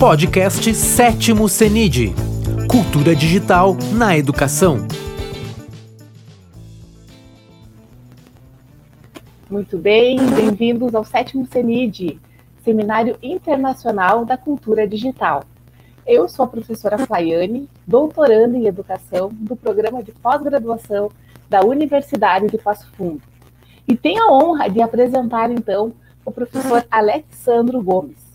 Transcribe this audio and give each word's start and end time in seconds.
Podcast 0.00 0.74
Sétimo 0.74 1.46
CENID 1.46 2.14
Cultura 2.70 3.14
Digital 3.14 3.76
na 3.92 4.16
Educação. 4.16 4.78
Muito 9.50 9.76
bem, 9.76 10.16
bem-vindos 10.34 10.94
ao 10.94 11.04
Sétimo 11.04 11.44
CENID, 11.44 12.18
Seminário 12.64 13.18
Internacional 13.22 14.24
da 14.24 14.38
Cultura 14.38 14.88
Digital. 14.88 15.44
Eu 16.06 16.30
sou 16.30 16.46
a 16.46 16.48
professora 16.48 16.96
Flaiane, 16.96 17.68
doutoranda 17.86 18.56
em 18.56 18.66
Educação 18.66 19.28
do 19.30 19.54
Programa 19.54 20.02
de 20.02 20.12
Pós-Graduação 20.12 21.10
da 21.46 21.60
Universidade 21.60 22.46
de 22.46 22.56
Passo 22.56 22.90
Fundo. 22.96 23.20
E 23.86 23.94
tenho 23.94 24.22
a 24.22 24.32
honra 24.32 24.66
de 24.70 24.80
apresentar, 24.80 25.50
então, 25.50 25.92
o 26.24 26.32
professor 26.32 26.86
Alexandro 26.90 27.82
Gomes. 27.82 28.29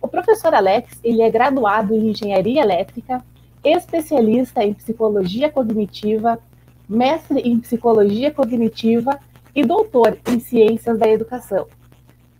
O 0.00 0.08
professor 0.08 0.54
Alex, 0.54 0.98
ele 1.04 1.20
é 1.20 1.30
graduado 1.30 1.94
em 1.94 2.10
Engenharia 2.10 2.62
Elétrica, 2.62 3.22
especialista 3.62 4.64
em 4.64 4.72
Psicologia 4.72 5.50
Cognitiva, 5.50 6.38
mestre 6.88 7.40
em 7.40 7.60
Psicologia 7.60 8.30
Cognitiva 8.30 9.20
e 9.54 9.64
doutor 9.64 10.18
em 10.26 10.40
Ciências 10.40 10.98
da 10.98 11.08
Educação. 11.08 11.66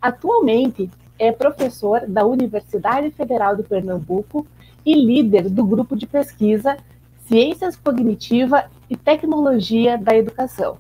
Atualmente 0.00 0.90
é 1.18 1.30
professor 1.30 2.06
da 2.08 2.24
Universidade 2.24 3.10
Federal 3.10 3.54
de 3.54 3.62
Pernambuco 3.62 4.46
e 4.84 4.94
líder 4.94 5.50
do 5.50 5.64
grupo 5.64 5.94
de 5.94 6.06
pesquisa 6.06 6.78
Ciências 7.26 7.76
Cognitiva 7.76 8.70
e 8.88 8.96
Tecnologia 8.96 9.98
da 9.98 10.16
Educação, 10.16 10.78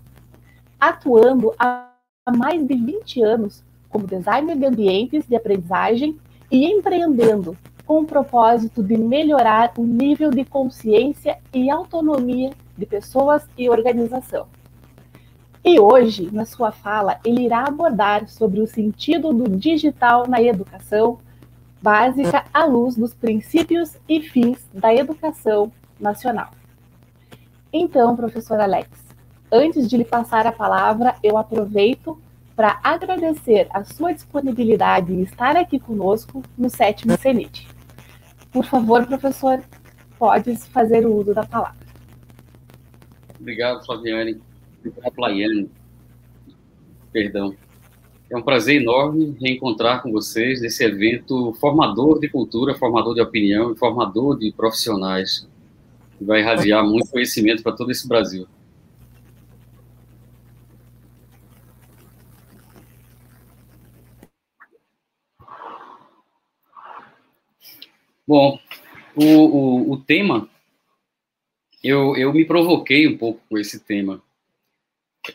atuando 0.80 1.52
há 1.58 1.92
mais 2.34 2.66
de 2.66 2.74
20 2.74 3.22
anos 3.22 3.62
como 3.90 4.06
designer 4.06 4.56
de 4.56 4.64
ambientes 4.64 5.28
de 5.28 5.36
aprendizagem 5.36 6.18
e 6.50 6.66
empreendendo 6.66 7.56
com 7.86 8.00
o 8.00 8.06
propósito 8.06 8.82
de 8.82 8.96
melhorar 8.96 9.72
o 9.76 9.84
nível 9.84 10.30
de 10.30 10.44
consciência 10.44 11.38
e 11.52 11.70
autonomia 11.70 12.52
de 12.76 12.86
pessoas 12.86 13.48
e 13.58 13.68
organização. 13.68 14.46
E 15.64 15.78
hoje, 15.78 16.30
na 16.32 16.44
sua 16.44 16.72
fala, 16.72 17.20
ele 17.24 17.42
irá 17.42 17.64
abordar 17.64 18.28
sobre 18.28 18.60
o 18.60 18.66
sentido 18.66 19.32
do 19.32 19.48
digital 19.56 20.26
na 20.26 20.40
educação 20.40 21.18
básica 21.82 22.44
à 22.52 22.64
luz 22.64 22.96
dos 22.96 23.12
princípios 23.12 23.96
e 24.08 24.20
fins 24.20 24.66
da 24.72 24.94
educação 24.94 25.70
nacional. 25.98 26.50
Então, 27.72 28.16
professor 28.16 28.58
Alex, 28.60 28.88
antes 29.52 29.88
de 29.88 29.96
lhe 29.96 30.04
passar 30.04 30.46
a 30.46 30.52
palavra, 30.52 31.14
eu 31.22 31.36
aproveito 31.36 32.18
para 32.54 32.80
agradecer 32.82 33.68
a 33.70 33.84
sua 33.84 34.12
disponibilidade 34.12 35.12
em 35.12 35.22
estar 35.22 35.56
aqui 35.56 35.78
conosco 35.78 36.42
no 36.56 36.68
sétimo 36.68 37.16
CENIT. 37.16 37.66
Por 38.52 38.64
favor, 38.64 39.06
professor, 39.06 39.62
pode 40.18 40.56
fazer 40.56 41.06
o 41.06 41.14
uso 41.14 41.32
da 41.32 41.46
palavra. 41.46 41.78
Obrigado, 43.38 43.84
Flaviane. 43.84 44.40
Obrigado, 44.78 45.14
Flaiane. 45.14 45.70
Perdão. 47.12 47.54
É 48.30 48.36
um 48.36 48.42
prazer 48.42 48.80
enorme 48.80 49.36
reencontrar 49.40 50.02
com 50.02 50.12
vocês 50.12 50.60
nesse 50.60 50.84
evento 50.84 51.52
formador 51.54 52.20
de 52.20 52.28
cultura, 52.28 52.74
formador 52.74 53.14
de 53.14 53.20
opinião 53.20 53.72
e 53.72 53.76
formador 53.76 54.38
de 54.38 54.52
profissionais, 54.52 55.48
que 56.16 56.24
vai 56.24 56.40
irradiar 56.40 56.84
muito 56.84 57.10
conhecimento 57.10 57.62
para 57.62 57.72
todo 57.72 57.90
esse 57.90 58.06
Brasil. 58.06 58.46
Bom, 68.30 68.60
o, 69.16 69.24
o, 69.24 69.90
o 69.90 69.96
tema, 70.02 70.48
eu, 71.82 72.14
eu 72.14 72.32
me 72.32 72.44
provoquei 72.44 73.08
um 73.08 73.18
pouco 73.18 73.40
com 73.48 73.58
esse 73.58 73.80
tema. 73.80 74.22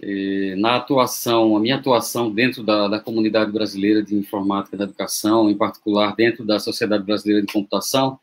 É, 0.01 0.56
na 0.56 0.78
atuação, 0.78 1.57
a 1.57 1.59
minha 1.59 1.75
atuação 1.75 2.31
dentro 2.31 2.63
da, 2.63 2.88
da 2.88 2.97
comunidade 2.97 3.51
brasileira 3.51 4.01
de 4.01 4.16
informática 4.16 4.78
da 4.78 4.85
educação, 4.85 5.50
em 5.50 5.57
particular 5.57 6.16
dentro 6.16 6.45
da 6.45 6.57
Sociedade 6.57 7.03
Brasileira 7.03 7.45
de 7.45 7.51
Computação, 7.51 8.17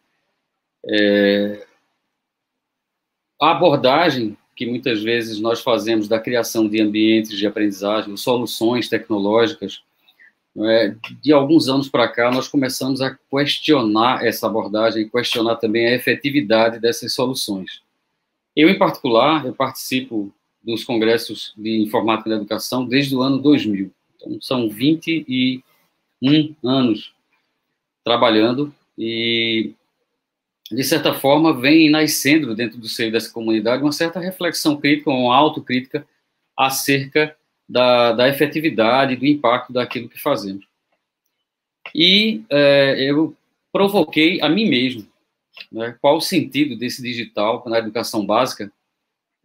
é, 0.86 1.66
a 3.42 3.50
abordagem 3.50 4.38
que 4.56 4.64
muitas 4.64 5.02
vezes 5.02 5.38
nós 5.38 5.60
fazemos 5.60 6.08
da 6.08 6.18
criação 6.18 6.66
de 6.66 6.80
ambientes 6.80 7.36
de 7.36 7.46
aprendizagem, 7.46 8.16
soluções 8.16 8.88
tecnológicas, 8.88 9.82
de 11.22 11.32
alguns 11.32 11.68
anos 11.68 11.88
para 11.88 12.08
cá, 12.08 12.30
nós 12.30 12.46
começamos 12.46 13.00
a 13.00 13.16
questionar 13.30 14.24
essa 14.24 14.46
abordagem, 14.46 15.08
questionar 15.08 15.56
também 15.56 15.86
a 15.86 15.94
efetividade 15.94 16.78
dessas 16.78 17.14
soluções. 17.14 17.82
Eu, 18.54 18.68
em 18.68 18.76
particular, 18.76 19.46
eu 19.46 19.54
participo 19.54 20.32
dos 20.62 20.84
congressos 20.84 21.54
de 21.56 21.80
informática 21.80 22.30
da 22.30 22.36
educação 22.36 22.84
desde 22.84 23.16
o 23.16 23.22
ano 23.22 23.38
2000. 23.38 23.90
Então, 24.16 24.40
são 24.40 24.68
21 24.68 25.62
anos 26.62 27.14
trabalhando 28.04 28.72
e, 28.96 29.72
de 30.70 30.84
certa 30.84 31.14
forma, 31.14 31.58
vem 31.58 31.90
nascendo 31.90 32.54
dentro 32.54 32.78
do 32.78 32.88
seio 32.88 33.10
dessa 33.10 33.32
comunidade 33.32 33.82
uma 33.82 33.92
certa 33.92 34.20
reflexão 34.20 34.76
crítica, 34.76 35.10
uma 35.10 35.34
autocrítica 35.34 36.06
acerca 36.56 37.34
da, 37.72 38.12
da 38.12 38.28
efetividade, 38.28 39.16
do 39.16 39.24
impacto 39.24 39.72
daquilo 39.72 40.08
que 40.08 40.20
fazemos. 40.20 40.66
E 41.94 42.44
é, 42.50 43.02
eu 43.02 43.34
provoquei 43.72 44.42
a 44.42 44.48
mim 44.48 44.68
mesmo 44.68 45.10
né, 45.70 45.96
qual 46.00 46.18
o 46.18 46.20
sentido 46.20 46.76
desse 46.76 47.02
digital 47.02 47.64
na 47.66 47.78
educação 47.78 48.26
básica, 48.26 48.70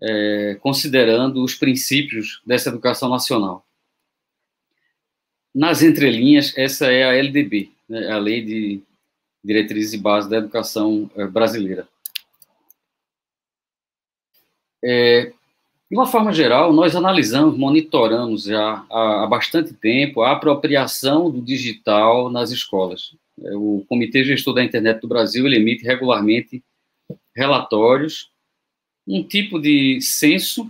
é, 0.01 0.57
considerando 0.59 1.41
os 1.41 1.55
princípios 1.55 2.41
dessa 2.45 2.67
educação 2.69 3.09
nacional. 3.09 3.66
Nas 5.55 5.81
entrelinhas, 5.81 6.53
essa 6.57 6.91
é 6.91 7.05
a 7.05 7.13
LDB, 7.13 7.71
né, 7.87 8.11
a 8.11 8.17
Lei 8.17 8.43
de 8.43 8.83
Diretrizes 9.41 9.93
e 9.93 9.97
Bases 9.97 10.29
da 10.29 10.37
Educação 10.37 11.09
é, 11.16 11.25
Brasileira. 11.25 11.87
É, 14.83 15.31
de 15.89 15.95
uma 15.95 16.05
forma 16.05 16.33
geral, 16.33 16.73
nós 16.73 16.95
analisamos, 16.95 17.57
monitoramos 17.57 18.43
já 18.43 18.85
há, 18.89 19.25
bastante 19.27 19.73
tempo 19.73 20.21
a 20.21 20.33
apropriação 20.33 21.31
do 21.31 21.41
digital 21.41 22.29
nas 22.29 22.51
escolas. 22.51 23.15
É, 23.41 23.55
o 23.55 23.85
Comitê 23.87 24.23
Gestor 24.23 24.53
da 24.53 24.63
Internet 24.63 24.99
do 24.99 25.07
Brasil 25.07 25.47
emite 25.47 25.85
regularmente 25.85 26.61
relatórios, 27.33 28.29
um 29.07 29.23
tipo 29.23 29.59
de 29.59 30.01
censo 30.01 30.69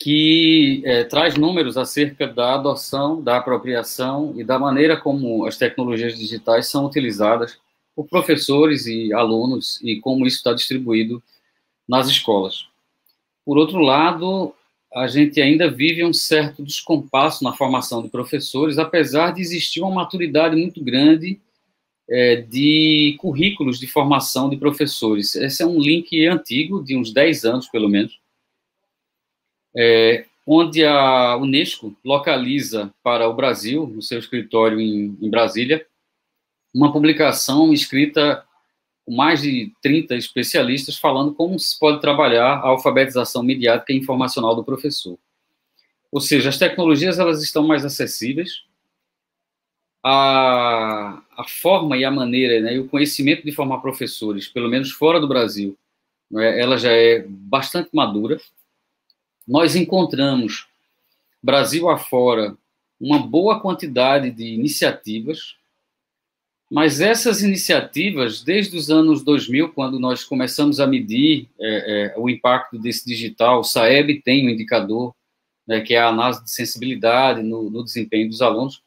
que 0.00 0.82
é, 0.84 1.04
traz 1.04 1.36
números 1.36 1.76
acerca 1.76 2.26
da 2.26 2.54
adoção, 2.54 3.22
da 3.22 3.36
apropriação 3.36 4.32
e 4.36 4.42
da 4.42 4.58
maneira 4.58 4.96
como 4.96 5.44
as 5.46 5.56
tecnologias 5.56 6.16
digitais 6.16 6.68
são 6.68 6.86
utilizadas 6.86 7.58
por 7.94 8.08
professores 8.08 8.86
e 8.86 9.12
alunos 9.12 9.80
e 9.82 10.00
como 10.00 10.26
isso 10.26 10.36
está 10.38 10.52
distribuído 10.52 11.22
nas 11.88 12.08
escolas. 12.08 12.67
Por 13.48 13.56
outro 13.56 13.78
lado, 13.78 14.54
a 14.94 15.06
gente 15.06 15.40
ainda 15.40 15.70
vive 15.70 16.04
um 16.04 16.12
certo 16.12 16.62
descompasso 16.62 17.42
na 17.42 17.54
formação 17.54 18.02
de 18.02 18.10
professores, 18.10 18.76
apesar 18.76 19.32
de 19.32 19.40
existir 19.40 19.80
uma 19.80 19.90
maturidade 19.90 20.54
muito 20.54 20.84
grande 20.84 21.40
é, 22.10 22.42
de 22.42 23.16
currículos 23.18 23.80
de 23.80 23.86
formação 23.86 24.50
de 24.50 24.58
professores. 24.58 25.34
Esse 25.34 25.62
é 25.62 25.66
um 25.66 25.80
link 25.80 26.26
antigo, 26.26 26.84
de 26.84 26.94
uns 26.94 27.10
10 27.10 27.46
anos, 27.46 27.68
pelo 27.68 27.88
menos, 27.88 28.20
é, 29.74 30.26
onde 30.46 30.84
a 30.84 31.34
Unesco 31.38 31.96
localiza 32.04 32.92
para 33.02 33.30
o 33.30 33.34
Brasil, 33.34 33.86
no 33.86 34.02
seu 34.02 34.18
escritório 34.18 34.78
em, 34.78 35.16
em 35.22 35.30
Brasília, 35.30 35.86
uma 36.74 36.92
publicação 36.92 37.72
escrita 37.72 38.44
mais 39.08 39.42
de 39.42 39.72
30 39.82 40.14
especialistas 40.16 40.96
falando 40.96 41.34
como 41.34 41.58
se 41.58 41.78
pode 41.78 42.00
trabalhar 42.00 42.54
a 42.54 42.68
alfabetização 42.68 43.42
mediática 43.42 43.92
e 43.92 43.96
informacional 43.96 44.54
do 44.54 44.64
professor. 44.64 45.18
Ou 46.10 46.20
seja, 46.20 46.48
as 46.48 46.58
tecnologias 46.58 47.18
elas 47.18 47.42
estão 47.42 47.66
mais 47.66 47.84
acessíveis, 47.84 48.62
a, 50.02 51.22
a 51.36 51.44
forma 51.44 51.96
e 51.96 52.04
a 52.04 52.10
maneira 52.10 52.60
né, 52.60 52.74
e 52.74 52.78
o 52.78 52.88
conhecimento 52.88 53.44
de 53.44 53.52
formar 53.52 53.78
professores, 53.78 54.48
pelo 54.48 54.68
menos 54.68 54.90
fora 54.90 55.20
do 55.20 55.28
Brasil, 55.28 55.76
né, 56.30 56.58
ela 56.58 56.78
já 56.78 56.92
é 56.92 57.24
bastante 57.28 57.90
madura. 57.92 58.40
Nós 59.46 59.76
encontramos, 59.76 60.66
Brasil 61.42 61.88
afora, 61.88 62.56
uma 63.00 63.18
boa 63.18 63.60
quantidade 63.60 64.30
de 64.30 64.44
iniciativas 64.44 65.57
mas 66.70 67.00
essas 67.00 67.42
iniciativas, 67.42 68.42
desde 68.42 68.76
os 68.76 68.90
anos 68.90 69.24
2000, 69.24 69.70
quando 69.72 69.98
nós 69.98 70.22
começamos 70.22 70.78
a 70.80 70.86
medir 70.86 71.48
é, 71.58 72.12
é, 72.12 72.18
o 72.18 72.28
impacto 72.28 72.78
desse 72.78 73.06
digital, 73.06 73.60
o 73.60 73.64
SAEB 73.64 74.20
tem 74.22 74.46
um 74.46 74.50
indicador, 74.50 75.14
né, 75.66 75.80
que 75.80 75.94
é 75.94 75.98
a 75.98 76.08
análise 76.08 76.44
de 76.44 76.50
sensibilidade 76.50 77.42
no, 77.42 77.70
no, 77.70 77.82
desempenho 77.82 78.28
dos 78.28 78.42
alunos, 78.42 78.82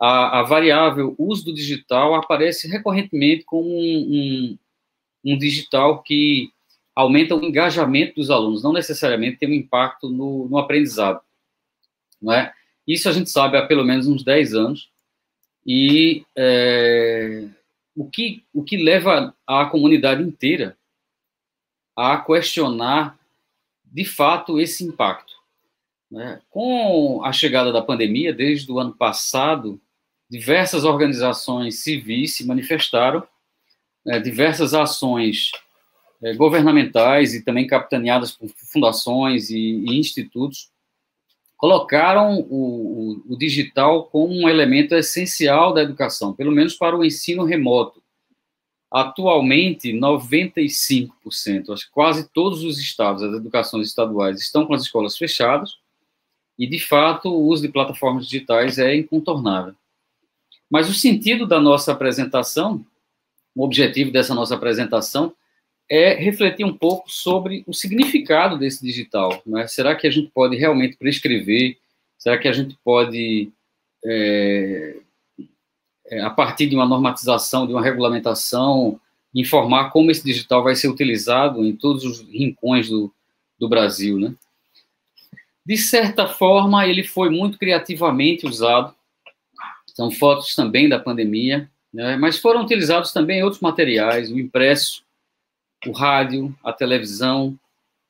a, 0.00 0.40
a, 0.40 0.42
variável 0.44 1.14
uso 1.18 1.46
do 1.46 1.54
digital 1.54 2.14
aparece 2.14 2.68
recorrentemente 2.68 3.44
como 3.44 3.68
um, 3.68 4.58
um, 5.24 5.32
um, 5.32 5.38
digital 5.38 6.02
que 6.02 6.50
aumenta 6.94 7.34
o 7.34 7.44
engajamento 7.44 8.14
dos 8.16 8.30
alunos, 8.30 8.62
não 8.62 8.72
necessariamente 8.72 9.38
tem 9.38 9.48
um 9.48 9.54
impacto 9.54 10.08
no, 10.08 10.48
no 10.48 10.58
aprendizado. 10.58 11.20
Não 12.20 12.32
é? 12.32 12.52
Isso 12.86 13.08
a 13.08 13.12
gente 13.12 13.30
sabe 13.30 13.56
há 13.56 13.66
pelo 13.66 13.84
menos 13.84 14.06
uns 14.06 14.22
10 14.24 14.54
anos, 14.54 14.88
e 15.70 16.24
é, 16.34 17.44
o, 17.94 18.08
que, 18.08 18.42
o 18.54 18.64
que 18.64 18.78
leva 18.78 19.36
a 19.46 19.66
comunidade 19.66 20.22
inteira 20.22 20.78
a 21.94 22.16
questionar, 22.16 23.18
de 23.84 24.02
fato, 24.02 24.58
esse 24.58 24.82
impacto. 24.82 25.34
Né? 26.10 26.40
Com 26.48 27.22
a 27.22 27.34
chegada 27.34 27.70
da 27.70 27.82
pandemia, 27.82 28.32
desde 28.32 28.72
o 28.72 28.78
ano 28.78 28.94
passado, 28.94 29.78
diversas 30.30 30.84
organizações 30.84 31.80
civis 31.80 32.34
se 32.34 32.46
manifestaram, 32.46 33.22
né, 34.06 34.18
diversas 34.18 34.72
ações 34.72 35.50
é, 36.22 36.32
governamentais 36.32 37.34
e 37.34 37.44
também 37.44 37.66
capitaneadas 37.66 38.32
por 38.32 38.48
fundações 38.48 39.50
e, 39.50 39.58
e 39.58 39.98
institutos 39.98 40.70
colocaram 41.58 42.38
o, 42.38 43.18
o, 43.26 43.34
o, 43.34 43.36
digital 43.36 44.04
como 44.04 44.32
um 44.32 44.48
elemento 44.48 44.94
essencial 44.94 45.74
da 45.74 45.82
educação, 45.82 46.32
pelo 46.32 46.52
menos 46.52 46.74
para 46.74 46.96
o 46.96 47.04
ensino 47.04 47.44
remoto. 47.44 48.00
Atualmente, 48.88 49.92
95%, 49.92 51.10
acho 51.70 51.86
que 51.86 51.92
quase 51.92 52.30
todos 52.32 52.62
os 52.62 52.78
estados, 52.78 53.24
as 53.24 53.34
educações 53.34 53.88
estaduais, 53.88 54.40
estão 54.40 54.64
com 54.64 54.72
as 54.72 54.82
escolas 54.82 55.18
fechadas, 55.18 55.76
e, 56.56 56.66
de 56.66 56.78
fato, 56.78 57.28
o 57.28 57.46
uso 57.46 57.62
de 57.62 57.68
plataformas 57.68 58.26
digitais 58.26 58.78
é 58.78 58.94
incontornável. 58.94 59.74
Mas 60.70 60.88
o 60.88 60.94
sentido 60.94 61.44
da 61.46 61.60
nossa 61.60 61.92
apresentação, 61.92 62.86
o 63.54 63.64
objetivo 63.64 64.12
dessa 64.12 64.34
nossa 64.34 64.54
apresentação, 64.54 65.34
é 65.88 66.14
refletir 66.14 66.64
um 66.64 66.76
pouco 66.76 67.10
sobre 67.10 67.64
o 67.66 67.72
significado 67.72 68.58
desse 68.58 68.84
digital. 68.84 69.40
Né? 69.46 69.66
Será 69.66 69.96
que 69.96 70.06
a 70.06 70.10
gente 70.10 70.30
pode 70.30 70.56
realmente 70.56 70.96
prescrever? 70.96 71.78
Será 72.18 72.36
que 72.36 72.46
a 72.46 72.52
gente 72.52 72.76
pode, 72.84 73.50
é, 74.04 74.96
é, 76.08 76.20
a 76.20 76.30
partir 76.30 76.66
de 76.66 76.74
uma 76.74 76.86
normatização, 76.86 77.66
de 77.66 77.72
uma 77.72 77.82
regulamentação, 77.82 79.00
informar 79.34 79.90
como 79.90 80.10
esse 80.10 80.24
digital 80.24 80.62
vai 80.62 80.74
ser 80.74 80.88
utilizado 80.88 81.64
em 81.64 81.74
todos 81.74 82.04
os 82.04 82.20
rincões 82.20 82.88
do, 82.90 83.12
do 83.58 83.68
Brasil? 83.68 84.18
Né? 84.18 84.34
De 85.64 85.76
certa 85.78 86.26
forma, 86.26 86.86
ele 86.86 87.02
foi 87.02 87.30
muito 87.30 87.58
criativamente 87.58 88.46
usado. 88.46 88.94
São 89.86 90.10
fotos 90.10 90.54
também 90.54 90.88
da 90.88 90.98
pandemia, 90.98 91.70
né? 91.92 92.16
mas 92.16 92.38
foram 92.38 92.62
utilizados 92.62 93.10
também 93.10 93.42
outros 93.42 93.62
materiais, 93.62 94.30
o 94.30 94.38
impresso, 94.38 95.02
o 95.86 95.92
rádio, 95.92 96.56
a 96.62 96.72
televisão, 96.72 97.58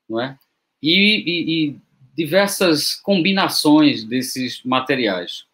não 0.09 0.21
é? 0.21 0.39
E, 0.83 0.91
e, 0.91 1.69
e 1.69 1.77
diversas 2.15 2.95
combinações 2.95 4.05
desses 4.05 4.63
materiais. 4.63 5.45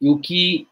E 0.00 0.08
o 0.08 0.18
que 0.18 0.68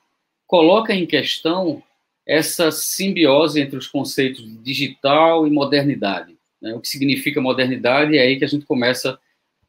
coloca 0.47 0.95
em 0.95 1.06
questão 1.06 1.83
essa 2.27 2.71
simbiose 2.71 3.61
entre 3.61 3.77
os 3.77 3.87
conceitos 3.87 4.43
de 4.43 4.56
digital 4.59 5.47
e 5.47 5.51
modernidade. 5.51 6.37
Né? 6.61 6.75
O 6.75 6.81
que 6.81 6.89
significa 6.89 7.41
modernidade 7.41 8.17
é 8.17 8.23
aí 8.23 8.39
que 8.39 8.45
a 8.45 8.49
gente 8.49 8.65
começa 8.65 9.19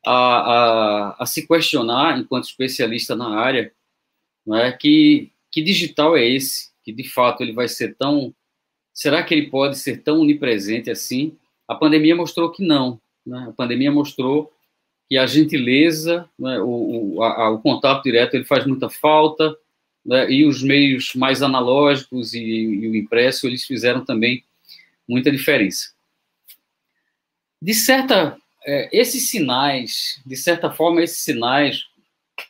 a, 0.06 0.14
a, 0.14 1.16
a 1.24 1.26
se 1.26 1.46
questionar, 1.46 2.18
enquanto 2.18 2.46
especialista 2.46 3.16
na 3.16 3.38
área, 3.38 3.72
não 4.46 4.56
é? 4.56 4.72
que, 4.72 5.32
que 5.52 5.62
digital 5.62 6.16
é 6.16 6.26
esse, 6.26 6.70
que 6.84 6.94
de 6.94 7.04
fato 7.10 7.44
ele 7.44 7.52
vai 7.52 7.68
ser 7.68 7.96
tão 7.96 8.34
Será 8.96 9.22
que 9.22 9.34
ele 9.34 9.50
pode 9.50 9.78
ser 9.78 10.02
tão 10.02 10.22
onipresente 10.22 10.90
assim? 10.90 11.38
A 11.68 11.76
pandemia 11.76 12.16
mostrou 12.16 12.50
que 12.50 12.66
não. 12.66 13.00
Né? 13.26 13.48
A 13.50 13.52
pandemia 13.52 13.92
mostrou 13.92 14.50
que 15.10 15.18
a 15.18 15.28
gentileza, 15.28 16.28
né, 16.40 16.60
o, 16.62 17.16
o, 17.18 17.24
a, 17.24 17.50
o, 17.52 17.60
contato 17.60 18.04
direto, 18.04 18.36
ele 18.36 18.46
faz 18.46 18.66
muita 18.66 18.90
falta, 18.90 19.54
né, 20.04 20.32
e 20.32 20.46
os 20.46 20.64
meios 20.64 21.14
mais 21.14 21.44
analógicos 21.44 22.34
e, 22.34 22.40
e, 22.40 22.88
o 22.88 22.96
impresso, 22.96 23.46
eles 23.46 23.66
fizeram 23.66 24.06
também 24.06 24.44
muita 25.08 25.30
diferença. 25.30 25.94
De 27.62 27.74
certa, 27.74 28.38
é, 28.66 28.90
esses 28.98 29.30
sinais, 29.30 30.22
de 30.26 30.38
certa 30.38 30.72
forma, 30.72 31.04
esses 31.04 31.18
sinais, 31.18 31.84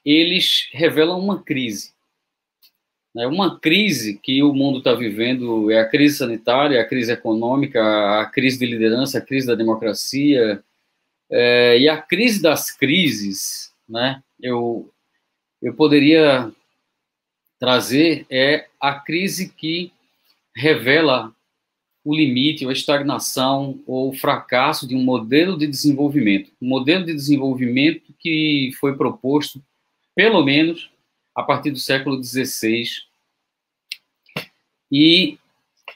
eles 0.05 0.69
revelam 0.71 1.19
uma 1.19 1.41
crise. 1.41 1.94
Né? 3.15 3.25
Uma 3.25 3.57
crise 3.57 4.19
que 4.21 4.43
o 4.43 4.53
mundo 4.53 4.79
está 4.79 4.93
vivendo 4.93 5.71
é 5.71 5.79
a 5.79 5.87
crise 5.87 6.17
sanitária, 6.17 6.81
a 6.81 6.85
crise 6.85 7.13
econômica, 7.13 7.81
a 8.19 8.25
crise 8.25 8.59
de 8.59 8.65
liderança, 8.65 9.17
a 9.17 9.21
crise 9.21 9.47
da 9.47 9.55
democracia 9.55 10.61
é, 11.31 11.79
e 11.79 11.87
a 11.87 11.99
crise 11.99 12.41
das 12.41 12.69
crises. 12.69 13.73
Né? 13.87 14.21
Eu, 14.41 14.91
eu 15.61 15.73
poderia 15.73 16.51
trazer 17.57 18.25
é 18.29 18.67
a 18.81 18.93
crise 18.95 19.49
que 19.49 19.93
revela 20.53 21.33
o 22.03 22.15
limite, 22.15 22.63
ou 22.63 22.69
a 22.69 22.73
estagnação, 22.73 23.81
ou 23.87 24.09
o 24.09 24.13
fracasso 24.13 24.87
de 24.87 24.95
um 24.95 25.01
modelo 25.01 25.57
de 25.57 25.65
desenvolvimento. 25.65 26.51
Um 26.61 26.67
modelo 26.67 27.03
de 27.03 27.13
desenvolvimento 27.13 28.13
que 28.19 28.69
foi 28.79 28.95
proposto, 28.95 29.59
pelo 30.13 30.43
menos, 30.43 30.91
a 31.35 31.43
partir 31.43 31.71
do 31.71 31.79
século 31.79 32.23
XVI. 32.23 32.85
E 34.91 35.37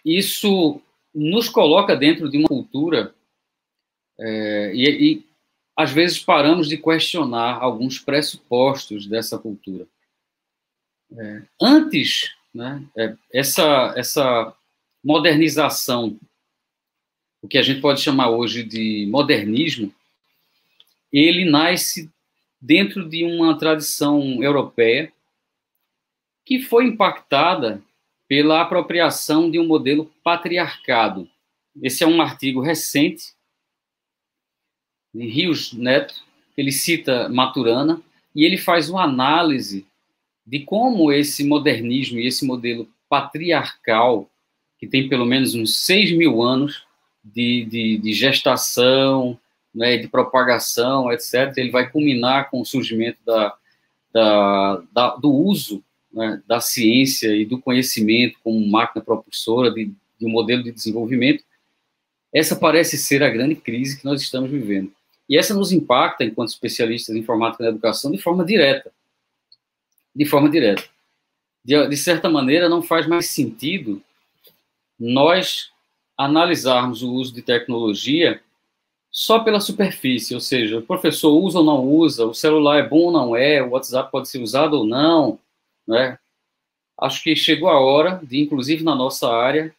isso 0.04 0.82
nos 1.16 1.48
coloca 1.50 1.96
dentro 1.96 2.30
de 2.30 2.38
uma 2.38 2.48
cultura 2.48 3.16
é, 4.20 4.72
e, 4.76 5.14
e, 5.14 5.26
às 5.76 5.92
vezes 5.92 6.20
paramos 6.20 6.68
de 6.68 6.78
questionar 6.78 7.58
alguns 7.62 7.98
pressupostos 7.98 9.08
dessa 9.08 9.40
cultura. 9.40 9.88
É, 11.18 11.42
antes, 11.62 12.34
né, 12.54 12.84
é, 12.98 13.16
essa, 13.34 13.94
essa 13.96 14.54
modernização, 15.02 16.20
o 17.42 17.48
que 17.48 17.58
a 17.58 17.62
gente 17.62 17.80
pode 17.80 18.02
chamar 18.02 18.30
hoje 18.30 18.62
de 18.62 19.08
modernismo, 19.10 19.94
ele 21.12 21.50
nasce 21.50 22.12
dentro 22.62 23.08
de 23.08 23.24
uma 23.24 23.58
tradição 23.58 24.44
europeia 24.44 25.12
que 26.50 26.60
foi 26.60 26.86
impactada 26.86 27.80
pela 28.28 28.60
apropriação 28.60 29.52
de 29.52 29.60
um 29.60 29.68
modelo 29.68 30.12
patriarcado. 30.24 31.30
Esse 31.80 32.04
é 32.04 32.08
um 32.08 32.20
artigo 32.20 32.60
recente 32.60 33.36
de 35.14 35.28
Rios 35.28 35.74
Neto, 35.74 36.16
ele 36.58 36.72
cita 36.72 37.30
Maturana 37.30 38.02
e 38.36 38.46
ele 38.46 38.58
faz 38.58 38.90
uma 38.90 39.04
análise 39.04 39.86
de 40.44 40.62
como 40.62 41.12
esse 41.12 41.44
modernismo 41.44 42.20
e 42.20 42.26
esse 42.26 42.44
modelo 42.44 42.90
patriarcal, 43.08 44.28
que 44.80 44.88
tem 44.88 45.08
pelo 45.08 45.28
menos 45.28 45.54
uns 45.54 45.82
6 45.86 46.14
mil 46.14 46.42
anos 46.42 46.84
de, 47.24 47.64
de, 47.66 47.98
de 48.00 48.12
gestação, 48.12 49.40
né, 49.74 49.98
de 49.98 50.08
propagação, 50.08 51.14
etc., 51.14 51.54
ele 51.58 51.70
vai 51.70 51.92
culminar 51.92 52.50
com 52.50 52.60
o 52.60 52.66
surgimento 52.66 53.20
da, 53.24 53.56
da, 54.12 54.82
da 54.92 55.16
do 55.16 55.32
uso 55.32 55.84
né, 56.20 56.44
da 56.46 56.60
ciência 56.60 57.34
e 57.34 57.46
do 57.46 57.62
conhecimento 57.62 58.38
como 58.44 58.68
máquina 58.68 59.04
propulsora 59.04 59.72
de, 59.72 59.86
de 60.20 60.26
um 60.26 60.30
modelo 60.30 60.62
de 60.62 60.74
desenvolvimento, 60.74 61.46
essa 62.34 62.58
parece 62.58 62.98
ser 62.98 63.24
a 63.24 63.30
grande 63.30 63.56
crise 63.56 63.98
que 63.98 64.04
nós 64.04 64.22
estamos 64.22 64.52
vivendo. 64.52 64.92
E 65.30 65.38
essa 65.38 65.54
nos 65.54 65.72
impacta, 65.72 66.26
enquanto 66.26 66.50
especialistas 66.50 67.16
em 67.16 67.20
informática 67.20 67.64
na 67.64 67.70
educação, 67.70 68.12
de 68.12 68.18
forma 68.18 68.44
direta. 68.44 68.92
De 70.14 70.26
forma 70.26 70.50
direta. 70.50 70.84
De, 71.64 71.88
de 71.88 71.96
certa 71.96 72.30
maneira, 72.30 72.68
não 72.68 72.82
faz 72.82 73.08
mais 73.08 73.28
sentido 73.28 74.02
nós 75.00 75.72
analisarmos 76.18 77.02
o 77.02 77.14
uso 77.14 77.34
de 77.34 77.42
tecnologia 77.42 78.42
só 79.10 79.40
pela 79.40 79.62
superfície, 79.62 80.36
ou 80.36 80.42
seja, 80.42 80.80
o 80.80 80.82
professor 80.82 81.32
usa 81.32 81.60
ou 81.60 81.66
não 81.66 81.88
usa, 81.88 82.26
o 82.26 82.34
celular 82.34 82.80
é 82.80 82.88
bom 82.88 83.06
ou 83.06 83.12
não 83.12 83.36
é, 83.36 83.64
o 83.64 83.70
WhatsApp 83.70 84.12
pode 84.12 84.28
ser 84.28 84.40
usado 84.40 84.74
ou 84.74 84.86
não, 84.86 85.40
né? 85.90 86.20
Acho 87.02 87.24
que 87.24 87.36
chegou 87.36 87.68
a 87.68 87.80
hora 87.80 88.22
de, 88.24 88.40
inclusive 88.40 88.84
na 88.84 88.94
nossa 88.94 89.28
área, 89.28 89.74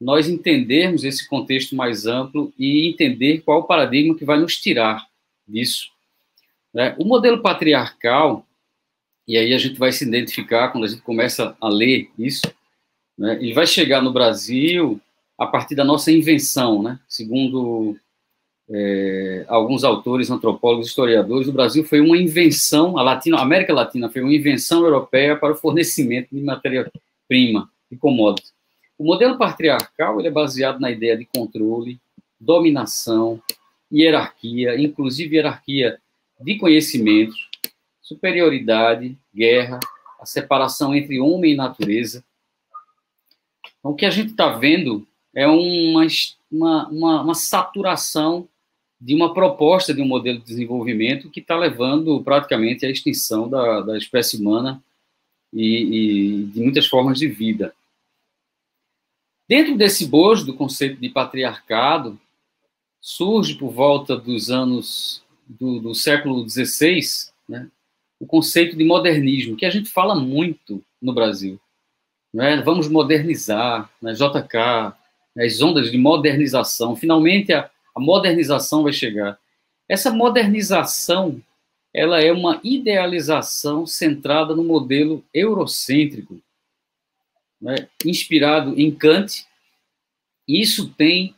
nós 0.00 0.28
entendermos 0.28 1.04
esse 1.04 1.28
contexto 1.28 1.76
mais 1.76 2.04
amplo 2.04 2.52
e 2.58 2.88
entender 2.88 3.42
qual 3.42 3.60
o 3.60 3.64
paradigma 3.64 4.16
que 4.16 4.24
vai 4.24 4.40
nos 4.40 4.56
tirar 4.56 5.06
disso. 5.46 5.88
Né? 6.74 6.96
O 6.98 7.04
modelo 7.04 7.40
patriarcal, 7.40 8.44
e 9.28 9.36
aí 9.36 9.54
a 9.54 9.58
gente 9.58 9.78
vai 9.78 9.92
se 9.92 10.04
identificar 10.04 10.70
quando 10.70 10.84
a 10.84 10.88
gente 10.88 11.02
começa 11.02 11.56
a 11.60 11.68
ler 11.68 12.10
isso, 12.18 12.52
né? 13.16 13.34
ele 13.34 13.54
vai 13.54 13.66
chegar 13.66 14.02
no 14.02 14.12
Brasil 14.12 15.00
a 15.38 15.46
partir 15.46 15.76
da 15.76 15.84
nossa 15.84 16.10
invenção, 16.10 16.82
né? 16.82 16.98
segundo 17.08 17.96
é, 18.70 19.44
alguns 19.48 19.84
autores, 19.84 20.30
antropólogos, 20.30 20.88
historiadores, 20.88 21.48
o 21.48 21.52
Brasil 21.52 21.84
foi 21.84 22.00
uma 22.00 22.16
invenção, 22.16 22.96
a, 22.96 23.12
a 23.12 23.40
América 23.40 23.74
Latina 23.74 24.08
foi 24.08 24.22
uma 24.22 24.34
invenção 24.34 24.84
europeia 24.84 25.36
para 25.36 25.52
o 25.52 25.56
fornecimento 25.56 26.28
de 26.32 26.40
matéria-prima 26.40 27.70
e 27.90 27.96
commodities. 27.96 28.52
O 28.98 29.04
modelo 29.04 29.36
patriarcal 29.36 30.18
ele 30.18 30.28
é 30.28 30.30
baseado 30.30 30.80
na 30.80 30.90
ideia 30.90 31.16
de 31.16 31.24
controle, 31.24 32.00
dominação, 32.40 33.42
hierarquia, 33.92 34.80
inclusive 34.80 35.36
hierarquia 35.36 35.98
de 36.40 36.56
conhecimentos, 36.56 37.48
superioridade, 38.00 39.16
guerra, 39.34 39.78
a 40.20 40.26
separação 40.26 40.94
entre 40.94 41.20
homem 41.20 41.52
e 41.52 41.56
natureza. 41.56 42.24
Então, 43.78 43.92
o 43.92 43.94
que 43.94 44.06
a 44.06 44.10
gente 44.10 44.30
está 44.30 44.56
vendo 44.56 45.06
é 45.34 45.46
uma, 45.46 46.06
uma, 46.50 46.88
uma, 46.88 47.22
uma 47.22 47.34
saturação 47.34 48.48
de 49.02 49.16
uma 49.16 49.34
proposta 49.34 49.92
de 49.92 50.00
um 50.00 50.06
modelo 50.06 50.38
de 50.38 50.44
desenvolvimento 50.44 51.28
que 51.28 51.40
está 51.40 51.58
levando 51.58 52.22
praticamente 52.22 52.86
à 52.86 52.88
extinção 52.90 53.48
da, 53.48 53.80
da 53.80 53.98
espécie 53.98 54.36
humana 54.36 54.80
e, 55.52 56.42
e, 56.42 56.44
de 56.44 56.60
muitas 56.60 56.86
formas 56.86 57.18
de 57.18 57.26
vida. 57.26 57.74
Dentro 59.48 59.76
desse 59.76 60.06
bojo 60.06 60.46
do 60.46 60.54
conceito 60.54 61.00
de 61.00 61.08
patriarcado, 61.08 62.16
surge 63.00 63.56
por 63.56 63.72
volta 63.72 64.16
dos 64.16 64.50
anos 64.50 65.20
do, 65.48 65.80
do 65.80 65.94
século 65.96 66.48
XVI 66.48 67.00
né, 67.48 67.68
o 68.20 68.26
conceito 68.26 68.76
de 68.76 68.84
modernismo, 68.84 69.56
que 69.56 69.66
a 69.66 69.70
gente 69.70 69.88
fala 69.88 70.14
muito 70.14 70.80
no 71.02 71.12
Brasil. 71.12 71.58
Né? 72.32 72.62
Vamos 72.62 72.86
modernizar, 72.86 73.90
né? 74.00 74.12
JK, 74.12 74.94
né? 75.34 75.44
as 75.44 75.60
ondas 75.60 75.90
de 75.90 75.98
modernização. 75.98 76.94
Finalmente, 76.94 77.52
a, 77.52 77.68
a 77.94 78.00
modernização 78.00 78.82
vai 78.82 78.92
chegar. 78.92 79.38
Essa 79.88 80.10
modernização, 80.10 81.42
ela 81.92 82.20
é 82.20 82.32
uma 82.32 82.60
idealização 82.64 83.86
centrada 83.86 84.54
no 84.54 84.64
modelo 84.64 85.24
eurocêntrico, 85.34 86.40
né, 87.60 87.88
inspirado 88.04 88.78
em 88.80 88.90
Kant. 88.90 89.46
Isso 90.48 90.92
tem 90.94 91.34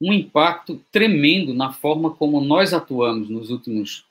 um 0.00 0.12
impacto 0.12 0.82
tremendo 0.90 1.54
na 1.54 1.72
forma 1.72 2.10
como 2.10 2.40
nós 2.40 2.72
atuamos 2.72 3.28
nos 3.28 3.50
últimos 3.50 4.04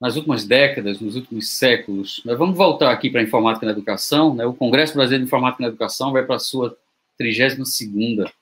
nas 0.00 0.16
últimas 0.16 0.46
décadas, 0.46 0.98
nos 0.98 1.14
últimos 1.14 1.50
séculos. 1.50 2.22
Vamos 2.24 2.56
voltar 2.56 2.90
aqui 2.90 3.10
para 3.10 3.20
a 3.20 3.22
informática 3.22 3.66
na 3.66 3.72
educação. 3.72 4.34
Né? 4.34 4.46
O 4.46 4.54
Congresso 4.54 4.94
Brasileiro 4.94 5.22
de 5.22 5.28
Informática 5.28 5.62
na 5.62 5.68
Educação 5.68 6.10
vai 6.10 6.24
para 6.24 6.36
a 6.36 6.38
sua 6.38 6.74
32ª 7.20 8.32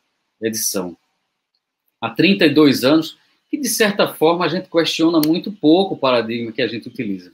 edição 0.41 0.97
há 2.01 2.11
32 2.11 2.85
anos, 2.85 3.19
que 3.51 3.57
de 3.57 3.69
certa 3.69 4.09
forma 4.09 4.45
a 4.45 4.49
gente 4.49 4.69
questiona 4.69 5.21
muito 5.25 5.51
pouco 5.51 5.95
o 5.95 5.99
paradigma 5.99 6.53
que 6.53 6.63
a 6.63 6.69
gente 6.69 6.89
utiliza. 6.89 7.33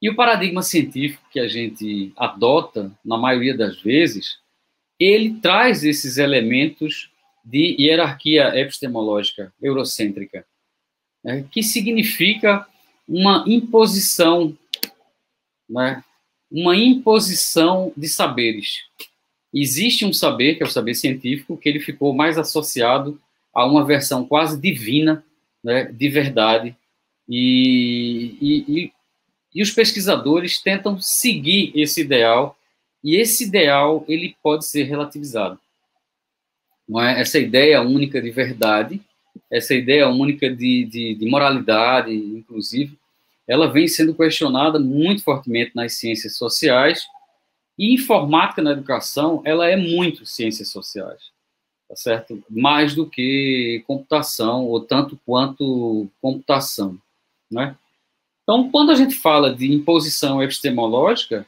E 0.00 0.08
o 0.08 0.16
paradigma 0.16 0.62
científico 0.62 1.22
que 1.30 1.38
a 1.38 1.48
gente 1.48 2.12
adota, 2.16 2.90
na 3.04 3.18
maioria 3.18 3.56
das 3.56 3.80
vezes, 3.80 4.38
ele 4.98 5.38
traz 5.40 5.84
esses 5.84 6.16
elementos 6.16 7.10
de 7.44 7.76
hierarquia 7.78 8.58
epistemológica 8.58 9.52
eurocêntrica, 9.60 10.46
né, 11.22 11.44
que 11.50 11.62
significa 11.62 12.66
uma 13.08 13.44
imposição, 13.46 14.56
né, 15.68 16.02
uma 16.50 16.76
imposição 16.76 17.92
de 17.96 18.08
saberes. 18.08 18.84
Existe 19.52 20.04
um 20.04 20.12
saber, 20.12 20.54
que 20.54 20.62
é 20.62 20.66
o 20.66 20.70
saber 20.70 20.94
científico, 20.94 21.56
que 21.56 21.68
ele 21.68 21.80
ficou 21.80 22.14
mais 22.14 22.38
associado 22.38 23.20
a 23.52 23.66
uma 23.66 23.84
versão 23.84 24.24
quase 24.24 24.60
divina 24.60 25.24
né, 25.62 25.84
de 25.84 26.08
verdade. 26.08 26.76
E, 27.28 28.36
e, 28.40 28.64
e, 28.68 28.92
e 29.54 29.62
os 29.62 29.70
pesquisadores 29.70 30.60
tentam 30.60 30.98
seguir 31.00 31.72
esse 31.74 32.00
ideal, 32.00 32.56
e 33.02 33.16
esse 33.16 33.44
ideal 33.44 34.04
ele 34.08 34.36
pode 34.42 34.66
ser 34.66 34.84
relativizado. 34.84 35.58
Não 36.88 37.00
é? 37.00 37.20
Essa 37.20 37.38
ideia 37.38 37.80
única 37.82 38.20
de 38.20 38.30
verdade, 38.30 39.00
essa 39.50 39.74
ideia 39.74 40.08
única 40.08 40.50
de, 40.54 40.84
de, 40.84 41.14
de 41.14 41.26
moralidade, 41.26 42.12
inclusive, 42.12 42.98
ela 43.46 43.70
vem 43.70 43.88
sendo 43.88 44.14
questionada 44.14 44.78
muito 44.78 45.22
fortemente 45.22 45.72
nas 45.74 45.94
ciências 45.94 46.36
sociais, 46.36 47.06
e 47.78 47.94
informática 47.94 48.60
na 48.60 48.72
educação, 48.72 49.40
ela 49.44 49.66
é 49.66 49.74
muito 49.74 50.26
ciências 50.26 50.68
sociais 50.68 51.30
tá 51.90 51.96
certo? 51.96 52.40
Mais 52.48 52.94
do 52.94 53.04
que 53.04 53.82
computação, 53.84 54.64
ou 54.64 54.80
tanto 54.80 55.18
quanto 55.26 56.08
computação, 56.22 56.96
né? 57.50 57.76
Então, 58.44 58.70
quando 58.70 58.92
a 58.92 58.94
gente 58.94 59.16
fala 59.16 59.52
de 59.52 59.72
imposição 59.72 60.40
epistemológica, 60.40 61.44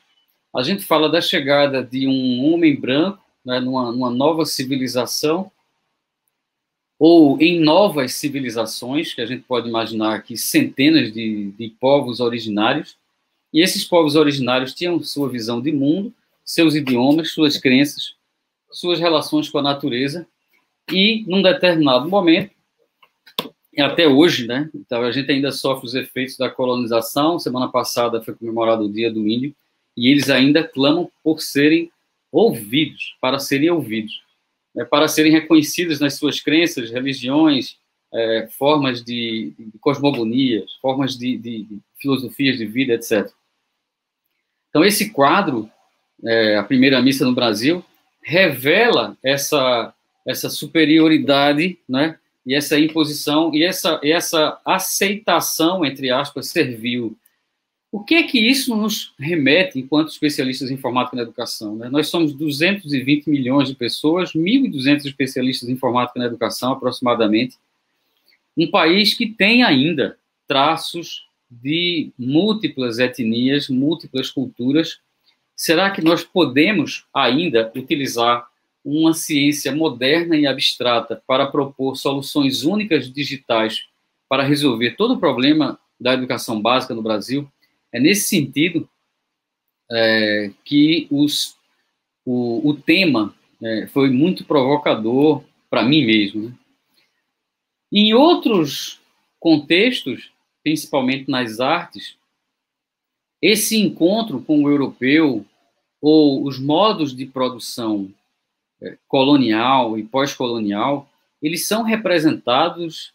a 0.54 0.62
gente 0.64 0.84
fala 0.84 1.08
da 1.08 1.20
chegada 1.20 1.82
de 1.82 2.08
um 2.08 2.52
homem 2.52 2.75
branco 2.75 3.22
né, 3.44 3.61
numa, 3.61 3.92
numa 3.92 4.11
nova 4.11 4.44
civilização, 4.44 5.50
ou 6.99 7.40
em 7.40 7.61
novas 7.61 8.14
civilizações, 8.14 9.14
que 9.14 9.20
a 9.20 9.26
gente 9.26 9.44
pode 9.44 9.68
imaginar 9.68 10.16
aqui 10.16 10.37
centenas 10.37 11.12
de, 11.12 11.52
de 11.52 11.68
povos 11.80 12.18
originários, 12.18 12.96
e 13.54 13.62
esses 13.62 13.84
povos 13.84 14.16
originários 14.16 14.75
tinham 14.75 15.00
sua 15.04 15.28
visão 15.28 15.61
de 15.61 15.70
mundo, 15.70 16.12
seus 16.44 16.75
idiomas, 16.75 17.30
suas 17.30 17.56
crenças, 17.56 18.14
suas 18.72 18.99
relações 18.99 19.49
com 19.49 19.58
a 19.58 19.62
natureza, 19.62 20.26
e 20.91 21.25
num 21.27 21.43
determinado 21.43 22.09
momento, 22.09 22.53
até 23.79 24.07
hoje, 24.07 24.47
né? 24.47 24.69
Então 24.75 25.03
a 25.03 25.11
gente 25.11 25.31
ainda 25.31 25.51
sofre 25.51 25.87
os 25.87 25.95
efeitos 25.95 26.37
da 26.37 26.51
colonização. 26.51 27.39
Semana 27.39 27.69
passada 27.69 28.23
foi 28.23 28.35
comemorado 28.35 28.85
o 28.85 28.93
Dia 28.93 29.11
do 29.11 29.27
Índio 29.27 29.55
e 29.97 30.11
eles 30.11 30.29
ainda 30.29 30.62
clamam 30.62 31.11
por 31.23 31.41
serem 31.41 31.91
ouvidos, 32.31 33.17
para 33.21 33.39
serem 33.39 33.71
ouvidos, 33.71 34.23
né, 34.75 34.85
para 34.85 35.07
serem 35.07 35.33
reconhecidos 35.33 36.01
nas 36.01 36.15
suas 36.15 36.41
crenças, 36.41 36.91
religiões, 36.91 37.77
é, 38.12 38.49
formas 38.59 39.03
de, 39.03 39.53
de, 39.59 39.79
cosmogonias, 39.79 40.73
formas 40.81 41.17
de, 41.17 41.37
de, 41.37 41.65
de, 41.65 41.79
filosofias 41.99 42.57
de 42.59 42.67
vida, 42.67 42.95
etc. 42.95 43.31
Então 44.69 44.85
esse 44.85 45.11
quadro, 45.11 45.71
é, 46.25 46.57
a 46.57 46.62
primeira 46.62 47.01
missa 47.01 47.25
no 47.25 47.35
Brasil, 47.35 47.85
revela 48.23 49.17
essa 49.23 49.95
essa 50.26 50.49
superioridade, 50.49 51.79
né? 51.88 52.19
E 52.45 52.55
essa 52.55 52.79
imposição 52.79 53.55
e 53.55 53.62
essa 53.62 54.00
essa 54.02 54.61
aceitação 54.64 55.85
entre 55.85 56.11
aspas 56.11 56.49
servil. 56.49 57.17
O 57.91 58.02
que 58.02 58.14
é 58.14 58.23
que 58.23 58.41
isso 58.41 58.75
nos 58.75 59.12
remete 59.19 59.79
enquanto 59.79 60.09
especialistas 60.09 60.71
em 60.71 60.75
informática 60.75 61.14
na 61.14 61.23
educação? 61.23 61.76
Né? 61.76 61.91
Nós 61.91 62.09
somos 62.09 62.33
220 62.33 63.29
milhões 63.29 63.69
de 63.69 63.75
pessoas, 63.75 64.33
1.200 64.33 65.05
especialistas 65.05 65.69
em 65.69 65.73
informática 65.73 66.19
na 66.19 66.25
educação, 66.25 66.73
aproximadamente. 66.73 67.59
Um 68.57 68.71
país 68.71 69.12
que 69.12 69.26
tem 69.26 69.62
ainda 69.62 70.17
traços 70.49 71.26
de 71.50 72.11
múltiplas 72.19 72.99
etnias, 72.99 73.69
múltiplas 73.69 74.31
culturas. 74.31 74.99
Será 75.55 75.91
que 75.91 76.02
nós 76.02 76.25
podemos 76.25 77.05
ainda 77.12 77.71
utilizar 77.76 78.47
uma 78.85 79.15
ciência 79.15 79.75
moderna 79.75 80.37
e 80.37 80.47
abstrata 80.47 81.23
para 81.27 81.47
propor 81.47 81.97
soluções 81.97 82.65
únicas 82.65 83.11
digitais 83.11 83.87
para 84.29 84.43
resolver 84.43 84.97
todo 84.97 85.15
o 85.15 85.21
problema 85.21 85.79
da 86.01 86.15
educação 86.15 86.61
básica 86.61 86.95
no 86.95 87.03
Brasil, 87.03 87.49
é 87.93 88.01
nesse 88.01 88.29
sentido 88.29 88.89
é, 89.91 90.51
que 90.65 91.07
os, 91.11 91.57
o, 92.25 92.69
o 92.69 92.75
tema 92.75 93.35
é, 93.62 93.87
foi 93.87 94.11
muito 94.11 94.45
provocador 94.45 95.45
para 95.71 95.85
mim 95.85 96.05
mesmo. 96.05 96.49
Né? 96.49 96.55
Em 97.93 98.15
outros 98.15 99.01
contextos, 99.39 100.33
principalmente 100.62 101.31
nas 101.31 101.61
artes, 101.61 102.17
esse 103.41 103.77
encontro 103.77 104.41
com 104.43 104.65
o 104.65 104.71
europeu 104.71 105.45
ou 106.01 106.45
os 106.45 106.59
modos 106.59 107.15
de 107.15 107.27
produção 107.27 108.12
colonial 109.07 109.99
e 109.99 110.03
pós-colonial, 110.03 111.09
eles 111.41 111.67
são 111.67 111.83
representados 111.83 113.12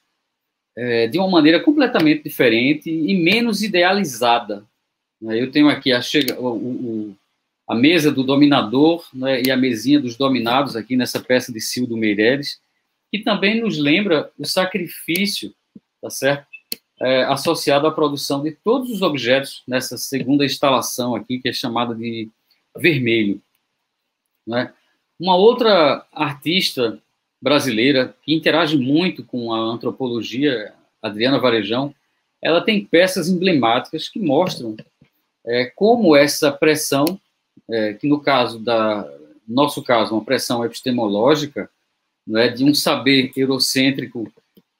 é, 0.76 1.08
de 1.08 1.18
uma 1.18 1.30
maneira 1.30 1.60
completamente 1.60 2.24
diferente 2.24 2.90
e 2.90 3.16
menos 3.16 3.64
idealizada. 3.64 4.66
Né? 5.20 5.42
Eu 5.42 5.52
tenho 5.52 5.70
aqui 5.70 5.92
a, 5.92 6.02
chega, 6.02 6.40
o, 6.40 6.56
o, 6.56 7.16
a 7.68 7.74
mesa 7.74 8.12
do 8.12 8.24
dominador 8.24 9.08
né, 9.14 9.42
e 9.42 9.50
a 9.50 9.58
mesinha 9.58 10.00
dos 10.00 10.16
dominados 10.16 10.76
aqui 10.76 10.96
nessa 10.96 11.20
peça 11.20 11.52
de 11.52 11.60
Cildo 11.60 11.98
Meireles, 11.98 12.62
que 13.12 13.20
também 13.20 13.62
nos 13.62 13.78
lembra 13.78 14.30
o 14.38 14.46
sacrifício, 14.46 15.54
tá 16.02 16.10
certo? 16.10 16.46
É, 17.00 17.24
associado 17.26 17.86
à 17.86 17.92
produção 17.92 18.42
de 18.42 18.52
todos 18.52 18.90
os 18.90 19.02
objetos 19.04 19.64
nessa 19.68 19.98
segunda 19.98 20.44
instalação 20.44 21.16
aqui, 21.16 21.40
que 21.40 21.50
é 21.50 21.54
chamada 21.54 21.94
de 21.94 22.28
vermelho. 22.76 23.40
Né? 24.46 24.74
Uma 25.20 25.36
outra 25.36 26.06
artista 26.14 27.00
brasileira, 27.42 28.16
que 28.24 28.34
interage 28.34 28.78
muito 28.78 29.24
com 29.24 29.54
a 29.54 29.60
antropologia, 29.60 30.74
Adriana 31.02 31.40
Varejão, 31.40 31.94
ela 32.42 32.62
tem 32.62 32.84
peças 32.84 33.30
emblemáticas 33.30 34.10
que 34.10 34.20
mostram 34.20 34.76
é, 35.46 35.66
como 35.76 36.16
essa 36.16 36.52
pressão, 36.52 37.20
é, 37.70 37.94
que 37.94 38.08
no 38.08 38.20
caso 38.20 38.60
da 38.60 39.08
nosso 39.48 39.82
caso, 39.82 40.14
uma 40.14 40.24
pressão 40.24 40.66
epistemológica, 40.66 41.70
é, 42.36 42.50
de 42.50 42.66
um 42.66 42.74
saber 42.74 43.32
eurocêntrico 43.36 44.30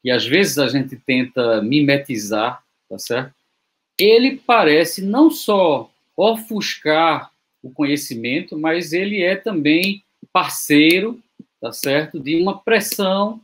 que 0.04 0.12
às 0.12 0.26
vezes 0.26 0.58
a 0.58 0.68
gente 0.68 0.98
tenta 0.98 1.62
mimetizar, 1.62 2.62
tá 2.90 3.00
certo? 3.00 3.34
Ele 3.98 4.42
parece 4.46 5.02
não 5.02 5.32
só 5.32 5.90
ofuscar 6.16 7.32
o 7.64 7.72
conhecimento, 7.72 8.58
mas 8.58 8.92
ele 8.94 9.22
é 9.24 9.36
também 9.36 10.04
parceiro, 10.38 11.20
tá 11.60 11.72
certo, 11.72 12.20
de 12.20 12.40
uma 12.40 12.60
pressão 12.60 13.42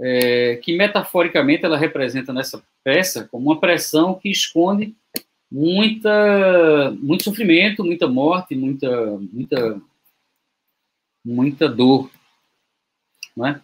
é, 0.00 0.56
que 0.56 0.76
metaforicamente 0.76 1.64
ela 1.64 1.78
representa 1.78 2.32
nessa 2.32 2.60
peça 2.82 3.28
como 3.30 3.52
uma 3.52 3.60
pressão 3.60 4.14
que 4.14 4.28
esconde 4.28 4.92
muita 5.48 6.90
muito 7.00 7.22
sofrimento, 7.22 7.84
muita 7.84 8.08
morte, 8.08 8.56
muita 8.56 9.16
muita 9.32 9.80
muita 11.24 11.68
dor, 11.68 12.10
não 13.36 13.46
é? 13.46 13.60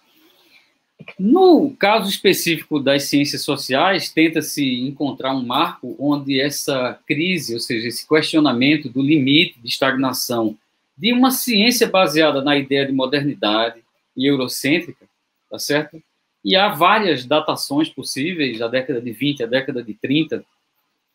No 1.19 1.75
caso 1.77 2.09
específico 2.09 2.79
das 2.79 3.05
ciências 3.05 3.43
sociais, 3.43 4.13
tenta-se 4.13 4.65
encontrar 4.83 5.35
um 5.35 5.45
marco 5.45 5.97
onde 5.99 6.41
essa 6.41 7.01
crise, 7.05 7.55
ou 7.55 7.59
seja, 7.59 7.89
esse 7.89 8.07
questionamento 8.07 8.89
do 8.89 9.03
limite 9.03 9.59
de 9.59 9.67
estagnação 9.67 10.57
de 11.01 11.15
uma 11.15 11.31
ciência 11.31 11.89
baseada 11.89 12.43
na 12.43 12.59
ideia 12.59 12.85
de 12.85 12.93
modernidade 12.93 13.83
e 14.15 14.27
eurocêntrica, 14.27 15.07
tá 15.51 15.59
certo? 15.59 16.01
E 16.45 16.55
há 16.55 16.69
várias 16.69 17.25
datações 17.25 17.89
possíveis, 17.89 18.61
a 18.61 18.69
década 18.69 19.01
de 19.01 19.11
20, 19.11 19.43
a 19.43 19.47
década 19.47 19.83
de 19.83 19.95
30. 19.95 20.45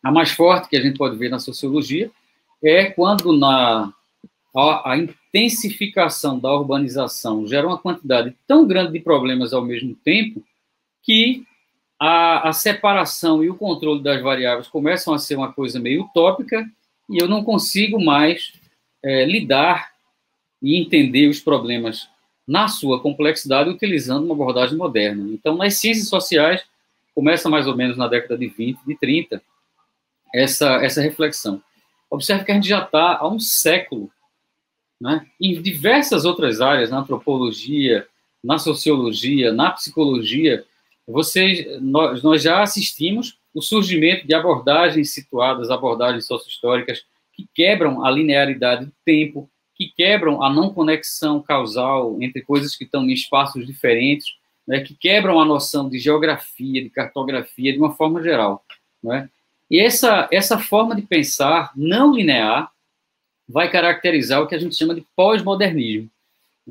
A 0.02 0.10
mais 0.10 0.30
forte 0.30 0.68
que 0.68 0.76
a 0.76 0.80
gente 0.80 0.98
pode 0.98 1.16
ver 1.16 1.28
na 1.28 1.38
sociologia 1.38 2.10
é 2.60 2.86
quando 2.86 3.32
na 3.32 3.92
a, 4.56 4.92
a 4.92 4.98
intensificação 4.98 6.36
da 6.36 6.52
urbanização 6.52 7.46
gera 7.46 7.68
uma 7.68 7.78
quantidade 7.78 8.34
tão 8.44 8.66
grande 8.66 8.92
de 8.92 9.00
problemas 9.00 9.52
ao 9.52 9.64
mesmo 9.64 9.94
tempo 9.94 10.42
que 11.00 11.44
a, 12.00 12.48
a, 12.48 12.52
separação 12.52 13.44
e 13.44 13.50
o 13.50 13.54
controle 13.54 14.02
das 14.02 14.20
variáveis 14.20 14.66
começam 14.66 15.14
a 15.14 15.18
ser 15.18 15.36
uma 15.36 15.52
coisa 15.52 15.78
meio 15.78 16.02
utópica 16.02 16.68
e 17.08 17.18
eu 17.22 17.28
não 17.28 17.44
consigo 17.44 18.02
mais 18.02 18.52
é, 19.02 19.24
lidar 19.24 19.92
e 20.62 20.80
entender 20.80 21.28
os 21.28 21.40
problemas 21.40 22.08
na 22.46 22.68
sua 22.68 23.00
complexidade 23.00 23.70
utilizando 23.70 24.24
uma 24.24 24.34
abordagem 24.34 24.76
moderna. 24.76 25.28
Então, 25.32 25.56
nas 25.56 25.74
ciências 25.74 26.08
sociais, 26.08 26.64
começa 27.14 27.48
mais 27.48 27.66
ou 27.66 27.76
menos 27.76 27.96
na 27.96 28.08
década 28.08 28.38
de 28.38 28.48
20, 28.48 28.80
de 28.86 28.96
30, 28.96 29.42
essa, 30.34 30.84
essa 30.84 31.00
reflexão. 31.00 31.62
Observe 32.10 32.44
que 32.44 32.52
a 32.52 32.54
gente 32.54 32.68
já 32.68 32.82
está 32.82 33.16
há 33.16 33.28
um 33.28 33.40
século 33.40 34.10
né? 35.00 35.26
Em 35.40 35.60
diversas 35.60 36.24
outras 36.24 36.60
áreas, 36.60 36.90
na 36.90 36.98
antropologia, 36.98 38.06
na 38.42 38.58
sociologia, 38.58 39.52
na 39.52 39.70
psicologia, 39.70 40.64
vocês, 41.06 41.80
nós, 41.80 42.22
nós 42.22 42.42
já 42.42 42.62
assistimos 42.62 43.38
o 43.54 43.62
surgimento 43.62 44.26
de 44.26 44.34
abordagens 44.34 45.12
situadas, 45.12 45.70
abordagens 45.70 46.26
sociohistóricas, 46.26 47.04
que 47.36 47.46
quebram 47.54 48.04
a 48.04 48.10
linearidade 48.10 48.86
do 48.86 48.92
tempo, 49.04 49.50
que 49.74 49.92
quebram 49.94 50.42
a 50.42 50.52
não 50.52 50.72
conexão 50.72 51.42
causal 51.42 52.16
entre 52.22 52.40
coisas 52.40 52.74
que 52.74 52.84
estão 52.84 53.04
em 53.04 53.12
espaços 53.12 53.66
diferentes, 53.66 54.34
né, 54.66 54.80
que 54.80 54.94
quebram 54.94 55.38
a 55.38 55.44
noção 55.44 55.88
de 55.88 55.98
geografia, 55.98 56.82
de 56.82 56.90
cartografia, 56.90 57.72
de 57.72 57.78
uma 57.78 57.94
forma 57.94 58.22
geral. 58.22 58.64
Né? 59.02 59.28
E 59.70 59.78
essa, 59.78 60.28
essa 60.32 60.58
forma 60.58 60.96
de 60.96 61.02
pensar 61.02 61.72
não 61.76 62.14
linear, 62.14 62.70
vai 63.48 63.70
caracterizar 63.70 64.40
o 64.40 64.46
que 64.46 64.54
a 64.54 64.58
gente 64.58 64.74
chama 64.74 64.94
de 64.94 65.06
pós-modernismo, 65.14 66.10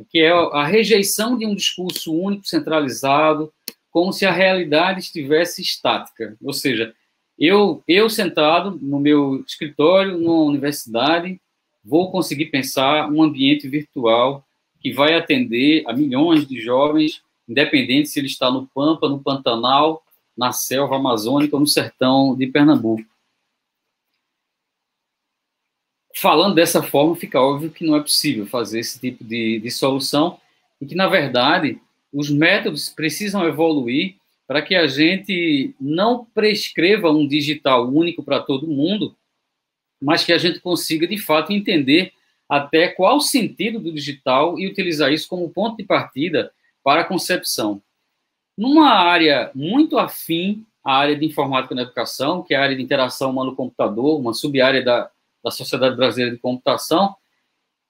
que 0.10 0.20
é 0.20 0.32
a 0.32 0.66
rejeição 0.66 1.38
de 1.38 1.46
um 1.46 1.56
discurso 1.56 2.14
único, 2.14 2.46
centralizado, 2.46 3.54
como 3.90 4.12
se 4.12 4.26
a 4.26 4.32
realidade 4.32 5.00
estivesse 5.00 5.62
estática. 5.62 6.36
Ou 6.44 6.52
seja, 6.52 6.94
eu, 7.38 7.84
eu 7.88 8.10
sentado 8.10 8.80
no 8.82 9.00
meu 9.00 9.44
escritório, 9.46 10.18
numa 10.18 10.44
universidade, 10.44 11.40
vou 11.84 12.12
conseguir 12.12 12.46
pensar 12.46 13.12
um 13.12 13.22
ambiente 13.22 13.68
virtual 13.68 14.46
que 14.80 14.94
vai 14.94 15.16
atender 15.16 15.84
a 15.88 15.94
milhões 15.94 16.48
de 16.48 16.62
jovens, 16.62 17.22
independente 17.48 18.10
se 18.10 18.20
ele 18.20 18.28
está 18.28 18.50
no 18.50 18.68
Pampa, 18.68 19.10
no 19.10 19.22
Pantanal, 19.22 20.04
na 20.38 20.52
selva 20.52 20.96
amazônica 20.96 21.56
ou 21.56 21.60
no 21.60 21.68
sertão 21.68 22.36
de 22.36 22.48
Pernambuco. 22.48 23.04
Falando 26.16 26.56
dessa 26.56 26.82
forma, 26.82 27.16
fica 27.16 27.42
óbvio 27.42 27.72
que 27.72 27.86
não 27.86 27.96
é 27.96 28.02
possível 28.02 28.48
fazer 28.48 28.80
esse 28.80 29.00
tipo 29.00 29.24
de, 29.24 29.60
de 29.60 29.72
solução 29.72 30.40
e 30.80 30.86
que, 30.86 30.96
na 30.96 31.08
verdade, 31.08 31.80
os 32.12 32.30
métodos 32.30 32.90
precisam 32.90 33.46
evoluir 33.46 34.16
para 34.48 34.62
que 34.62 34.76
a 34.76 34.88
gente 34.88 35.76
não 35.80 36.26
prescreva 36.26 37.12
um 37.12 37.28
digital 37.28 37.88
único 37.88 38.24
para 38.24 38.40
todo 38.40 38.68
mundo, 38.68 39.16
mas 40.02 40.24
que 40.24 40.32
a 40.32 40.38
gente 40.38 40.60
consiga, 40.60 41.08
de 41.08 41.18
fato, 41.18 41.52
entender 41.52 42.14
até 42.48 42.88
qual 42.88 43.18
o 43.18 43.22
sentido 43.22 43.80
do 43.80 43.92
digital 43.92 44.60
e 44.60 44.68
utilizar 44.68 45.12
isso 45.12 45.28
como 45.28 45.50
ponto 45.50 45.78
de 45.78 45.84
partida 45.84 46.52
para 46.84 47.02
a 47.02 47.06
concepção. 47.06 47.82
Numa 48.56 48.90
área 48.90 49.52
muito 49.56 49.98
afim 49.98 50.64
à 50.84 50.98
área 50.98 51.16
de 51.16 51.26
informática 51.26 51.74
na 51.74 51.82
educação, 51.82 52.44
que 52.44 52.54
é 52.54 52.58
a 52.58 52.62
área 52.62 52.76
de 52.76 52.84
interação 52.84 53.32
humano-computador, 53.32 54.20
uma 54.20 54.34
sub-área 54.34 54.84
da, 54.84 55.10
da 55.44 55.50
Sociedade 55.50 55.96
Brasileira 55.96 56.36
de 56.36 56.42
Computação, 56.42 57.16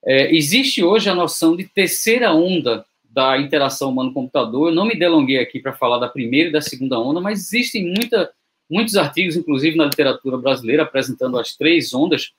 é, 0.06 0.34
existe 0.34 0.84
hoje 0.84 1.10
a 1.10 1.16
noção 1.16 1.56
de 1.56 1.68
terceira 1.68 2.34
onda 2.34 2.86
da 3.16 3.38
interação 3.40 3.92
humano-computador. 3.92 4.68
Eu 4.68 4.76
não 4.76 4.86
me 4.86 4.94
delonguei 4.94 5.40
aqui 5.40 5.62
para 5.62 5.72
falar 5.72 6.00
da 6.00 6.10
primeira 6.10 6.50
e 6.50 6.52
da 6.52 6.60
segunda 6.60 7.00
onda, 7.00 7.22
mas 7.22 7.40
existem 7.40 7.86
muita, 7.86 8.30
muitos 8.70 8.98
artigos, 8.98 9.38
inclusive 9.38 9.78
na 9.78 9.86
literatura 9.86 10.38
brasileira, 10.38 10.84
apresentando 10.84 11.40
as 11.40 11.56
três 11.56 11.94
ondas, 11.94 12.34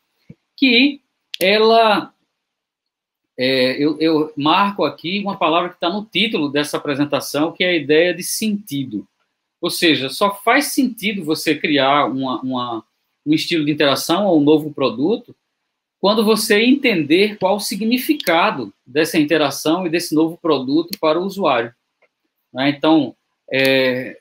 que 0.55 1.01
ela. 1.41 2.13
É, 3.39 3.83
eu, 3.83 3.99
eu 4.01 4.33
marco 4.37 4.85
aqui 4.85 5.19
uma 5.19 5.39
palavra 5.39 5.71
que 5.71 5.77
está 5.77 5.89
no 5.89 6.05
título 6.05 6.51
dessa 6.51 6.77
apresentação, 6.77 7.53
que 7.53 7.65
é 7.65 7.71
a 7.71 7.77
ideia 7.77 8.13
de 8.13 8.23
sentido. 8.23 9.09
Ou 9.61 9.71
seja, 9.71 10.11
só 10.11 10.35
faz 10.35 10.75
sentido 10.75 11.25
você 11.25 11.55
criar 11.55 12.07
uma, 12.07 12.41
uma 12.43 12.85
um 13.27 13.33
estilo 13.35 13.65
de 13.65 13.73
interação 13.73 14.27
ou 14.27 14.41
um 14.41 14.45
novo 14.45 14.73
produto, 14.73 15.35
quando 16.07 16.25
você 16.25 16.61
entender 16.61 17.37
qual 17.37 17.57
o 17.57 17.61
significado 17.61 18.73
dessa 18.87 19.19
interação 19.19 19.85
e 19.85 19.91
desse 19.91 20.15
novo 20.15 20.39
produto 20.41 20.97
para 21.01 21.19
o 21.19 21.25
usuário. 21.25 21.75
Né? 22.55 22.69
Então, 22.69 23.17
é, 23.53 24.17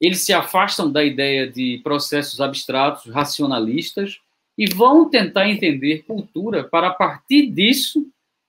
eles 0.00 0.22
se 0.22 0.32
afastam 0.32 0.90
da 0.90 1.04
ideia 1.04 1.48
de 1.48 1.80
processos 1.84 2.40
abstratos, 2.40 3.08
racionalistas, 3.12 4.18
e 4.58 4.68
vão 4.68 5.08
tentar 5.08 5.48
entender 5.48 6.02
cultura 6.02 6.64
para, 6.64 6.88
a 6.88 6.92
partir 6.92 7.52
disso, 7.52 8.04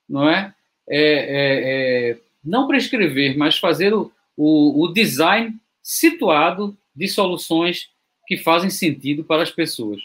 não 0.08 0.28
é, 0.28 0.52
é, 0.88 1.00
é, 1.00 2.10
é 2.10 2.18
não 2.44 2.66
prescrever, 2.66 3.38
mas 3.38 3.56
fazer 3.56 3.94
o, 3.94 4.10
o, 4.36 4.82
o 4.82 4.92
design 4.92 5.54
situado 5.80 6.76
de 6.92 7.06
soluções 7.06 7.88
que 8.26 8.36
fazem 8.36 8.68
sentido 8.68 9.22
para 9.22 9.44
as 9.44 9.50
pessoas. 9.52 10.02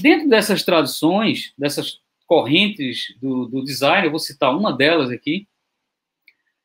Dentro 0.00 0.28
dessas 0.28 0.62
tradições, 0.62 1.52
dessas 1.56 2.00
correntes 2.26 3.14
do, 3.20 3.46
do 3.46 3.64
design, 3.64 4.06
eu 4.06 4.10
vou 4.10 4.18
citar 4.18 4.56
uma 4.56 4.72
delas 4.72 5.10
aqui, 5.10 5.46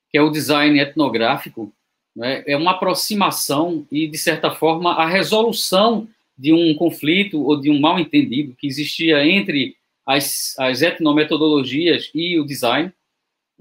que 0.10 0.18
é 0.18 0.22
o 0.22 0.30
design 0.30 0.80
etnográfico, 0.80 1.74
né? 2.16 2.44
é 2.46 2.58
uma 2.58 2.72
aproximação 2.72 3.88
e, 3.92 4.08
de 4.08 4.18
certa 4.18 4.52
forma, 4.52 4.94
a 4.94 5.08
resolução 5.08 6.08
de 6.38 6.52
um 6.52 6.74
conflito 6.76 7.42
ou 7.42 7.60
de 7.60 7.70
um 7.70 7.80
mal-entendido 7.80 8.56
que 8.56 8.68
existia 8.68 9.26
entre 9.26 9.76
as, 10.06 10.56
as 10.58 10.82
etnometodologias 10.82 12.10
e 12.14 12.40
o 12.40 12.46
design, 12.46 12.92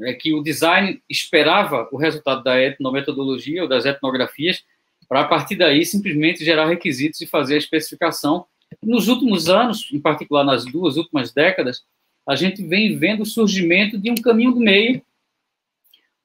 é 0.01 0.15
que 0.15 0.33
o 0.33 0.43
design 0.43 1.01
esperava 1.09 1.89
o 1.93 1.97
resultado 1.97 2.43
da 2.43 2.61
etnometodologia 2.61 3.63
ou 3.63 3.69
das 3.69 3.85
etnografias 3.85 4.65
para 5.07 5.21
a 5.21 5.25
partir 5.25 5.57
daí 5.57 5.85
simplesmente 5.85 6.45
gerar 6.45 6.67
requisitos 6.67 7.21
e 7.21 7.27
fazer 7.27 7.57
a 7.57 7.59
especificação. 7.59 8.47
Nos 8.83 9.09
últimos 9.09 9.49
anos, 9.49 9.89
em 9.93 10.01
particular 10.01 10.45
nas 10.45 10.65
duas 10.65 10.97
últimas 10.97 11.33
décadas, 11.33 11.85
a 12.27 12.35
gente 12.37 12.63
vem 12.63 12.97
vendo 12.97 13.23
o 13.23 13.27
surgimento 13.27 13.99
de 13.99 14.11
um 14.11 14.15
caminho 14.15 14.53
do 14.53 14.61
meio, 14.61 15.03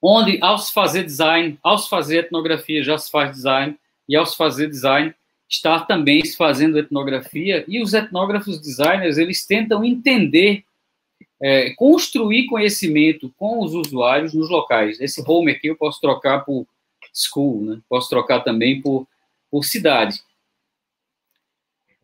onde 0.01 0.37
ao 0.41 0.57
se 0.57 0.71
fazer 0.71 1.03
design, 1.03 1.57
ao 1.63 1.77
se 1.77 1.89
fazer 1.89 2.19
etnografia, 2.19 2.83
já 2.83 2.97
se 2.97 3.09
faz 3.09 3.31
design, 3.31 3.75
e 4.07 4.15
ao 4.15 4.25
se 4.25 4.37
fazer 4.37 4.69
design, 4.69 5.13
está 5.49 5.79
também 5.79 6.23
se 6.23 6.37
fazendo 6.37 6.77
etnografia, 6.77 7.65
e 7.67 7.81
os 7.81 7.93
etnógrafos 7.93 8.59
designers, 8.59 9.17
eles 9.17 9.45
tentam 9.45 9.83
entender 9.83 10.63
é, 11.41 11.73
construir 11.75 12.45
conhecimento 12.47 13.33
com 13.37 13.63
os 13.63 13.73
usuários 13.73 14.33
nos 14.33 14.49
locais. 14.49 14.99
Esse 14.99 15.23
home 15.25 15.51
aqui 15.51 15.67
eu 15.67 15.75
posso 15.75 15.99
trocar 15.99 16.39
por 16.39 16.65
school, 17.13 17.61
né? 17.61 17.81
posso 17.89 18.09
trocar 18.09 18.41
também 18.41 18.81
por, 18.81 19.07
por 19.49 19.63
cidade. 19.63 20.19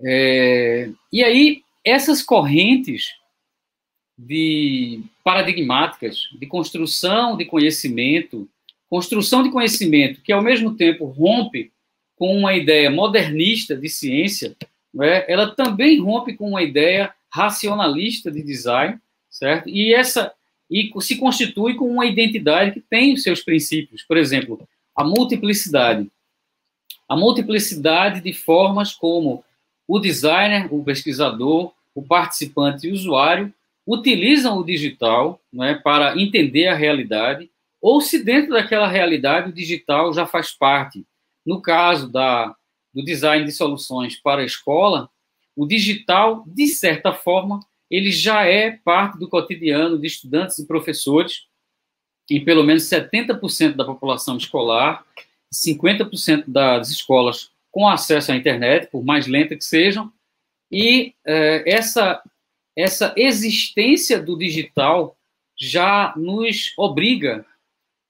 É, 0.04 0.90
e 1.12 1.24
aí, 1.24 1.64
essas 1.84 2.22
correntes 2.22 3.14
de 4.18 5.02
paradigmáticas 5.24 6.30
de 6.40 6.46
construção 6.46 7.36
de 7.36 7.46
conhecimento, 7.46 8.48
construção 8.90 9.42
de 9.42 9.52
conhecimento 9.52 10.22
que 10.22 10.32
ao 10.32 10.42
mesmo 10.42 10.76
tempo 10.76 11.06
rompe 11.06 11.72
com 12.16 12.38
uma 12.38 12.54
ideia 12.54 12.92
modernista 12.92 13.76
de 13.76 13.90
ciência, 13.90 14.56
né, 14.94 15.26
ela 15.28 15.56
também 15.56 16.00
rompe 16.00 16.34
com 16.34 16.50
uma 16.50 16.62
ideia 16.62 17.14
racionalista 17.30 18.30
de 18.30 18.44
design, 18.44 19.00
certo? 19.30 19.70
E 19.70 19.94
essa 19.94 20.34
e 20.70 20.90
se 21.02 21.18
constitui 21.18 21.76
com 21.76 21.90
uma 21.90 22.06
identidade 22.06 22.72
que 22.72 22.80
tem 22.80 23.14
os 23.14 23.24
seus 23.24 23.42
princípios. 23.42 24.04
Por 24.04 24.16
exemplo, 24.16 24.66
a 24.96 25.04
multiplicidade. 25.04 26.10
A 27.10 27.16
multiplicidade 27.16 28.22
de 28.22 28.32
formas 28.32 28.94
como 28.94 29.44
o 29.94 30.00
designer, 30.00 30.74
o 30.74 30.82
pesquisador, 30.86 31.74
o 31.94 32.02
participante 32.02 32.88
e 32.88 32.92
o 32.92 32.94
usuário 32.94 33.54
utilizam 33.86 34.58
o 34.58 34.64
digital 34.64 35.42
né, 35.52 35.82
para 35.84 36.18
entender 36.18 36.68
a 36.68 36.76
realidade, 36.76 37.52
ou 37.82 38.00
se 38.00 38.24
dentro 38.24 38.54
daquela 38.54 38.88
realidade 38.88 39.50
o 39.50 39.54
digital 39.54 40.14
já 40.14 40.26
faz 40.26 40.50
parte. 40.50 41.06
No 41.46 41.62
caso 41.62 42.10
da, 42.10 42.56
do 42.94 43.04
design 43.04 43.44
de 43.44 43.52
soluções 43.52 44.16
para 44.16 44.44
a 44.44 44.46
escola, 44.46 45.10
o 45.58 45.68
digital, 45.68 46.46
de 46.48 46.68
certa 46.68 47.12
forma, 47.12 47.60
ele 47.90 48.12
já 48.12 48.46
é 48.46 48.72
parte 48.72 49.20
do 49.20 49.28
cotidiano 49.28 50.00
de 50.00 50.08
estudantes 50.08 50.58
e 50.58 50.66
professores, 50.66 51.48
em 52.30 52.46
pelo 52.46 52.64
menos 52.64 52.84
70% 52.84 53.76
da 53.76 53.84
população 53.84 54.38
escolar, 54.38 55.04
50% 55.54 56.46
das 56.48 56.92
escolas 56.92 57.51
com 57.72 57.88
acesso 57.88 58.32
à 58.32 58.36
internet, 58.36 58.88
por 58.88 59.04
mais 59.04 59.28
lenta 59.28 59.56
que 59.56 59.64
sejam, 59.64 60.12
e 60.72 61.14
é, 61.26 61.64
essa, 61.66 62.22
essa 62.76 63.14
existência 63.18 64.22
do 64.22 64.38
digital 64.38 65.18
já 65.58 66.14
nos 66.18 66.74
obriga 66.78 67.46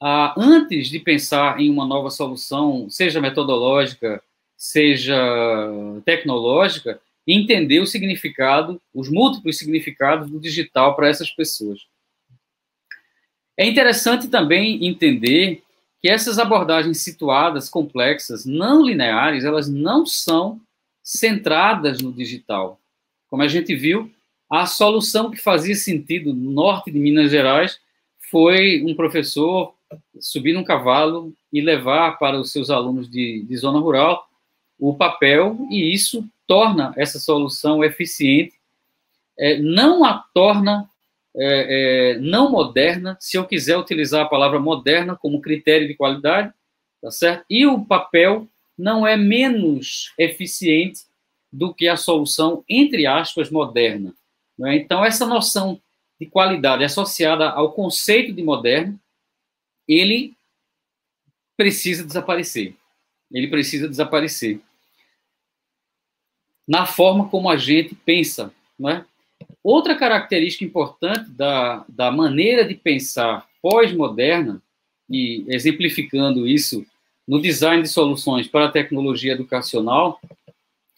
a, 0.01 0.33
antes 0.37 0.89
de 0.89 0.99
pensar 0.99 1.59
em 1.59 1.69
uma 1.69 1.85
nova 1.85 2.09
solução, 2.09 2.89
seja 2.89 3.21
metodológica, 3.21 4.21
seja 4.57 5.15
tecnológica, 6.05 6.99
entender 7.27 7.79
o 7.79 7.85
significado, 7.85 8.81
os 8.93 9.09
múltiplos 9.09 9.57
significados 9.57 10.29
do 10.29 10.39
digital 10.39 10.95
para 10.95 11.07
essas 11.07 11.29
pessoas. 11.29 11.85
É 13.57 13.65
interessante 13.65 14.27
também 14.27 14.85
entender 14.85 15.63
que 16.01 16.09
essas 16.09 16.39
abordagens 16.39 16.99
situadas, 17.01 17.69
complexas, 17.69 18.45
não 18.45 18.83
lineares, 18.83 19.43
elas 19.43 19.69
não 19.69 20.05
são 20.05 20.59
centradas 21.03 22.01
no 22.01 22.11
digital. 22.11 22.79
Como 23.29 23.43
a 23.43 23.47
gente 23.47 23.75
viu, 23.75 24.11
a 24.49 24.65
solução 24.65 25.29
que 25.29 25.37
fazia 25.37 25.75
sentido 25.75 26.33
no 26.33 26.51
norte 26.51 26.91
de 26.91 26.99
Minas 26.99 27.31
Gerais 27.31 27.79
foi 28.29 28.83
um 28.83 28.95
professor 28.95 29.73
subir 30.19 30.53
num 30.53 30.63
cavalo 30.63 31.33
e 31.53 31.61
levar 31.61 32.17
para 32.17 32.39
os 32.39 32.51
seus 32.51 32.69
alunos 32.69 33.09
de, 33.09 33.45
de 33.47 33.57
zona 33.57 33.79
rural 33.79 34.27
o 34.79 34.95
papel, 34.95 35.67
e 35.69 35.93
isso 35.93 36.27
torna 36.47 36.91
essa 36.97 37.19
solução 37.19 37.83
eficiente, 37.83 38.53
é, 39.37 39.59
não 39.59 40.03
a 40.03 40.25
torna 40.33 40.89
é, 41.35 42.13
é, 42.13 42.19
não 42.19 42.51
moderna, 42.51 43.17
se 43.19 43.37
eu 43.37 43.45
quiser 43.45 43.77
utilizar 43.77 44.25
a 44.25 44.29
palavra 44.29 44.59
moderna 44.59 45.15
como 45.15 45.41
critério 45.41 45.87
de 45.87 45.95
qualidade, 45.95 46.53
tá 47.01 47.11
certo? 47.11 47.45
E 47.49 47.65
o 47.65 47.83
papel 47.85 48.47
não 48.77 49.05
é 49.05 49.15
menos 49.15 50.13
eficiente 50.17 51.01
do 51.51 51.73
que 51.73 51.87
a 51.87 51.97
solução, 51.97 52.63
entre 52.67 53.05
aspas, 53.05 53.49
moderna. 53.49 54.13
É? 54.65 54.75
Então, 54.75 55.03
essa 55.03 55.25
noção 55.25 55.81
de 56.19 56.25
qualidade 56.25 56.83
associada 56.83 57.49
ao 57.49 57.73
conceito 57.73 58.31
de 58.33 58.43
moderno, 58.43 58.99
ele 59.87 60.35
precisa 61.57 62.05
desaparecer. 62.05 62.75
Ele 63.31 63.47
precisa 63.47 63.87
desaparecer 63.87 64.59
na 66.67 66.85
forma 66.85 67.27
como 67.27 67.49
a 67.49 67.57
gente 67.57 67.95
pensa. 67.95 68.53
Não 68.77 68.89
é? 68.89 69.05
Outra 69.63 69.95
característica 69.95 70.65
importante 70.65 71.29
da, 71.29 71.85
da 71.87 72.11
maneira 72.11 72.65
de 72.65 72.73
pensar 72.73 73.45
pós-moderna, 73.61 74.61
e 75.09 75.45
exemplificando 75.49 76.47
isso 76.47 76.85
no 77.27 77.41
design 77.41 77.83
de 77.83 77.89
soluções 77.89 78.47
para 78.47 78.65
a 78.65 78.71
tecnologia 78.71 79.33
educacional, 79.33 80.19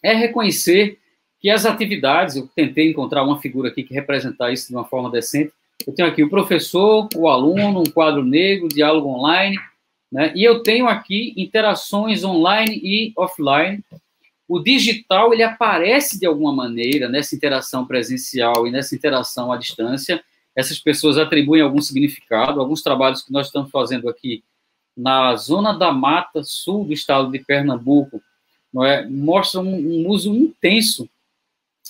é 0.02 0.14
reconhecer 0.14 0.98
que 1.40 1.50
as 1.50 1.66
atividades, 1.66 2.36
eu 2.36 2.48
tentei 2.54 2.90
encontrar 2.90 3.22
uma 3.22 3.38
figura 3.38 3.68
aqui 3.68 3.82
que 3.82 3.92
representar 3.92 4.52
isso 4.52 4.68
de 4.68 4.74
uma 4.74 4.84
forma 4.84 5.10
decente. 5.10 5.52
Eu 5.86 5.92
tenho 5.94 6.08
aqui 6.08 6.22
o 6.22 6.30
professor, 6.30 7.08
o 7.14 7.28
aluno, 7.28 7.80
um 7.80 7.90
quadro 7.90 8.24
negro, 8.24 8.68
diálogo 8.68 9.08
online, 9.08 9.58
né? 10.10 10.32
e 10.34 10.42
eu 10.42 10.62
tenho 10.62 10.86
aqui 10.86 11.34
interações 11.36 12.24
online 12.24 12.80
e 12.82 13.12
offline, 13.16 13.84
o 14.48 14.58
digital 14.58 15.32
ele 15.32 15.42
aparece 15.42 16.18
de 16.18 16.26
alguma 16.26 16.52
maneira 16.52 17.08
nessa 17.08 17.34
interação 17.34 17.86
presencial 17.86 18.66
e 18.66 18.70
nessa 18.70 18.94
interação 18.94 19.50
à 19.50 19.56
distância. 19.56 20.22
Essas 20.54 20.78
pessoas 20.78 21.18
atribuem 21.18 21.62
algum 21.62 21.80
significado. 21.80 22.60
Alguns 22.60 22.82
trabalhos 22.82 23.22
que 23.22 23.32
nós 23.32 23.46
estamos 23.46 23.70
fazendo 23.70 24.08
aqui 24.08 24.44
na 24.96 25.34
zona 25.36 25.72
da 25.72 25.92
mata 25.92 26.42
sul 26.44 26.84
do 26.84 26.92
estado 26.92 27.30
de 27.30 27.38
Pernambuco 27.38 28.22
não 28.72 28.84
é, 28.84 29.08
mostram 29.08 29.64
um, 29.64 30.02
um 30.02 30.08
uso 30.08 30.34
intenso 30.34 31.08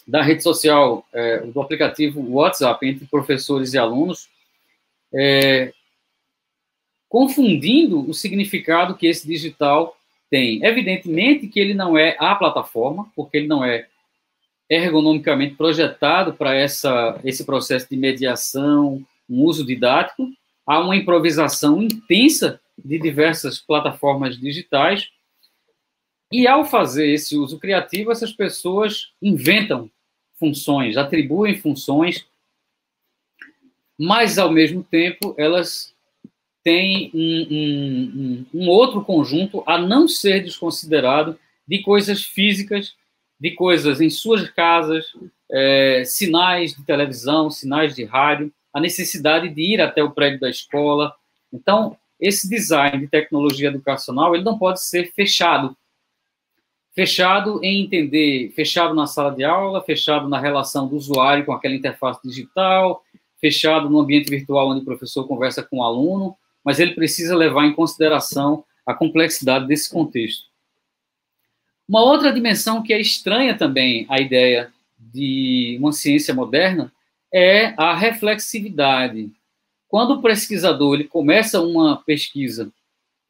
da 0.06 0.22
rede 0.22 0.42
social, 0.42 1.06
é, 1.12 1.38
do 1.40 1.60
aplicativo 1.60 2.20
WhatsApp 2.30 2.86
entre 2.86 3.06
professores 3.06 3.72
e 3.72 3.78
alunos, 3.78 4.28
é, 5.12 5.72
confundindo 7.08 8.08
o 8.08 8.12
significado 8.12 8.96
que 8.96 9.06
esse 9.06 9.26
digital 9.26 9.96
tem, 10.30 10.64
evidentemente, 10.64 11.46
que 11.46 11.60
ele 11.60 11.74
não 11.74 11.96
é 11.96 12.16
a 12.18 12.34
plataforma, 12.34 13.10
porque 13.14 13.36
ele 13.36 13.46
não 13.46 13.64
é 13.64 13.86
ergonomicamente 14.68 15.54
projetado 15.54 16.34
para 16.34 16.54
essa 16.54 17.20
esse 17.24 17.44
processo 17.44 17.88
de 17.88 17.96
mediação, 17.96 19.04
um 19.28 19.42
uso 19.42 19.64
didático. 19.64 20.28
Há 20.66 20.80
uma 20.80 20.96
improvisação 20.96 21.82
intensa 21.82 22.60
de 22.76 22.98
diversas 22.98 23.58
plataformas 23.58 24.38
digitais. 24.38 25.10
E 26.32 26.48
ao 26.48 26.64
fazer 26.64 27.12
esse 27.12 27.36
uso 27.36 27.58
criativo, 27.58 28.10
essas 28.10 28.32
pessoas 28.32 29.12
inventam 29.22 29.90
funções, 30.38 30.96
atribuem 30.96 31.56
funções, 31.56 32.26
mas 33.96 34.38
ao 34.38 34.50
mesmo 34.50 34.82
tempo 34.82 35.34
elas 35.38 35.93
tem 36.64 37.10
um, 37.12 37.46
um, 37.50 38.46
um, 38.54 38.68
outro 38.70 39.04
conjunto 39.04 39.62
a 39.66 39.76
não 39.76 40.08
ser 40.08 40.42
desconsiderado 40.42 41.38
de 41.68 41.82
coisas 41.82 42.24
físicas, 42.24 42.96
de 43.38 43.50
coisas 43.50 44.00
em 44.00 44.08
suas 44.08 44.48
casas, 44.48 45.04
é, 45.52 46.02
sinais 46.06 46.74
de 46.74 46.82
televisão, 46.82 47.50
sinais 47.50 47.94
de 47.94 48.04
rádio, 48.04 48.50
a 48.72 48.80
necessidade 48.80 49.50
de 49.50 49.74
ir 49.74 49.80
até 49.80 50.02
o 50.02 50.10
prédio 50.10 50.40
da 50.40 50.48
escola. 50.48 51.14
Então, 51.52 51.96
esse 52.18 52.48
design 52.48 52.98
de 52.98 53.08
tecnologia 53.08 53.68
educacional 53.68 54.34
ele 54.34 54.44
não 54.44 54.58
pode 54.58 54.82
ser 54.82 55.12
fechado. 55.12 55.76
Fechado 56.94 57.62
em 57.62 57.84
entender, 57.84 58.52
fechado 58.52 58.94
na 58.94 59.06
sala 59.06 59.34
de 59.34 59.44
aula, 59.44 59.82
fechado 59.82 60.28
na 60.28 60.40
relação 60.40 60.88
do 60.88 60.96
usuário 60.96 61.44
com 61.44 61.52
aquela 61.52 61.74
interface 61.74 62.20
digital, 62.24 63.02
fechado 63.38 63.90
no 63.90 64.00
ambiente 64.00 64.30
virtual 64.30 64.70
onde 64.70 64.80
o 64.80 64.84
professor 64.84 65.26
conversa 65.26 65.62
com 65.62 65.78
o 65.78 65.82
aluno, 65.82 66.36
mas 66.64 66.80
ele 66.80 66.94
precisa 66.94 67.36
levar 67.36 67.66
em 67.66 67.74
consideração 67.74 68.64
a 68.86 68.94
complexidade 68.94 69.66
desse 69.66 69.90
contexto. 69.90 70.46
Uma 71.88 72.02
outra 72.02 72.32
dimensão 72.32 72.82
que 72.82 72.92
é 72.92 73.00
estranha 73.00 73.56
também 73.56 74.06
à 74.08 74.18
ideia 74.18 74.72
de 74.98 75.76
uma 75.80 75.92
ciência 75.92 76.32
moderna 76.32 76.92
é 77.32 77.74
a 77.76 77.94
reflexividade. 77.94 79.30
Quando 79.88 80.12
o 80.12 80.22
pesquisador 80.22 80.94
ele 80.94 81.04
começa 81.04 81.60
uma 81.60 81.96
pesquisa 81.98 82.72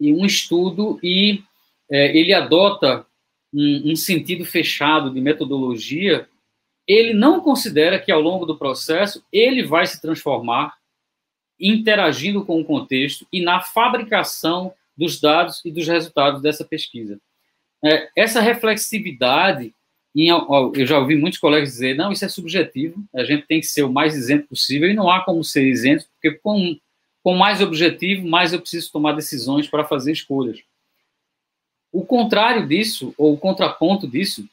e 0.01 0.13
um 0.13 0.25
estudo 0.25 0.99
e 1.03 1.43
é, 1.91 2.17
ele 2.17 2.33
adota 2.33 3.05
um, 3.53 3.93
um 3.93 3.97
sentido 3.97 4.45
fechado 4.45 5.11
de 5.11 5.21
metodologia, 5.21 6.29
ele 6.87 7.13
não 7.13 7.41
considera 7.41 7.99
que 7.99 8.13
ao 8.13 8.21
longo 8.21 8.47
do 8.47 8.57
processo 8.57 9.25
ele 9.33 9.63
vai 9.65 9.87
se 9.87 10.01
transformar 10.01 10.75
interagindo 11.65 12.45
com 12.45 12.61
o 12.61 12.65
contexto 12.65 13.27
e 13.33 13.41
na 13.41 13.61
fabricação 13.61 14.75
dos 14.97 15.19
dados 15.19 15.63
e 15.65 15.71
dos 15.71 15.89
resultados 15.89 16.43
dessa 16.43 16.65
pesquisa. 16.65 17.19
É, 17.83 18.11
essa 18.15 18.41
reflexividade 18.41 19.75
eu 20.17 20.87
já 20.87 20.99
ouvi 20.99 21.17
muitos 21.17 21.41
colegas 21.41 21.71
dizer, 21.71 21.97
não, 21.97 22.13
isso 22.13 22.25
é 22.25 22.29
subjetivo, 22.29 23.03
a 23.13 23.25
gente 23.25 23.47
tem 23.47 23.59
que 23.59 23.67
ser 23.67 23.83
o 23.83 23.93
mais 23.93 24.15
isento 24.15 24.47
possível, 24.47 24.89
e 24.89 24.95
não 24.95 25.11
há 25.11 25.25
como 25.25 25.43
ser 25.43 25.67
isento, 25.67 26.07
porque 26.13 26.39
com, 26.39 26.79
com 27.21 27.35
mais 27.35 27.61
objetivo, 27.61 28.29
mais 28.29 28.53
eu 28.53 28.61
preciso 28.61 28.93
tomar 28.93 29.13
decisões 29.13 29.67
para 29.67 29.83
fazer 29.83 30.13
escolhas. 30.13 30.61
O 31.91 32.05
contrário 32.05 32.69
disso, 32.69 33.13
ou 33.19 33.35
o 33.35 33.39
contraponto 33.39 34.07
disso, 34.07 34.49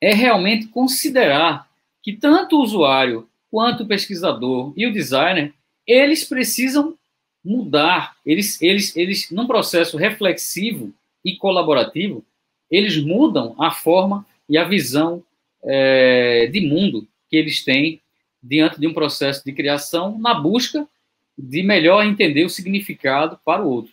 é 0.00 0.14
realmente 0.14 0.68
considerar 0.68 1.68
que 2.02 2.14
tanto 2.14 2.56
o 2.56 2.62
usuário, 2.62 3.28
quanto 3.50 3.82
o 3.82 3.86
pesquisador 3.86 4.72
e 4.74 4.86
o 4.86 4.92
designer, 4.92 5.52
eles 5.90 6.24
precisam 6.24 6.96
mudar, 7.44 8.16
eles, 8.24 8.60
eles, 8.60 8.94
eles, 8.96 9.30
num 9.30 9.46
processo 9.46 9.96
reflexivo 9.96 10.92
e 11.24 11.36
colaborativo, 11.36 12.24
eles 12.70 13.02
mudam 13.02 13.54
a 13.58 13.70
forma 13.70 14.26
e 14.48 14.56
a 14.56 14.64
visão 14.64 15.22
é, 15.62 16.46
de 16.46 16.60
mundo 16.60 17.08
que 17.28 17.36
eles 17.36 17.64
têm 17.64 18.00
diante 18.42 18.78
de 18.78 18.86
um 18.86 18.94
processo 18.94 19.44
de 19.44 19.52
criação 19.52 20.18
na 20.18 20.34
busca 20.34 20.88
de 21.36 21.62
melhor 21.62 22.04
entender 22.04 22.44
o 22.44 22.50
significado 22.50 23.38
para 23.44 23.62
o 23.62 23.68
outro. 23.68 23.92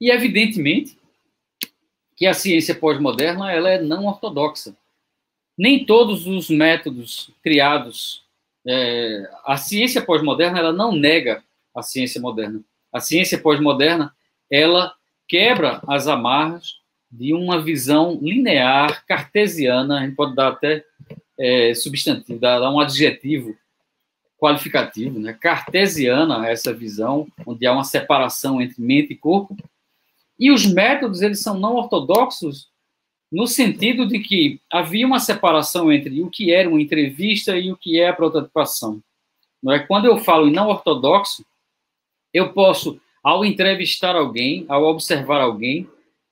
E, 0.00 0.10
evidentemente, 0.10 0.98
que 2.16 2.26
a 2.26 2.34
ciência 2.34 2.74
pós-moderna 2.74 3.50
ela 3.52 3.70
é 3.70 3.80
não 3.80 4.06
ortodoxa. 4.06 4.76
Nem 5.56 5.84
todos 5.84 6.26
os 6.26 6.50
métodos 6.50 7.30
criados, 7.42 8.25
é, 8.66 9.30
a 9.44 9.56
ciência 9.56 10.02
pós-moderna 10.02 10.58
ela 10.58 10.72
não 10.72 10.92
nega 10.92 11.42
a 11.74 11.82
ciência 11.82 12.20
moderna. 12.20 12.60
A 12.92 13.00
ciência 13.00 13.38
pós-moderna 13.38 14.14
ela 14.50 14.94
quebra 15.28 15.80
as 15.86 16.06
amarras 16.06 16.74
de 17.10 17.32
uma 17.32 17.60
visão 17.60 18.18
linear, 18.20 19.04
cartesiana, 19.06 20.00
a 20.00 20.04
gente 20.04 20.16
pode 20.16 20.34
dar 20.34 20.48
até 20.48 20.84
é, 21.38 21.74
substantivo, 21.74 22.38
dar, 22.38 22.58
dar 22.58 22.70
um 22.70 22.80
adjetivo 22.80 23.56
qualificativo, 24.38 25.18
né? 25.18 25.32
cartesiana 25.32 26.46
essa 26.48 26.72
visão, 26.72 27.26
onde 27.46 27.66
há 27.66 27.72
uma 27.72 27.84
separação 27.84 28.60
entre 28.60 28.82
mente 28.82 29.12
e 29.12 29.16
corpo, 29.16 29.56
e 30.38 30.50
os 30.50 30.66
métodos 30.66 31.22
eles 31.22 31.40
são 31.40 31.58
não 31.58 31.76
ortodoxos 31.76 32.68
no 33.30 33.46
sentido 33.46 34.06
de 34.06 34.20
que 34.20 34.60
havia 34.70 35.06
uma 35.06 35.18
separação 35.18 35.92
entre 35.92 36.22
o 36.22 36.30
que 36.30 36.52
era 36.52 36.68
uma 36.68 36.80
entrevista 36.80 37.56
e 37.58 37.70
o 37.70 37.76
que 37.76 37.98
é 37.98 38.08
a 38.08 38.12
prototipação. 38.12 39.02
Não 39.62 39.72
é? 39.72 39.80
Quando 39.80 40.06
eu 40.06 40.18
falo 40.18 40.48
em 40.48 40.52
não 40.52 40.68
ortodoxo, 40.68 41.44
eu 42.32 42.52
posso, 42.52 43.00
ao 43.22 43.44
entrevistar 43.44 44.14
alguém, 44.14 44.64
ao 44.68 44.84
observar 44.84 45.40
alguém, 45.40 45.88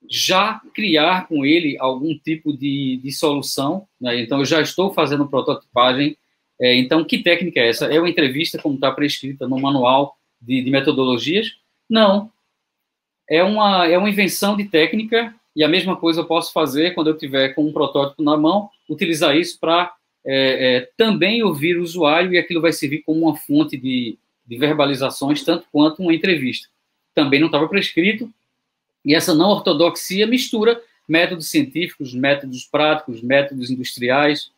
já 0.09 0.61
criar 0.75 1.27
com 1.27 1.45
ele 1.45 1.77
algum 1.79 2.17
tipo 2.19 2.57
de, 2.57 3.01
de 3.03 3.13
solução. 3.13 3.87
Né? 4.01 4.21
Então, 4.21 4.39
eu 4.39 4.45
já 4.45 4.61
estou 4.61 4.93
fazendo 4.93 5.29
prototipagem. 5.29 6.17
É, 6.61 6.77
então, 6.77 7.05
que 7.05 7.23
técnica 7.23 7.61
é 7.61 7.69
essa? 7.69 7.87
É 7.87 7.99
uma 7.99 8.09
entrevista, 8.09 8.59
como 8.61 8.75
está 8.75 8.93
prescrita 8.93 9.49
no 9.49 9.59
manual 9.59 10.17
de, 10.41 10.63
de, 10.63 10.71
metodologias? 10.71 11.49
Não. 11.89 12.31
É 13.29 13.43
uma, 13.43 13.87
é 13.87 13.97
uma 13.97 14.11
invenção 14.11 14.57
de 14.57 14.65
técnica, 14.65 15.35
e 15.55 15.63
a 15.63 15.69
mesma 15.69 15.97
coisa 15.97 16.21
eu 16.21 16.27
posso 16.27 16.53
fazer 16.53 16.95
quando 16.95 17.09
eu 17.09 17.17
tiver 17.17 17.51
com 17.51 17.65
um 17.65 17.73
protótipo 17.73 18.23
na 18.23 18.37
mão, 18.37 18.69
utilizar 18.89 19.37
isso 19.37 19.59
para 19.61 19.95
é, 20.25 20.77
é, 20.77 20.91
também 20.97 21.43
ouvir 21.43 21.79
o 21.79 21.83
usuário, 21.83 22.33
e 22.33 22.39
aquilo 22.39 22.61
vai 22.61 22.73
servir 22.73 23.03
como 23.03 23.27
uma 23.27 23.37
fonte 23.37 23.77
de, 23.77 24.19
de 24.47 24.57
verbalizações, 24.57 25.45
tanto 25.45 25.67
quanto 25.71 26.03
uma 26.03 26.15
entrevista. 26.15 26.69
Também 27.15 27.39
não 27.39 27.47
estava 27.47 27.69
prescrito, 27.69 28.33
e 29.05 29.15
essa 29.15 29.35
não 29.35 29.51
ortodoxia 29.51 30.27
mistura 30.27 30.81
métodos 31.07 31.49
científicos, 31.49 32.15
métodos 32.15 32.65
práticos, 32.65 33.21
métodos 33.21 33.71
industriais, 33.71 34.51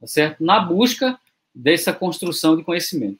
tá 0.00 0.06
certo? 0.06 0.44
Na 0.44 0.58
busca 0.58 1.18
dessa 1.54 1.92
construção 1.92 2.56
de 2.56 2.64
conhecimento. 2.64 3.18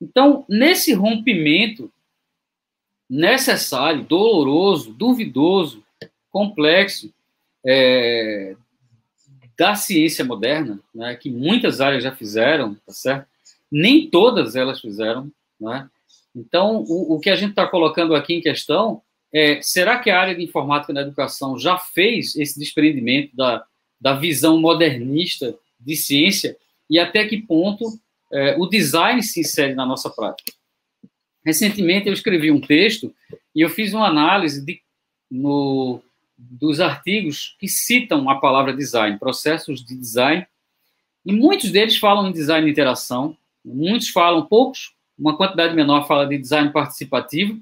Então, 0.00 0.44
nesse 0.48 0.92
rompimento 0.92 1.90
necessário, 3.08 4.04
doloroso, 4.04 4.92
duvidoso, 4.92 5.82
complexo 6.36 7.10
é, 7.64 8.54
da 9.58 9.74
ciência 9.74 10.22
moderna, 10.22 10.78
né, 10.94 11.14
que 11.14 11.30
muitas 11.30 11.80
áreas 11.80 12.04
já 12.04 12.14
fizeram, 12.14 12.74
tá 12.86 12.92
certo? 12.92 13.26
Nem 13.72 14.10
todas 14.10 14.54
elas 14.54 14.78
fizeram, 14.78 15.32
né? 15.58 15.88
Então, 16.34 16.84
o, 16.86 17.14
o 17.14 17.20
que 17.20 17.30
a 17.30 17.36
gente 17.36 17.50
está 17.50 17.66
colocando 17.66 18.14
aqui 18.14 18.34
em 18.34 18.42
questão 18.42 19.00
é, 19.32 19.62
será 19.62 19.98
que 19.98 20.10
a 20.10 20.20
área 20.20 20.34
de 20.34 20.44
informática 20.44 20.92
na 20.92 21.00
educação 21.00 21.58
já 21.58 21.78
fez 21.78 22.36
esse 22.36 22.60
desprendimento 22.60 23.34
da, 23.34 23.64
da 23.98 24.12
visão 24.12 24.60
modernista 24.60 25.56
de 25.80 25.96
ciência 25.96 26.54
e 26.90 26.98
até 26.98 27.26
que 27.26 27.38
ponto 27.38 27.98
é, 28.30 28.56
o 28.58 28.66
design 28.66 29.22
se 29.22 29.40
insere 29.40 29.74
na 29.74 29.86
nossa 29.86 30.10
prática? 30.10 30.52
Recentemente 31.42 32.08
eu 32.08 32.12
escrevi 32.12 32.50
um 32.50 32.60
texto 32.60 33.10
e 33.54 33.62
eu 33.62 33.70
fiz 33.70 33.94
uma 33.94 34.06
análise 34.06 34.62
de, 34.62 34.82
no, 35.30 36.02
dos 36.38 36.80
artigos 36.80 37.56
que 37.58 37.68
citam 37.68 38.28
a 38.28 38.38
palavra 38.38 38.74
design, 38.74 39.18
processos 39.18 39.84
de 39.84 39.96
design, 39.96 40.46
e 41.24 41.32
muitos 41.32 41.70
deles 41.70 41.96
falam 41.96 42.28
em 42.28 42.32
design 42.32 42.64
de 42.64 42.72
interação, 42.72 43.36
muitos 43.64 44.08
falam, 44.10 44.46
poucos, 44.46 44.94
uma 45.18 45.36
quantidade 45.36 45.74
menor 45.74 46.06
fala 46.06 46.26
de 46.26 46.38
design 46.38 46.70
participativo, 46.70 47.60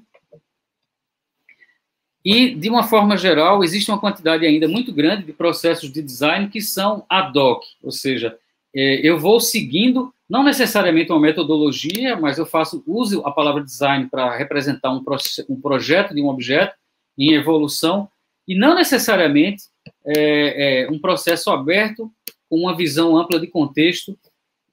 e, 2.25 2.55
de 2.55 2.69
uma 2.69 2.83
forma 2.83 3.15
geral, 3.15 3.63
existe 3.63 3.91
uma 3.91 3.99
quantidade 3.99 4.43
ainda 4.47 4.67
muito 4.67 4.91
grande 4.91 5.25
de 5.25 5.31
processos 5.31 5.91
de 5.91 6.01
design 6.01 6.49
que 6.49 6.59
são 6.59 7.05
ad 7.07 7.37
hoc, 7.37 7.63
ou 7.83 7.91
seja, 7.91 8.35
é, 8.75 9.07
eu 9.07 9.19
vou 9.19 9.39
seguindo, 9.39 10.11
não 10.27 10.43
necessariamente 10.43 11.11
uma 11.11 11.21
metodologia, 11.21 12.17
mas 12.17 12.39
eu 12.39 12.45
faço 12.45 12.83
uso 12.87 13.21
a 13.25 13.31
palavra 13.31 13.63
design 13.63 14.09
para 14.09 14.35
representar 14.35 14.91
um, 14.91 15.03
um, 15.47 15.61
projeto 15.61 16.15
de 16.15 16.21
um 16.21 16.27
objeto 16.27 16.75
em 17.15 17.33
evolução, 17.33 18.09
e 18.47 18.55
não 18.55 18.75
necessariamente 18.75 19.63
é, 20.05 20.83
é, 20.83 20.89
um 20.89 20.99
processo 20.99 21.49
aberto 21.49 22.11
com 22.49 22.57
uma 22.57 22.75
visão 22.75 23.17
ampla 23.17 23.39
de 23.39 23.47
contexto 23.47 24.17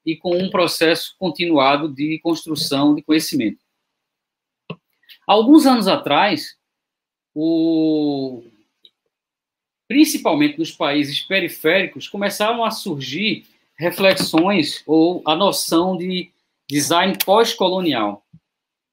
e 0.05 0.17
com 0.17 0.37
um 0.37 0.51
processo 0.51 1.15
continuado 1.19 1.89
de 1.89 2.19
construção 2.19 2.95
de 2.95 3.03
conhecimento. 3.03 3.59
Alguns 5.27 5.67
anos 5.67 5.87
atrás, 5.87 6.57
o, 7.35 8.43
principalmente 9.89 10.59
nos 10.59 10.73
países 10.73 11.21
periféricos, 11.21 12.09
começaram 12.09 12.65
a 12.65 12.71
surgir 12.71 13.47
reflexões 13.77 14.83
ou 14.87 15.23
a 15.25 15.35
noção 15.35 15.97
de 15.97 16.31
design 16.69 17.17
pós-colonial, 17.25 18.25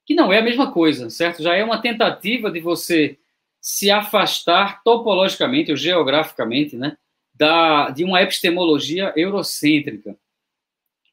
que 0.05 0.13
não 0.13 0.31
é 0.31 0.39
a 0.39 0.43
mesma 0.43 0.71
coisa, 0.71 1.09
certo? 1.09 1.41
Já 1.41 1.55
é 1.55 1.63
uma 1.63 1.81
tentativa 1.81 2.51
de 2.51 2.59
você 2.59 3.17
se 3.61 3.91
afastar 3.91 4.81
topologicamente 4.83 5.71
ou 5.71 5.77
geograficamente, 5.77 6.75
né, 6.75 6.97
da, 7.33 7.89
de 7.89 8.03
uma 8.03 8.21
epistemologia 8.21 9.13
eurocêntrica. 9.15 10.15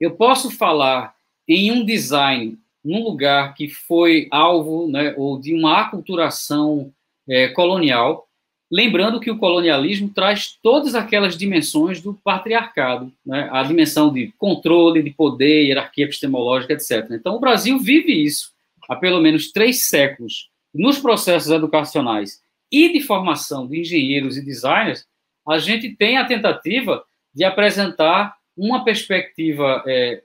Eu 0.00 0.12
posso 0.16 0.50
falar 0.50 1.14
em 1.48 1.70
um 1.70 1.84
design 1.84 2.58
num 2.84 3.02
lugar 3.02 3.54
que 3.54 3.68
foi 3.68 4.28
alvo 4.30 4.88
né, 4.88 5.14
ou 5.16 5.40
de 5.40 5.54
uma 5.54 5.80
aculturação 5.80 6.92
é, 7.28 7.48
colonial, 7.48 8.28
lembrando 8.70 9.20
que 9.20 9.30
o 9.30 9.38
colonialismo 9.38 10.08
traz 10.08 10.56
todas 10.62 10.94
aquelas 10.94 11.36
dimensões 11.36 12.00
do 12.00 12.14
patriarcado, 12.14 13.12
né? 13.24 13.48
a 13.52 13.62
dimensão 13.62 14.12
de 14.12 14.32
controle, 14.38 15.02
de 15.02 15.10
poder, 15.10 15.66
hierarquia 15.66 16.04
epistemológica, 16.04 16.72
etc. 16.72 17.08
Então, 17.12 17.36
o 17.36 17.40
Brasil 17.40 17.78
vive 17.78 18.12
isso 18.12 18.52
há 18.88 18.94
pelo 18.94 19.20
menos 19.20 19.50
três 19.50 19.88
séculos 19.88 20.48
nos 20.76 20.98
processos 20.98 21.50
educacionais 21.50 22.42
e 22.70 22.92
de 22.92 23.00
formação 23.00 23.66
de 23.66 23.80
engenheiros 23.80 24.36
e 24.36 24.44
designers, 24.44 25.06
a 25.48 25.58
gente 25.58 25.94
tem 25.94 26.18
a 26.18 26.26
tentativa 26.26 27.04
de 27.34 27.44
apresentar 27.44 28.36
uma 28.56 28.84
perspectiva 28.84 29.82
é, 29.86 30.22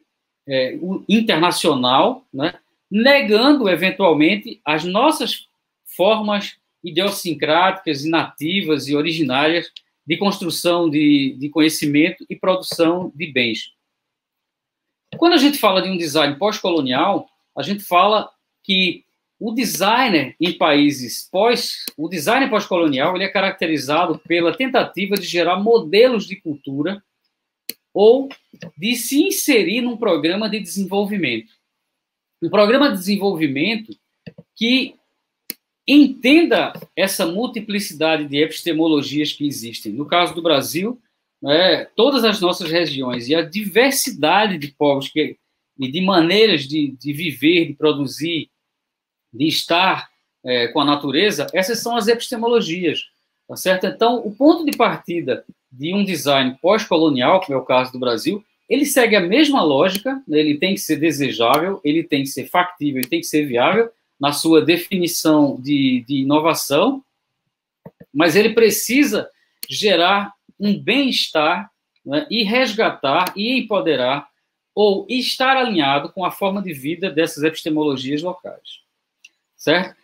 é, 0.48 0.80
internacional, 1.08 2.26
né, 2.34 2.54
negando 2.90 3.70
eventualmente 3.70 4.60
as 4.66 4.84
nossas 4.84 5.48
formas 5.86 6.58
idiosincráticas 6.84 8.04
e 8.04 8.10
nativas 8.10 8.88
e 8.88 8.96
originárias 8.96 9.72
de 10.06 10.18
construção 10.18 10.90
de, 10.90 11.36
de 11.40 11.50
conhecimento 11.50 12.26
e 12.30 12.36
produção 12.36 13.12
de 13.16 13.28
bens. 13.32 13.74
Quando 15.18 15.34
a 15.34 15.38
gente 15.38 15.58
fala 15.58 15.82
de 15.82 15.90
um 15.90 15.98
design 15.98 16.36
pós-colonial, 16.38 17.30
a 17.56 17.62
gente 17.62 17.84
fala 17.84 18.32
que 18.64 19.04
o 19.42 19.52
designer 19.52 20.36
em 20.40 20.54
países 20.56 21.28
pós, 21.32 21.84
o 21.98 22.08
design 22.08 22.48
pós-colonial, 22.48 23.16
ele 23.16 23.24
é 23.24 23.28
caracterizado 23.28 24.20
pela 24.20 24.56
tentativa 24.56 25.16
de 25.16 25.26
gerar 25.26 25.60
modelos 25.60 26.28
de 26.28 26.36
cultura 26.36 27.04
ou 27.92 28.30
de 28.78 28.96
se 28.96 29.24
inserir 29.24 29.82
num 29.82 29.98
programa 29.98 30.48
de 30.48 30.60
desenvolvimento. 30.60 31.52
Um 32.40 32.52
programa 32.52 32.92
de 32.92 33.00
desenvolvimento 33.00 33.98
que 34.56 34.94
entenda 35.88 36.72
essa 36.96 37.26
multiplicidade 37.26 38.28
de 38.28 38.38
epistemologias 38.38 39.34
que 39.34 39.48
existem. 39.48 39.92
No 39.92 40.06
caso 40.06 40.36
do 40.36 40.44
Brasil, 40.44 41.02
né, 41.42 41.86
todas 41.96 42.24
as 42.24 42.40
nossas 42.40 42.70
regiões 42.70 43.28
e 43.28 43.34
a 43.34 43.42
diversidade 43.42 44.60
de 44.60 44.68
povos 44.68 45.10
que, 45.10 45.36
e 45.80 45.92
de 45.92 46.00
maneiras 46.00 46.68
de, 46.68 46.92
de 46.92 47.12
viver, 47.12 47.66
de 47.66 47.74
produzir, 47.74 48.52
de 49.34 49.48
estar 49.48 50.10
é, 50.44 50.68
com 50.68 50.82
a 50.82 50.86
natureza, 50.86 51.48
essas 51.54 51.80
são 51.80 51.96
as 51.96 52.08
epistemologias, 52.08 53.10
tá 53.48 53.56
certo? 53.56 53.86
Então, 53.86 54.18
o 54.26 54.32
ponto 54.32 54.66
de 54.66 54.76
partida 54.76 55.46
de 55.72 55.94
um 55.94 56.04
design 56.04 56.58
pós-colonial, 56.62 57.42
como 57.42 57.58
é 57.58 57.62
o 57.62 57.66
caso 57.66 57.92
do 57.92 58.00
Brasil, 58.00 58.44
ele 58.68 58.86
segue 58.86 59.16
a 59.16 59.22
mesma 59.22 59.62
lógica, 59.62 60.22
né? 60.28 60.40
ele 60.40 60.58
tem 60.58 60.74
que 60.74 60.80
ser 60.80 60.98
desejável, 60.98 61.80
ele 61.84 62.04
tem 62.04 62.24
que 62.24 62.30
ser 62.30 62.48
factível, 62.48 63.02
ele 63.02 63.10
tem 63.10 63.20
que 63.20 63.28
ser 63.28 63.46
viável 63.46 63.90
na 64.20 64.32
sua 64.32 64.64
definição 64.64 65.60
de, 65.60 66.06
de 66.08 66.18
inovação, 66.18 67.04
mas 68.14 68.36
ele 68.36 68.54
precisa 68.54 69.30
gerar 69.70 70.34
um 70.60 70.78
bem-estar 70.78 71.72
né, 72.06 72.28
e 72.30 72.44
resgatar 72.44 73.34
e 73.36 73.60
empoderar 73.60 74.28
ou 74.74 75.06
estar 75.10 75.58
alinhado 75.58 76.10
com 76.10 76.24
a 76.24 76.32
forma 76.32 76.62
de 76.62 76.74
vida 76.74 77.10
dessas 77.10 77.44
epistemologias 77.44 78.22
locais. 78.22 78.82
Certo? 79.62 79.96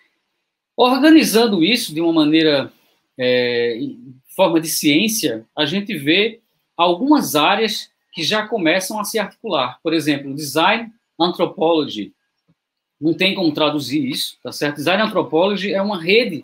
Organizando 0.75 1.63
isso 1.63 1.91
de 1.91 1.99
uma 1.99 2.13
maneira, 2.13 2.71
é, 3.17 3.79
forma 4.35 4.61
de 4.61 4.67
ciência, 4.67 5.47
a 5.57 5.65
gente 5.65 5.97
vê 5.97 6.39
algumas 6.77 7.35
áreas 7.35 7.89
que 8.13 8.21
já 8.21 8.47
começam 8.47 8.99
a 8.99 9.03
se 9.03 9.17
articular. 9.17 9.79
Por 9.81 9.95
exemplo, 9.95 10.35
design 10.35 10.91
anthropology. 11.19 12.13
Não 13.01 13.15
tem 13.15 13.33
como 13.33 13.51
traduzir 13.51 14.07
isso, 14.07 14.37
tá 14.43 14.51
certo? 14.51 14.75
Design 14.75 15.01
anthropology 15.01 15.73
é 15.73 15.81
uma 15.81 15.99
rede 15.99 16.39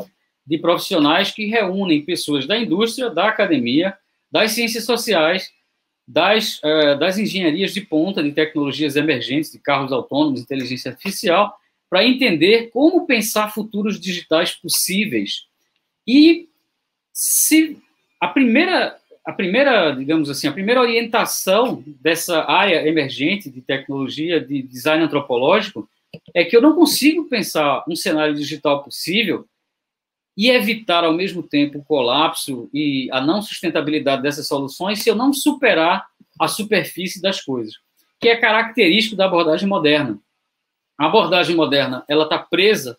de 0.46 0.58
profissionais 0.58 1.30
que 1.30 1.46
reúnem 1.46 2.04
pessoas 2.04 2.48
da 2.48 2.58
indústria, 2.58 3.12
da 3.12 3.30
academia, 3.30 3.96
das 4.32 4.54
ciências 4.54 4.86
sociais, 4.86 5.52
das, 6.08 6.58
uh, 6.64 6.98
das 6.98 7.20
engenharias 7.20 7.76
de 7.76 7.82
ponta, 7.82 8.24
de 8.24 8.32
tecnologias 8.32 8.96
emergentes, 8.96 9.52
de 9.52 9.60
carros 9.60 9.92
autônomos, 9.92 10.42
inteligência 10.42 10.90
artificial, 10.90 11.56
para 11.94 12.08
entender 12.08 12.72
como 12.72 13.06
pensar 13.06 13.54
futuros 13.54 14.00
digitais 14.00 14.52
possíveis. 14.52 15.44
E 16.08 16.50
se 17.14 17.78
a 18.20 18.28
primeira, 18.28 18.98
a 19.24 19.32
primeira, 19.32 19.92
digamos 19.92 20.28
assim, 20.28 20.48
a 20.48 20.52
primeira 20.52 20.82
orientação 20.82 21.84
dessa 22.02 22.50
área 22.50 22.88
emergente 22.88 23.48
de 23.48 23.62
tecnologia, 23.62 24.42
de 24.42 24.64
design 24.64 25.04
antropológico, 25.04 25.88
é 26.34 26.44
que 26.44 26.58
eu 26.58 26.64
não 26.64 26.74
consigo 26.74 27.26
pensar 27.26 27.84
um 27.88 27.96
cenário 27.96 28.34
digital 28.34 28.84
possível 28.84 29.46
e 30.36 30.50
evitar 30.50 31.04
ao 31.04 31.14
mesmo 31.14 31.44
tempo 31.44 31.78
o 31.78 31.86
colapso 31.86 32.72
e 32.74 33.08
a 33.12 33.22
não 33.22 33.40
sustentabilidade 33.40 34.24
dessas 34.24 34.48
soluções 34.48 35.04
se 35.04 35.12
eu 35.12 35.16
não 35.16 35.32
superar 35.32 36.08
a 36.42 36.48
superfície 36.48 37.22
das 37.22 37.40
coisas, 37.40 37.76
que 38.20 38.30
é 38.30 38.36
característico 38.36 39.16
da 39.16 39.26
abordagem 39.26 39.70
moderna. 39.70 40.20
A 40.98 41.08
abordagem 41.08 41.56
moderna 41.56 42.04
ela 42.08 42.24
está 42.24 42.38
presa 42.38 42.98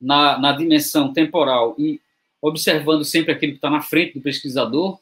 na, 0.00 0.38
na 0.38 0.52
dimensão 0.52 1.12
temporal 1.12 1.74
e 1.78 2.00
observando 2.40 3.04
sempre 3.04 3.32
aquilo 3.32 3.52
que 3.52 3.58
está 3.58 3.70
na 3.70 3.80
frente 3.80 4.14
do 4.14 4.20
pesquisador. 4.20 4.98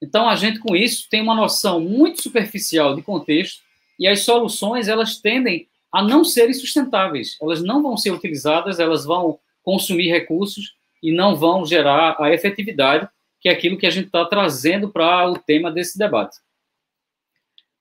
Então 0.00 0.28
a 0.28 0.36
gente 0.36 0.60
com 0.60 0.76
isso 0.76 1.08
tem 1.10 1.20
uma 1.20 1.34
noção 1.34 1.80
muito 1.80 2.22
superficial 2.22 2.94
de 2.94 3.02
contexto 3.02 3.62
e 3.98 4.06
as 4.06 4.20
soluções 4.20 4.88
elas 4.88 5.16
tendem 5.16 5.66
a 5.92 6.02
não 6.02 6.22
serem 6.24 6.54
sustentáveis. 6.54 7.36
Elas 7.40 7.62
não 7.62 7.82
vão 7.82 7.96
ser 7.96 8.10
utilizadas, 8.12 8.78
elas 8.78 9.04
vão 9.04 9.38
consumir 9.62 10.08
recursos 10.08 10.74
e 11.02 11.12
não 11.12 11.34
vão 11.34 11.64
gerar 11.64 12.16
a 12.18 12.32
efetividade, 12.32 13.08
que 13.40 13.48
é 13.48 13.52
aquilo 13.52 13.78
que 13.78 13.86
a 13.86 13.90
gente 13.90 14.06
está 14.06 14.24
trazendo 14.24 14.88
para 14.88 15.30
o 15.30 15.38
tema 15.38 15.70
desse 15.70 15.98
debate. 15.98 16.36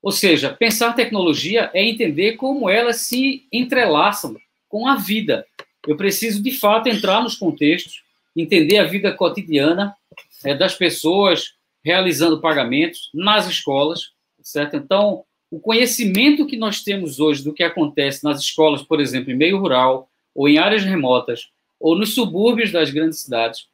Ou 0.01 0.11
seja, 0.11 0.53
pensar 0.53 0.93
tecnologia 0.93 1.69
é 1.73 1.83
entender 1.83 2.33
como 2.33 2.69
elas 2.69 2.97
se 2.97 3.45
entrelaçam 3.51 4.35
com 4.69 4.87
a 4.87 4.95
vida. 4.95 5.45
Eu 5.85 5.95
preciso, 5.95 6.41
de 6.41 6.51
fato, 6.51 6.87
entrar 6.87 7.21
nos 7.21 7.35
contextos, 7.35 8.03
entender 8.35 8.77
a 8.77 8.85
vida 8.85 9.11
cotidiana 9.11 9.95
é, 10.43 10.53
das 10.53 10.75
pessoas 10.75 11.53
realizando 11.83 12.41
pagamentos 12.41 13.09
nas 13.13 13.47
escolas, 13.47 14.11
certo? 14.41 14.75
Então, 14.75 15.23
o 15.49 15.59
conhecimento 15.59 16.45
que 16.45 16.57
nós 16.57 16.83
temos 16.83 17.19
hoje 17.19 17.43
do 17.43 17.53
que 17.53 17.63
acontece 17.63 18.23
nas 18.23 18.41
escolas, 18.41 18.81
por 18.81 18.99
exemplo, 18.99 19.31
em 19.31 19.37
meio 19.37 19.57
rural 19.57 20.09
ou 20.35 20.47
em 20.47 20.57
áreas 20.57 20.83
remotas, 20.83 21.49
ou 21.79 21.97
nos 21.97 22.13
subúrbios 22.13 22.71
das 22.71 22.91
grandes 22.91 23.19
cidades, 23.19 23.67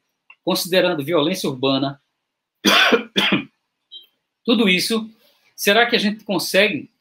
considerando 0.43 1.03
violência 1.03 1.49
urbana, 1.49 1.99
tudo 4.45 4.69
isso, 4.69 5.09
será 5.63 5.85
que 5.85 5.95
a 5.95 5.99
gente 5.99 6.25
consegue, 6.25 6.91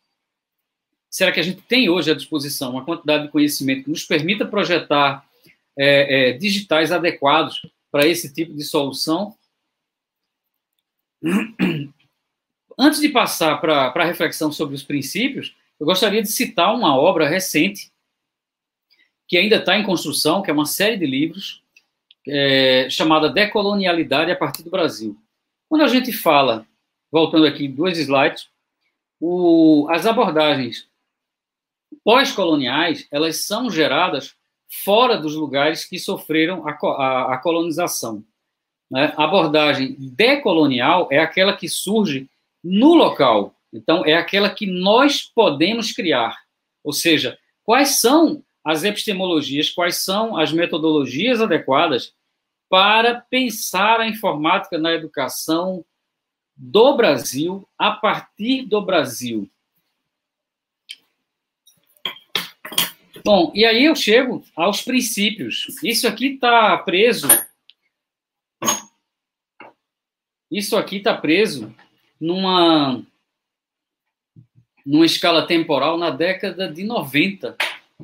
será 1.11 1.33
que 1.33 1.40
a 1.40 1.42
gente 1.42 1.62
tem 1.62 1.90
hoje 1.90 2.12
à 2.12 2.14
disposição 2.14 2.70
uma 2.70 2.85
quantidade 2.85 3.25
de 3.25 3.33
conhecimento 3.33 3.83
que 3.83 3.90
nos 3.90 4.05
permita 4.05 4.46
projetar 4.46 5.29
é, 5.77 6.31
é, 6.31 6.33
digitais 6.35 6.92
adequados 6.92 7.61
para 7.90 8.07
esse 8.07 8.33
tipo 8.33 8.55
de 8.55 8.62
solução? 8.62 9.37
Antes 12.79 13.01
de 13.01 13.09
passar 13.09 13.61
para 13.61 13.88
a 13.88 14.05
reflexão 14.05 14.53
sobre 14.53 14.77
os 14.77 14.85
princípios, 14.85 15.57
eu 15.81 15.85
gostaria 15.85 16.22
de 16.22 16.29
citar 16.29 16.72
uma 16.72 16.96
obra 16.96 17.29
recente 17.29 17.90
que 19.27 19.37
ainda 19.37 19.57
está 19.57 19.77
em 19.77 19.85
construção, 19.85 20.40
que 20.40 20.53
é 20.53 20.55
uma 20.55 20.66
série 20.66 20.96
de 20.96 21.07
livros, 21.07 21.64
é, 22.29 22.88
chamada 22.88 23.29
Decolonialidade 23.29 24.31
a 24.31 24.37
partir 24.37 24.62
do 24.62 24.70
Brasil. 24.70 25.20
Quando 25.68 25.83
a 25.83 25.88
gente 25.88 26.12
fala, 26.12 26.64
voltando 27.11 27.44
aqui 27.44 27.66
dois 27.66 27.98
slides, 27.98 28.51
o, 29.24 29.87
as 29.88 30.04
abordagens 30.04 30.88
pós-coloniais, 32.02 33.06
elas 33.08 33.44
são 33.44 33.70
geradas 33.70 34.35
fora 34.85 35.16
dos 35.16 35.37
lugares 35.37 35.85
que 35.85 35.96
sofreram 35.96 36.66
a, 36.66 36.72
a, 36.72 37.35
a 37.35 37.38
colonização. 37.38 38.24
Né? 38.90 39.14
A 39.16 39.22
abordagem 39.22 39.94
decolonial 39.96 41.06
é 41.12 41.20
aquela 41.20 41.56
que 41.56 41.68
surge 41.68 42.28
no 42.64 42.94
local. 42.94 43.54
Então, 43.72 44.04
é 44.04 44.14
aquela 44.14 44.50
que 44.50 44.66
nós 44.66 45.22
podemos 45.22 45.92
criar. 45.92 46.37
Ou 46.82 46.92
seja, 46.92 47.38
quais 47.62 48.00
são 48.00 48.42
as 48.64 48.82
epistemologias, 48.82 49.70
quais 49.70 50.02
são 50.02 50.37
as 50.37 50.52
metodologias 50.52 51.40
adequadas 51.40 52.12
para 52.68 53.20
pensar 53.20 54.00
a 54.00 54.08
informática 54.08 54.78
na 54.78 54.92
educação 54.92 55.85
do 56.56 56.96
Brasil, 56.96 57.66
a 57.78 57.90
partir 57.92 58.66
do 58.66 58.80
Brasil. 58.80 59.50
Bom, 63.24 63.52
e 63.54 63.64
aí 63.64 63.84
eu 63.84 63.94
chego 63.94 64.44
aos 64.56 64.82
princípios. 64.82 65.66
Isso 65.82 66.08
aqui 66.08 66.34
está 66.34 66.76
preso. 66.78 67.28
Isso 70.50 70.76
aqui 70.76 70.96
está 70.96 71.16
preso 71.16 71.74
numa, 72.20 73.04
numa 74.84 75.06
escala 75.06 75.46
temporal 75.46 75.96
na 75.96 76.10
década 76.10 76.70
de 76.70 76.82
90. 76.82 77.56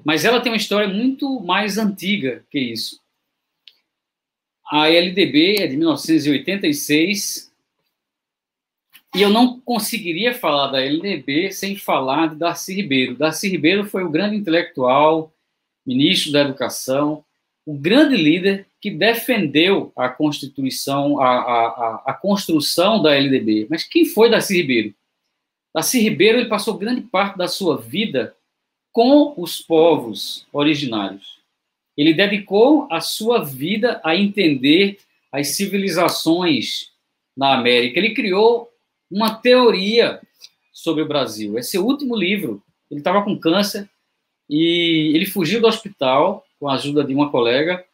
Mas 0.04 0.24
ela 0.24 0.40
tem 0.40 0.52
uma 0.52 0.56
história 0.56 0.88
muito 0.88 1.40
mais 1.40 1.78
antiga 1.78 2.44
que 2.50 2.58
isso. 2.58 3.00
A 4.70 4.88
LDB 4.88 5.56
é 5.56 5.66
de 5.66 5.76
1986 5.76 7.47
e 9.14 9.22
eu 9.22 9.30
não 9.30 9.58
conseguiria 9.60 10.34
falar 10.34 10.68
da 10.68 10.80
LDB 10.80 11.50
sem 11.50 11.76
falar 11.76 12.28
de 12.28 12.36
Darcy 12.36 12.74
Ribeiro. 12.74 13.16
Darcy 13.16 13.48
Ribeiro 13.48 13.84
foi 13.86 14.04
o 14.04 14.10
grande 14.10 14.36
intelectual, 14.36 15.32
ministro 15.86 16.32
da 16.32 16.42
Educação, 16.42 17.24
o 17.64 17.74
grande 17.74 18.16
líder 18.16 18.66
que 18.80 18.90
defendeu 18.90 19.92
a 19.96 20.08
Constituição, 20.08 21.20
a, 21.20 21.28
a, 21.28 22.02
a, 22.06 22.12
construção 22.14 23.02
da 23.02 23.14
LDB. 23.14 23.66
Mas 23.68 23.82
quem 23.82 24.04
foi 24.04 24.30
Darcy 24.30 24.56
Ribeiro? 24.58 24.94
Darcy 25.74 26.00
Ribeiro 26.00 26.38
ele 26.38 26.48
passou 26.48 26.78
grande 26.78 27.00
parte 27.00 27.36
da 27.36 27.48
sua 27.48 27.78
vida 27.78 28.34
com 28.92 29.34
os 29.36 29.60
povos 29.60 30.46
originários. 30.52 31.38
Ele 31.96 32.14
dedicou 32.14 32.86
a 32.90 33.00
sua 33.00 33.44
vida 33.44 34.00
a 34.04 34.14
entender 34.14 34.98
as 35.32 35.56
civilizações 35.56 36.90
na 37.36 37.54
América. 37.54 37.98
Ele 37.98 38.14
criou 38.14 38.70
uma 39.10 39.34
teoria 39.34 40.20
sobre 40.72 41.02
o 41.02 41.08
Brasil. 41.08 41.58
É 41.58 41.62
seu 41.62 41.84
último 41.84 42.16
livro. 42.16 42.62
Ele 42.90 43.00
estava 43.00 43.22
com 43.22 43.38
câncer 43.38 43.88
e 44.48 45.12
ele 45.14 45.26
fugiu 45.26 45.60
do 45.60 45.66
hospital 45.66 46.44
com 46.58 46.68
a 46.68 46.74
ajuda 46.74 47.04
de 47.04 47.14
uma 47.14 47.30
colega 47.30 47.84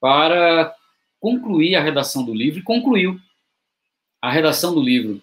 para 0.00 0.74
concluir 1.20 1.76
a 1.76 1.82
redação 1.82 2.24
do 2.24 2.34
livro 2.34 2.60
e 2.60 2.62
concluiu 2.62 3.18
a 4.20 4.30
redação 4.30 4.74
do 4.74 4.80
livro. 4.80 5.22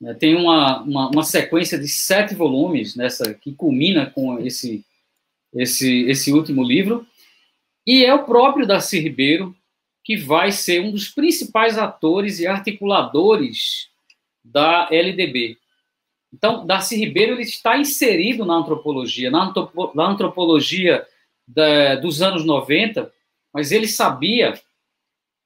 Né, 0.00 0.14
tem 0.14 0.34
uma, 0.34 0.82
uma, 0.82 1.08
uma, 1.10 1.22
sequência 1.22 1.78
de 1.78 1.88
sete 1.88 2.34
volumes 2.34 2.96
nessa 2.96 3.34
que 3.34 3.52
culmina 3.52 4.10
com 4.10 4.38
esse, 4.38 4.84
esse, 5.54 6.02
esse 6.02 6.32
último 6.32 6.62
livro, 6.62 7.06
e 7.86 8.04
é 8.04 8.14
o 8.14 8.24
próprio 8.24 8.66
Darcy 8.66 8.98
Ribeiro 8.98 9.54
que 10.02 10.16
vai 10.16 10.50
ser 10.50 10.80
um 10.80 10.90
dos 10.90 11.08
principais 11.08 11.76
atores 11.76 12.40
e 12.40 12.46
articuladores 12.46 13.90
da 14.44 14.88
LDB. 14.90 15.58
Então, 16.32 16.64
Darcy 16.64 16.96
Ribeiro 16.96 17.32
ele 17.32 17.42
está 17.42 17.76
inserido 17.76 18.44
na 18.44 18.54
antropologia, 18.54 19.30
na, 19.30 19.44
antropo, 19.44 19.92
na 19.94 20.06
antropologia 20.06 21.04
da, 21.46 21.96
dos 21.96 22.22
anos 22.22 22.44
90, 22.44 23.12
mas 23.52 23.72
ele 23.72 23.88
sabia 23.88 24.58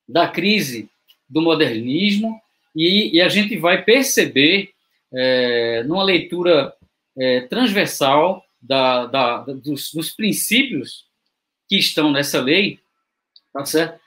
da 0.06 0.28
crise 0.28 0.90
do 1.28 1.40
modernismo 1.40 2.38
e, 2.76 3.16
e 3.16 3.20
a 3.20 3.28
gente 3.28 3.56
vai 3.56 3.82
perceber, 3.82 4.72
é, 5.12 5.82
numa 5.84 6.02
leitura 6.02 6.74
é, 7.16 7.42
transversal 7.42 8.44
da, 8.60 9.06
da, 9.06 9.38
dos, 9.38 9.92
dos, 9.92 10.10
princípios 10.10 11.06
que 11.68 11.76
estão 11.76 12.10
nessa 12.10 12.40
lei, 12.40 12.80
tá 13.52 13.64
certo? 13.64 14.00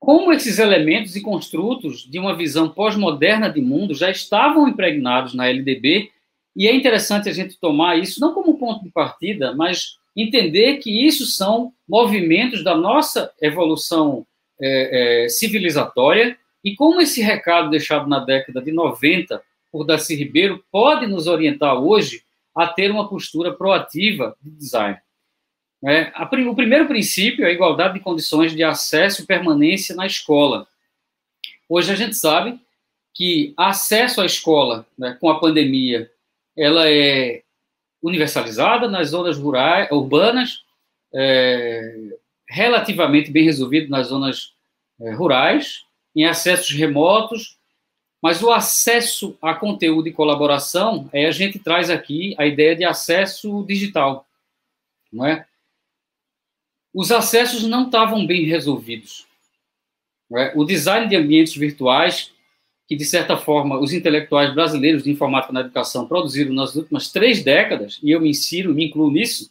Como 0.00 0.32
esses 0.32 0.58
elementos 0.58 1.14
e 1.14 1.20
construtos 1.20 2.08
de 2.10 2.18
uma 2.18 2.34
visão 2.34 2.70
pós-moderna 2.70 3.50
de 3.50 3.60
mundo 3.60 3.94
já 3.94 4.10
estavam 4.10 4.66
impregnados 4.66 5.34
na 5.34 5.46
LDB, 5.46 6.10
e 6.56 6.66
é 6.66 6.74
interessante 6.74 7.28
a 7.28 7.32
gente 7.32 7.60
tomar 7.60 7.98
isso 7.98 8.18
não 8.18 8.32
como 8.32 8.58
ponto 8.58 8.82
de 8.82 8.90
partida, 8.90 9.54
mas 9.54 9.98
entender 10.16 10.78
que 10.78 11.06
isso 11.06 11.26
são 11.26 11.72
movimentos 11.86 12.64
da 12.64 12.74
nossa 12.74 13.30
evolução 13.42 14.26
é, 14.58 15.24
é, 15.24 15.28
civilizatória, 15.28 16.36
e 16.64 16.74
como 16.74 17.00
esse 17.02 17.20
recado 17.20 17.70
deixado 17.70 18.08
na 18.08 18.20
década 18.20 18.62
de 18.62 18.72
90 18.72 19.40
por 19.70 19.84
Darcy 19.84 20.14
Ribeiro 20.14 20.64
pode 20.72 21.06
nos 21.06 21.26
orientar 21.26 21.78
hoje 21.78 22.22
a 22.56 22.66
ter 22.66 22.90
uma 22.90 23.08
postura 23.08 23.52
proativa 23.52 24.34
de 24.42 24.50
design. 24.50 24.98
É, 25.84 26.12
a, 26.14 26.24
o 26.24 26.54
primeiro 26.54 26.86
princípio 26.86 27.44
é 27.44 27.48
a 27.48 27.52
igualdade 27.52 27.94
de 27.94 28.00
condições 28.00 28.54
de 28.54 28.62
acesso 28.62 29.22
e 29.22 29.26
permanência 29.26 29.94
na 29.94 30.06
escola. 30.06 30.66
Hoje 31.68 31.92
a 31.92 31.96
gente 31.96 32.16
sabe 32.16 32.60
que 33.14 33.54
acesso 33.56 34.20
à 34.20 34.26
escola 34.26 34.86
né, 34.98 35.16
com 35.20 35.28
a 35.28 35.40
pandemia 35.40 36.10
ela 36.56 36.90
é 36.90 37.42
universalizada 38.02 38.88
nas 38.88 39.08
zonas 39.08 39.38
rurais, 39.38 39.90
urbanas, 39.90 40.62
é, 41.12 42.16
relativamente 42.48 43.30
bem 43.30 43.44
resolvido 43.44 43.88
nas 43.88 44.08
zonas 44.08 44.52
é, 45.00 45.12
rurais, 45.12 45.84
em 46.14 46.24
acessos 46.24 46.70
remotos, 46.70 47.58
mas 48.22 48.42
o 48.42 48.50
acesso 48.50 49.36
a 49.40 49.54
conteúdo 49.54 50.08
e 50.08 50.12
colaboração, 50.12 51.08
é, 51.12 51.26
a 51.26 51.30
gente 51.30 51.58
traz 51.58 51.88
aqui 51.88 52.34
a 52.38 52.46
ideia 52.46 52.76
de 52.76 52.84
acesso 52.84 53.64
digital, 53.66 54.26
não 55.12 55.26
é? 55.26 55.46
Os 56.92 57.10
acessos 57.10 57.64
não 57.64 57.86
estavam 57.86 58.26
bem 58.26 58.44
resolvidos. 58.44 59.26
É? 60.36 60.52
O 60.56 60.64
design 60.64 61.08
de 61.08 61.16
ambientes 61.16 61.56
virtuais, 61.56 62.32
que 62.86 62.96
de 62.96 63.04
certa 63.04 63.36
forma 63.36 63.78
os 63.78 63.92
intelectuais 63.92 64.54
brasileiros 64.54 65.02
de 65.02 65.10
informática 65.10 65.52
na 65.52 65.60
educação 65.60 66.06
produziram 66.06 66.52
nas 66.52 66.74
últimas 66.74 67.10
três 67.10 67.42
décadas, 67.42 67.98
e 68.02 68.10
eu 68.10 68.20
me 68.20 68.30
insiro, 68.30 68.74
me 68.74 68.86
incluo 68.86 69.10
nisso, 69.10 69.50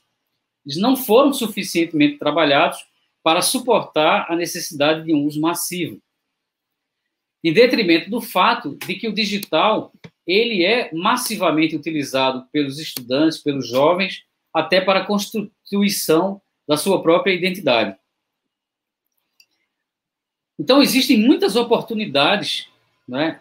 eles 0.66 0.78
não 0.78 0.96
foram 0.96 1.34
suficientemente 1.34 2.18
trabalhados 2.18 2.86
para 3.24 3.42
suportar 3.42 4.26
a 4.30 4.36
necessidade 4.36 5.06
de 5.06 5.14
um 5.14 5.26
uso 5.26 5.40
massivo. 5.40 6.02
Em 7.44 7.54
detrimento 7.54 8.10
do 8.10 8.22
fato 8.22 8.76
de 8.86 8.96
que 8.96 9.08
o 9.08 9.14
digital 9.14 9.94
ele 10.28 10.64
é 10.64 10.94
massivamente 10.94 11.76
utilizado 11.76 12.46
pelos 12.52 12.78
estudantes, 12.78 13.40
pelos 13.40 13.68
jovens, 13.68 14.24
até 14.54 14.80
para 14.80 15.00
a 15.00 15.06
constituição 15.06 16.42
da 16.70 16.78
sua 16.78 17.02
própria 17.02 17.34
identidade. 17.34 17.98
Então, 20.60 20.84
existem 20.84 21.18
muitas 21.18 21.56
oportunidades, 21.56 22.70
né, 23.08 23.40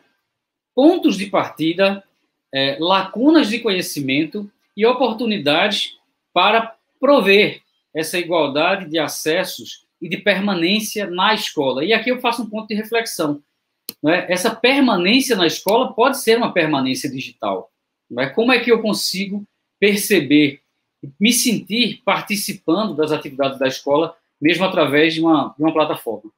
pontos 0.74 1.18
de 1.18 1.26
partida, 1.26 2.02
é, 2.50 2.78
lacunas 2.80 3.50
de 3.50 3.58
conhecimento 3.58 4.50
e 4.74 4.86
oportunidades 4.86 5.98
para 6.32 6.74
prover 6.98 7.60
essa 7.94 8.18
igualdade 8.18 8.88
de 8.88 8.98
acessos 8.98 9.84
e 10.00 10.08
de 10.08 10.16
permanência 10.16 11.06
na 11.06 11.34
escola. 11.34 11.84
E 11.84 11.92
aqui 11.92 12.10
eu 12.10 12.20
faço 12.20 12.44
um 12.44 12.48
ponto 12.48 12.68
de 12.68 12.76
reflexão. 12.76 13.42
Né? 14.02 14.24
Essa 14.30 14.54
permanência 14.54 15.36
na 15.36 15.46
escola 15.46 15.92
pode 15.92 16.18
ser 16.18 16.38
uma 16.38 16.54
permanência 16.54 17.10
digital. 17.10 17.70
Né? 18.10 18.30
Como 18.30 18.52
é 18.52 18.60
que 18.60 18.72
eu 18.72 18.80
consigo 18.80 19.44
perceber 19.78 20.62
me 21.18 21.32
sentir 21.32 22.02
participando 22.04 22.94
das 22.94 23.12
atividades 23.12 23.58
da 23.58 23.68
escola, 23.68 24.16
mesmo 24.40 24.64
através 24.64 25.14
de 25.14 25.20
uma, 25.20 25.54
de 25.56 25.62
uma 25.62 25.72
plataforma. 25.72 26.30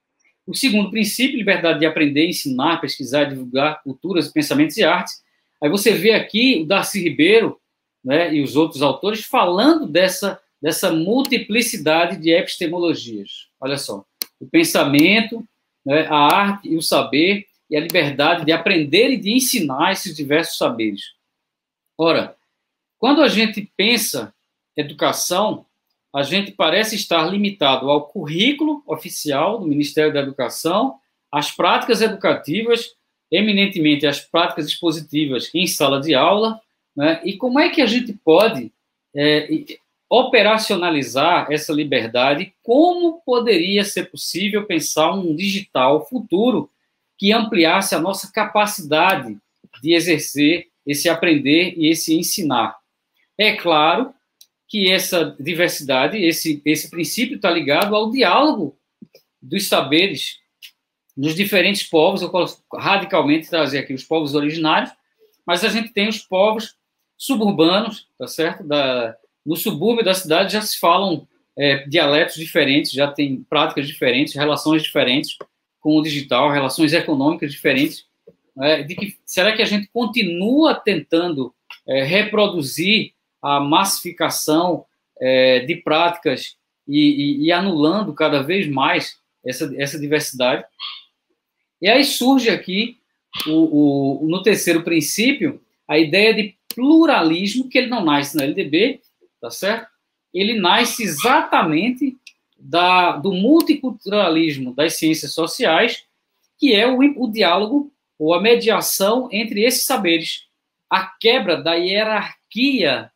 O 0.46 0.54
segundo 0.54 0.90
princípio, 0.90 1.38
liberdade 1.38 1.80
de 1.80 1.86
aprender, 1.86 2.26
ensinar, 2.26 2.80
pesquisar, 2.80 3.24
divulgar 3.24 3.82
culturas, 3.82 4.28
pensamentos 4.28 4.76
e 4.76 4.84
artes. 4.84 5.22
Aí 5.62 5.70
você 5.70 5.92
vê 5.92 6.12
aqui 6.12 6.60
o 6.62 6.66
Darcy 6.66 7.00
Ribeiro 7.02 7.60
né, 8.04 8.34
e 8.34 8.42
os 8.42 8.56
outros 8.56 8.82
autores 8.82 9.24
falando 9.24 9.86
dessa, 9.86 10.40
dessa 10.60 10.92
multiplicidade 10.92 12.16
de 12.16 12.30
epistemologias. 12.30 13.48
Olha 13.60 13.76
só, 13.76 14.04
o 14.40 14.46
pensamento, 14.46 15.44
né, 15.84 16.06
a 16.08 16.34
arte 16.34 16.68
e 16.68 16.76
o 16.76 16.82
saber 16.82 17.46
e 17.70 17.76
a 17.76 17.80
liberdade 17.80 18.44
de 18.44 18.52
aprender 18.52 19.10
e 19.10 19.16
de 19.16 19.30
ensinar 19.32 19.92
esses 19.92 20.16
diversos 20.16 20.56
saberes. 20.56 21.12
Ora, 21.96 22.34
quando 22.98 23.22
a 23.22 23.28
gente 23.28 23.70
pensa 23.76 24.34
educação, 24.80 25.66
a 26.12 26.22
gente 26.22 26.50
parece 26.52 26.96
estar 26.96 27.22
limitado 27.30 27.88
ao 27.88 28.08
currículo 28.08 28.82
oficial 28.86 29.58
do 29.58 29.66
Ministério 29.66 30.12
da 30.12 30.20
Educação, 30.20 30.96
às 31.30 31.52
práticas 31.52 32.02
educativas, 32.02 32.94
eminentemente 33.30 34.06
às 34.06 34.20
práticas 34.20 34.66
expositivas 34.66 35.50
em 35.54 35.66
sala 35.66 36.00
de 36.00 36.14
aula, 36.14 36.60
né? 36.96 37.20
e 37.24 37.36
como 37.36 37.60
é 37.60 37.68
que 37.68 37.80
a 37.80 37.86
gente 37.86 38.12
pode 38.12 38.72
é, 39.14 39.48
operacionalizar 40.08 41.46
essa 41.52 41.72
liberdade? 41.72 42.52
Como 42.64 43.22
poderia 43.24 43.84
ser 43.84 44.10
possível 44.10 44.66
pensar 44.66 45.12
um 45.12 45.36
digital 45.36 46.04
futuro 46.08 46.68
que 47.16 47.32
ampliasse 47.32 47.94
a 47.94 48.00
nossa 48.00 48.32
capacidade 48.32 49.38
de 49.80 49.94
exercer 49.94 50.66
esse 50.84 51.08
aprender 51.08 51.74
e 51.76 51.88
esse 51.88 52.18
ensinar? 52.18 52.76
É 53.38 53.54
claro 53.54 54.12
que 54.70 54.88
essa 54.88 55.36
diversidade, 55.40 56.16
esse, 56.16 56.62
esse 56.64 56.88
princípio 56.88 57.34
está 57.34 57.50
ligado 57.50 57.94
ao 57.96 58.08
diálogo 58.08 58.78
dos 59.42 59.66
saberes 59.66 60.38
dos 61.16 61.34
diferentes 61.34 61.82
povos. 61.82 62.22
Eu 62.22 62.30
radicalmente 62.72 63.50
trazer 63.50 63.80
aqui 63.80 63.92
os 63.92 64.04
povos 64.04 64.36
originários, 64.36 64.92
mas 65.44 65.64
a 65.64 65.68
gente 65.68 65.92
tem 65.92 66.08
os 66.08 66.18
povos 66.18 66.76
suburbanos, 67.18 68.06
tá 68.16 68.28
certo? 68.28 68.62
Da, 68.62 69.16
no 69.44 69.56
subúrbio 69.56 70.04
da 70.04 70.14
cidade 70.14 70.52
já 70.52 70.62
se 70.62 70.78
falam 70.78 71.26
é, 71.58 71.84
dialetos 71.88 72.36
diferentes, 72.36 72.92
já 72.92 73.10
tem 73.10 73.42
práticas 73.42 73.88
diferentes, 73.88 74.36
relações 74.36 74.84
diferentes 74.84 75.36
com 75.80 75.96
o 75.96 76.02
digital, 76.02 76.48
relações 76.48 76.92
econômicas 76.92 77.50
diferentes. 77.50 78.04
É, 78.60 78.84
de 78.84 78.94
que, 78.94 79.16
será 79.26 79.56
que 79.56 79.62
a 79.62 79.66
gente 79.66 79.88
continua 79.92 80.76
tentando 80.76 81.52
é, 81.88 82.04
reproduzir 82.04 83.14
a 83.42 83.60
massificação 83.60 84.84
é, 85.20 85.60
de 85.60 85.76
práticas 85.76 86.56
e, 86.86 86.98
e, 86.98 87.46
e, 87.46 87.52
anulando 87.52 88.12
cada 88.12 88.42
vez 88.42 88.68
mais 88.68 89.18
essa, 89.44 89.72
essa 89.76 89.98
diversidade. 89.98 90.64
E 91.80 91.88
aí 91.88 92.04
surge 92.04 92.50
aqui, 92.50 92.98
o, 93.46 94.24
o, 94.24 94.28
no 94.28 94.42
terceiro 94.42 94.82
princípio, 94.82 95.60
a 95.86 95.98
ideia 95.98 96.34
de 96.34 96.56
pluralismo, 96.74 97.68
que 97.68 97.78
ele 97.78 97.88
não 97.88 98.04
nasce 98.04 98.36
na 98.36 98.44
LDB, 98.44 99.00
tá 99.40 99.50
certo? 99.50 99.88
Ele 100.32 100.58
nasce 100.58 101.02
exatamente 101.02 102.16
da, 102.58 103.16
do 103.16 103.32
multiculturalismo 103.32 104.74
das 104.74 104.98
ciências 104.98 105.32
sociais, 105.32 106.04
que 106.58 106.74
é 106.74 106.86
o, 106.86 106.98
o 106.98 107.30
diálogo 107.30 107.92
ou 108.18 108.34
a 108.34 108.40
mediação 108.40 109.28
entre 109.32 109.62
esses 109.62 109.84
saberes, 109.86 110.46
a 110.88 111.06
quebra 111.06 111.56
da 111.56 111.74
hierarquia 111.74 113.10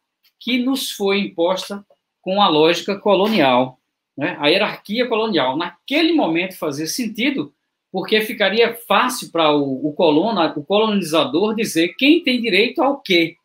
que 0.45 0.59
nos 0.59 0.90
foi 0.90 1.20
imposta 1.20 1.82
com 2.20 2.42
a 2.42 2.49
lógica 2.49 2.99
colonial. 2.99 3.80
Né? 4.14 4.36
A 4.38 4.49
hierarquia 4.49 5.09
colonial, 5.09 5.57
naquele 5.57 6.12
momento, 6.12 6.59
fazia 6.59 6.86
sentido, 6.86 7.51
porque 7.90 8.20
ficaria 8.20 8.74
fácil 8.74 9.32
para 9.32 9.51
o, 9.57 9.88
o, 9.88 9.95
colona, 9.95 10.53
o 10.55 10.62
colonizador 10.62 11.55
dizer 11.55 11.95
quem 11.97 12.22
tem 12.22 12.42
direito 12.42 12.82
ao 12.82 13.01
quê. 13.01 13.36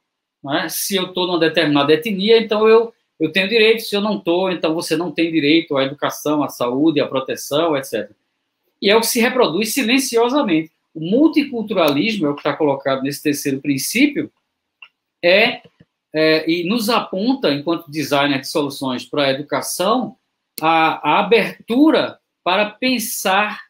Né? 0.44 0.68
Se 0.70 0.98
eu 0.98 1.06
estou 1.06 1.26
numa 1.26 1.40
determinada 1.40 1.94
etnia, 1.94 2.38
então 2.38 2.68
eu, 2.68 2.94
eu 3.18 3.32
tenho 3.32 3.48
direito, 3.48 3.82
se 3.82 3.96
eu 3.96 4.02
não 4.02 4.18
estou, 4.18 4.52
então 4.52 4.76
você 4.76 4.98
não 4.98 5.10
tem 5.10 5.32
direito 5.32 5.78
à 5.78 5.86
educação, 5.86 6.44
à 6.44 6.50
saúde, 6.50 7.00
à 7.00 7.08
proteção, 7.08 7.78
etc. 7.78 8.12
E 8.82 8.90
é 8.90 8.96
o 8.98 9.00
que 9.00 9.08
se 9.08 9.22
reproduz 9.22 9.74
silenciosamente. 9.74 10.70
O 10.94 11.00
multiculturalismo, 11.00 12.28
é 12.28 12.30
o 12.30 12.36
que 12.36 12.42
está 12.42 12.54
colocado 12.54 13.04
nesse 13.04 13.24
terceiro 13.24 13.62
princípio, 13.62 14.30
é 15.24 15.62
é, 16.14 16.50
e 16.50 16.68
nos 16.68 16.90
aponta, 16.90 17.52
enquanto 17.52 17.92
designer 17.92 18.42
de 18.42 18.48
soluções 18.48 19.06
para 19.06 19.26
a 19.26 19.30
educação, 19.32 20.16
a, 20.62 21.20
abertura 21.20 22.20
para 22.44 22.70
pensar 22.70 23.62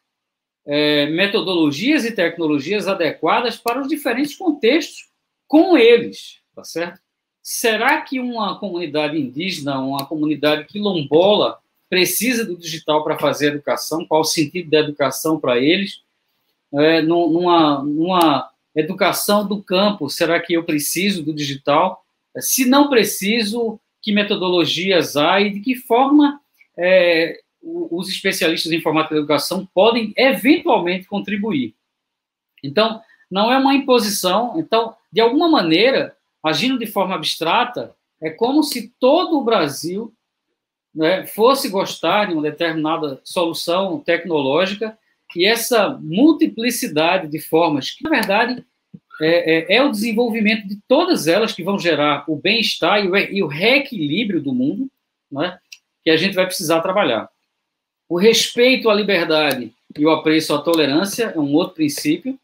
é, 0.66 1.06
metodologias 1.06 2.04
e 2.04 2.12
tecnologias 2.12 2.88
adequadas 2.88 3.56
para 3.56 3.80
os 3.80 3.88
diferentes 3.88 4.36
contextos 4.36 5.08
com 5.46 5.76
eles, 5.76 6.40
tá 6.54 6.64
certo? 6.64 7.00
Será 7.42 8.00
que 8.02 8.20
uma 8.20 8.58
comunidade 8.58 9.18
indígena, 9.18 9.80
uma 9.80 10.06
comunidade 10.06 10.64
quilombola, 10.66 11.58
precisa 11.88 12.44
do 12.44 12.56
digital 12.56 13.02
para 13.02 13.18
fazer 13.18 13.48
educação? 13.48 14.06
Qual 14.06 14.20
o 14.20 14.24
sentido 14.24 14.70
da 14.70 14.78
educação 14.78 15.40
para 15.40 15.58
eles? 15.58 16.02
É, 16.72 17.02
numa, 17.02 17.82
numa 17.82 18.48
educação 18.76 19.46
do 19.46 19.60
campo, 19.60 20.08
será 20.08 20.38
que 20.38 20.52
eu 20.52 20.62
preciso 20.62 21.24
do 21.24 21.34
digital? 21.34 22.04
Se 22.38 22.64
não 22.64 22.88
preciso, 22.88 23.80
que 24.02 24.12
metodologias 24.12 25.16
há 25.16 25.40
e 25.40 25.50
de 25.50 25.60
que 25.60 25.74
forma 25.74 26.40
é, 26.76 27.38
os 27.62 28.08
especialistas 28.08 28.72
em 28.72 28.76
informática 28.76 29.14
da 29.14 29.20
educação 29.20 29.68
podem 29.74 30.12
eventualmente 30.16 31.06
contribuir. 31.06 31.74
Então, 32.62 33.00
não 33.30 33.52
é 33.52 33.58
uma 33.58 33.74
imposição. 33.74 34.58
Então, 34.58 34.94
de 35.12 35.20
alguma 35.20 35.48
maneira, 35.48 36.16
agindo 36.42 36.78
de 36.78 36.86
forma 36.86 37.14
abstrata, 37.14 37.94
é 38.20 38.30
como 38.30 38.62
se 38.62 38.94
todo 38.98 39.38
o 39.38 39.44
Brasil 39.44 40.12
né, 40.94 41.26
fosse 41.26 41.68
gostar 41.68 42.26
de 42.26 42.34
uma 42.34 42.42
determinada 42.42 43.20
solução 43.24 44.00
tecnológica 44.00 44.98
e 45.36 45.46
essa 45.46 45.90
multiplicidade 46.02 47.28
de 47.28 47.40
formas, 47.40 47.90
que 47.90 48.02
na 48.02 48.10
verdade 48.10 48.64
é, 49.20 49.74
é, 49.74 49.76
é 49.76 49.82
o 49.82 49.90
desenvolvimento 49.90 50.66
de 50.66 50.78
todas 50.88 51.26
elas 51.26 51.52
que 51.52 51.62
vão 51.62 51.78
gerar 51.78 52.24
o 52.28 52.36
bem-estar 52.36 53.04
e, 53.04 53.36
e, 53.36 53.42
o 53.42 53.46
reequilíbrio 53.46 54.40
do 54.40 54.54
mundo, 54.54 54.90
né, 55.30 55.58
que 56.02 56.10
a 56.10 56.16
gente 56.16 56.34
vai 56.34 56.46
precisar 56.46 56.80
trabalhar. 56.80 57.28
O 58.08 58.18
respeito 58.18 58.90
à 58.90 58.94
liberdade 58.94 59.72
e 59.96 60.04
o 60.04 60.10
apreço 60.10 60.54
à 60.54 60.60
tolerância 60.60 61.32
é 61.34 61.38
um 61.38 61.52
outro 61.54 61.74
princípio. 61.74 62.38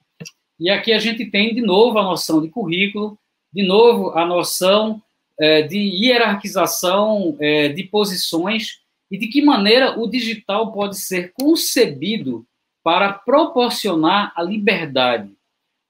E 0.61 0.71
aqui 0.71 0.93
a 0.93 0.99
gente 0.99 1.27
tem, 1.27 1.55
de 1.55 1.61
novo, 1.61 1.99
a 1.99 2.03
noção 2.03 2.41
de 2.41 2.49
currículo, 2.49 3.19
de 3.53 3.63
novo, 3.63 4.11
a 4.11 4.25
noção 4.25 5.03
é, 5.39 5.63
de 5.63 5.79
hierarquização 5.79 7.37
é, 7.41 7.69
de 7.69 7.85
posições 7.85 8.81
e 9.11 9.19
de 9.19 9.29
que 9.29 9.43
maneira 9.43 9.99
o 9.99 10.09
digital 10.09 10.73
pode 10.73 10.99
ser 10.99 11.33
concebido 11.33 12.47
para 12.83 13.13
proporcionar 13.13 14.33
a 14.37 14.43
liberdade. 14.43 15.33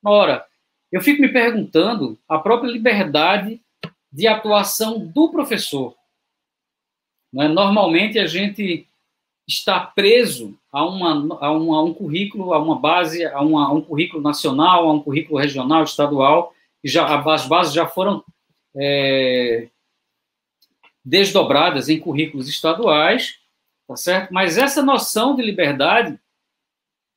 Ora, 0.05 0.45
eu 0.97 1.03
fico 1.03 1.21
me 1.21 1.29
perguntando 1.29 2.19
a 2.27 2.39
própria 2.39 2.71
liberdade 2.71 3.61
de 4.11 4.27
atuação 4.27 4.99
do 4.99 5.31
professor. 5.31 5.95
Né? 7.31 7.49
Normalmente 7.49 8.19
a 8.19 8.27
gente 8.27 8.89
está 9.47 9.79
preso 9.79 10.59
a, 10.73 10.87
uma, 10.87 11.37
a, 11.39 11.53
uma, 11.53 11.77
a 11.77 11.83
um 11.83 11.93
currículo, 11.93 12.55
a 12.55 12.59
uma 12.59 12.79
base, 12.79 13.27
a, 13.27 13.43
uma, 13.43 13.69
a, 13.69 13.73
um 13.73 13.83
currículo 13.83 14.23
nacional, 14.23 14.89
a 14.89 14.93
um 14.95 15.03
currículo 15.03 15.39
regional, 15.39 15.85
estadual, 15.85 16.55
e 16.83 16.89
já, 16.89 17.05
as 17.23 17.47
bases 17.47 17.75
já 17.75 17.87
foram 17.87 18.25
é, 18.75 19.69
desdobradas 21.05 21.91
em 21.91 22.01
currículos 22.01 22.49
estaduais, 22.49 23.39
tá 23.87 23.97
certo? 23.97 24.33
Mas 24.33 24.57
essa 24.57 24.83
noção 24.83 25.37
de 25.37 25.43
liberdade 25.43 26.19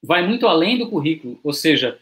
vai 0.03 0.27
muito 0.27 0.45
além 0.47 0.77
do 0.77 0.89
currículo, 0.89 1.39
ou 1.41 1.53
seja, 1.53 1.97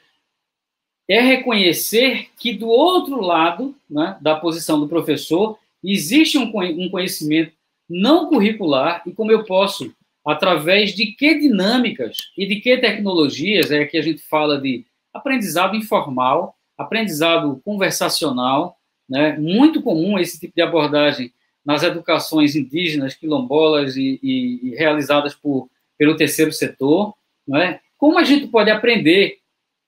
é 1.08 1.22
reconhecer 1.22 2.28
que 2.38 2.54
do 2.54 2.68
outro 2.68 3.22
lado 3.22 3.76
né, 3.90 4.18
da 4.22 4.36
posição 4.36 4.80
do 4.80 4.88
professor 4.88 5.58
existe 5.84 6.38
um, 6.38 6.52
conhecimento 6.90 7.54
não 7.90 8.28
curricular 8.28 9.02
e 9.06 9.14
como 9.14 9.32
eu 9.32 9.46
posso 9.46 9.94
através 10.26 10.94
de 10.94 11.08
que 11.08 11.40
dinâmicas 11.40 12.18
e 12.38 12.46
de 12.46 12.58
que 12.58 12.78
tecnologias 12.78 13.72
é 13.72 13.86
que 13.86 13.98
a 13.98 14.02
gente 14.02 14.22
fala 14.22 14.60
de 14.60 14.86
aprendizado 15.14 15.76
informal, 15.76 16.56
aprendizado 16.78 17.62
conversacional, 17.64 18.78
né? 19.08 19.38
muito 19.38 19.82
comum 19.82 20.20
esse 20.20 20.38
tipo 20.38 20.54
de 20.54 20.62
abordagem 20.62 21.32
nas 21.66 21.84
educações 21.84 22.56
indígenas, 22.56 23.16
quilombolas 23.16 23.96
e, 23.96 24.20
e, 24.22 24.60
e 24.64 24.76
realizadas 24.76 25.34
por, 25.34 25.70
pelo 25.98 26.18
terceiro 26.18 26.52
setor, 26.52 27.14
né? 27.48 27.80
como 27.98 28.18
a 28.18 28.24
gente 28.24 28.48
pode 28.48 28.70
aprender 28.70 29.40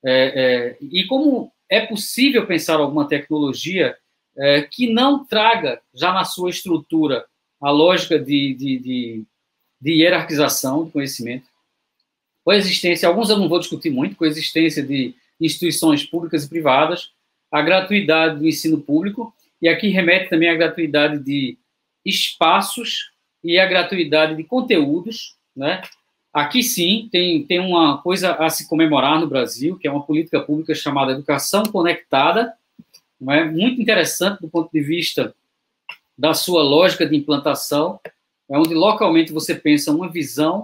é, 0.04 0.76
é, 0.76 0.78
e 0.80 1.04
como 1.06 1.52
é 1.68 1.86
possível 1.86 2.46
pensar 2.46 2.76
alguma 2.76 3.08
tecnologia 3.08 3.96
é, 4.36 4.62
que 4.62 4.92
não 4.92 5.24
traga 5.24 5.80
já 5.94 6.12
na 6.12 6.24
sua 6.24 6.50
estrutura 6.50 7.24
a 7.60 7.70
lógica 7.70 8.18
de, 8.18 8.54
de, 8.54 8.78
de 8.78 9.26
de 9.80 9.92
hierarquização 9.92 10.84
do 10.84 10.90
conhecimento, 10.90 11.48
coexistência, 12.44 13.08
alguns 13.08 13.30
eu 13.30 13.38
não 13.38 13.48
vou 13.48 13.58
discutir 13.58 13.90
muito, 13.90 14.16
coexistência 14.16 14.82
de 14.82 15.14
instituições 15.40 16.04
públicas 16.04 16.44
e 16.44 16.48
privadas, 16.48 17.10
a 17.50 17.62
gratuidade 17.62 18.38
do 18.38 18.46
ensino 18.46 18.80
público, 18.80 19.34
e 19.60 19.68
aqui 19.68 19.88
remete 19.88 20.28
também 20.28 20.50
à 20.50 20.54
gratuidade 20.54 21.18
de 21.22 21.58
espaços 22.04 23.10
e 23.42 23.58
à 23.58 23.66
gratuidade 23.66 24.36
de 24.36 24.44
conteúdos, 24.44 25.36
né? 25.56 25.82
Aqui 26.32 26.62
sim 26.62 27.08
tem, 27.10 27.44
tem 27.44 27.58
uma 27.58 27.98
coisa 27.98 28.34
a 28.34 28.48
se 28.48 28.68
comemorar 28.68 29.20
no 29.20 29.26
Brasil, 29.26 29.76
que 29.76 29.88
é 29.88 29.90
uma 29.90 30.02
política 30.02 30.40
pública 30.40 30.74
chamada 30.74 31.12
Educação 31.12 31.64
Conectada, 31.64 32.54
não 33.20 33.32
é? 33.32 33.44
muito 33.44 33.82
interessante 33.82 34.40
do 34.40 34.48
ponto 34.48 34.70
de 34.72 34.80
vista 34.80 35.34
da 36.16 36.32
sua 36.32 36.62
lógica 36.62 37.04
de 37.06 37.16
implantação, 37.16 37.98
é 38.48 38.56
onde 38.56 38.74
localmente 38.74 39.32
você 39.32 39.54
pensa 39.54 39.90
uma 39.90 40.08
visão, 40.08 40.62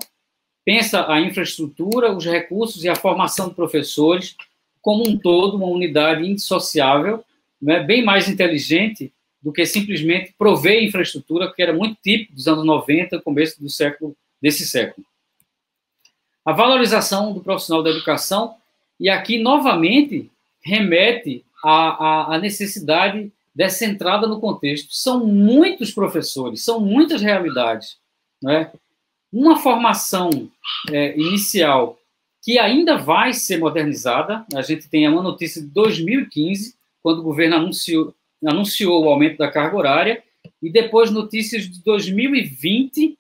pensa 0.65 1.11
a 1.11 1.21
infraestrutura, 1.21 2.13
os 2.13 2.25
recursos 2.25 2.85
e 2.85 2.89
a 2.89 2.95
formação 2.95 3.49
de 3.49 3.55
professores 3.55 4.37
como 4.81 5.09
um 5.09 5.19
todo, 5.19 5.57
uma 5.57 5.67
unidade 5.67 6.25
indissociável, 6.25 7.25
né, 7.61 7.83
bem 7.83 8.05
mais 8.05 8.29
inteligente 8.29 9.13
do 9.43 9.53
que 9.53 9.67
simplesmente 9.67 10.33
prover 10.39 10.85
infraestrutura, 10.85 11.53
que 11.53 11.61
era 11.61 11.73
muito 11.73 11.99
típico 12.01 12.35
dos 12.35 12.47
anos 12.47 12.65
90, 12.65 13.21
começo 13.21 13.61
do 13.61 13.69
século 13.69 14.17
desse 14.41 14.65
século. 14.67 15.05
A 16.47 16.53
valorização 16.53 17.33
do 17.33 17.41
profissional 17.41 17.83
da 17.83 17.91
educação, 17.91 18.55
e 19.01 19.11
aqui 19.11 19.37
novamente 19.37 20.31
remete 20.63 21.45
à, 21.63 22.35
à 22.35 22.39
necessidade 22.39 23.33
dessa 23.53 23.85
entrada 23.85 24.29
no 24.29 24.39
contexto. 24.39 24.95
São 24.95 25.27
muitos 25.27 25.91
professores, 25.91 26.63
são 26.63 26.79
muitas 26.79 27.21
realidades. 27.21 27.97
Né? 28.41 28.71
Uma 29.33 29.57
formação 29.57 30.49
é, 30.91 31.19
inicial 31.19 31.99
que 32.43 32.61
ainda 32.61 32.97
vai 32.97 33.33
ser 33.33 33.59
modernizada, 33.59 34.47
a 34.55 34.63
gente 34.63 34.89
tem 34.89 35.09
uma 35.09 35.23
notícia 35.23 35.61
de 35.61 35.67
2015, 35.67 36.77
quando 37.03 37.19
o 37.19 37.25
governo 37.25 37.57
anunciou, 37.57 38.15
anunciou 38.47 39.05
o 39.05 39.09
aumento 39.09 39.39
da 39.39 39.51
carga 39.51 39.77
horária, 39.77 40.23
e 40.63 40.71
depois 40.71 41.11
notícias 41.11 41.65
de 41.65 41.83
2020, 41.83 43.19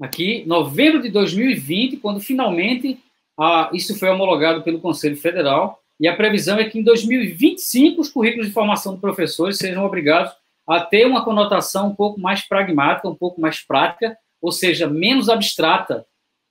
aqui, 0.00 0.44
novembro 0.46 1.02
de 1.02 1.08
2020, 1.08 1.98
quando 1.98 2.20
finalmente 2.20 2.98
a, 3.38 3.70
isso 3.72 3.98
foi 3.98 4.08
homologado 4.08 4.62
pelo 4.62 4.80
Conselho 4.80 5.16
Federal, 5.16 5.80
e 5.98 6.06
a 6.06 6.16
previsão 6.16 6.58
é 6.58 6.68
que 6.68 6.78
em 6.78 6.82
2025 6.82 8.00
os 8.00 8.08
currículos 8.10 8.46
de 8.46 8.52
formação 8.52 8.94
de 8.94 9.00
professores 9.00 9.58
sejam 9.58 9.84
obrigados 9.84 10.32
a 10.68 10.80
ter 10.80 11.06
uma 11.06 11.24
conotação 11.24 11.88
um 11.88 11.94
pouco 11.94 12.20
mais 12.20 12.42
pragmática, 12.42 13.08
um 13.08 13.14
pouco 13.14 13.40
mais 13.40 13.60
prática, 13.60 14.16
ou 14.40 14.52
seja, 14.52 14.88
menos 14.88 15.28
abstrata, 15.28 16.04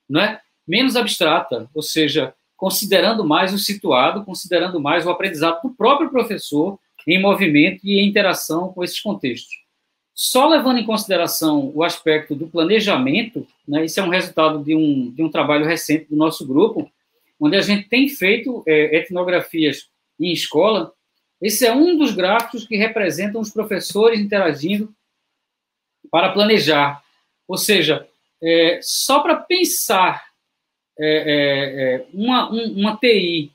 não 0.08 0.20
é? 0.20 0.40
Menos 0.66 0.96
abstrata, 0.96 1.70
ou 1.72 1.82
seja, 1.82 2.34
considerando 2.56 3.24
mais 3.24 3.52
o 3.52 3.58
situado, 3.58 4.24
considerando 4.24 4.80
mais 4.80 5.06
o 5.06 5.10
aprendizado 5.10 5.60
do 5.62 5.70
próprio 5.70 6.10
professor 6.10 6.78
em 7.06 7.20
movimento 7.20 7.80
e 7.84 8.00
em 8.00 8.08
interação 8.08 8.72
com 8.72 8.82
esses 8.82 9.00
contextos. 9.00 9.65
Só 10.18 10.48
levando 10.48 10.78
em 10.78 10.86
consideração 10.86 11.70
o 11.74 11.84
aspecto 11.84 12.34
do 12.34 12.46
planejamento, 12.46 13.46
né, 13.68 13.84
isso 13.84 14.00
é 14.00 14.02
um 14.02 14.08
resultado 14.08 14.64
de 14.64 14.74
um, 14.74 15.10
de 15.10 15.22
um 15.22 15.30
trabalho 15.30 15.66
recente 15.66 16.06
do 16.08 16.16
nosso 16.16 16.46
grupo, 16.46 16.90
onde 17.38 17.54
a 17.54 17.60
gente 17.60 17.86
tem 17.86 18.08
feito 18.08 18.64
é, 18.66 18.96
etnografias 18.96 19.90
em 20.18 20.32
escola, 20.32 20.90
esse 21.38 21.66
é 21.66 21.74
um 21.74 21.98
dos 21.98 22.14
gráficos 22.14 22.66
que 22.66 22.78
representam 22.78 23.42
os 23.42 23.50
professores 23.50 24.18
interagindo 24.18 24.90
para 26.10 26.32
planejar. 26.32 27.02
Ou 27.46 27.58
seja, 27.58 28.08
é, 28.42 28.80
só 28.82 29.20
para 29.20 29.36
pensar 29.36 30.24
é, 30.98 31.06
é, 31.08 31.94
é 31.94 32.06
uma, 32.14 32.50
um, 32.50 32.80
uma 32.80 32.96
TI 32.96 33.52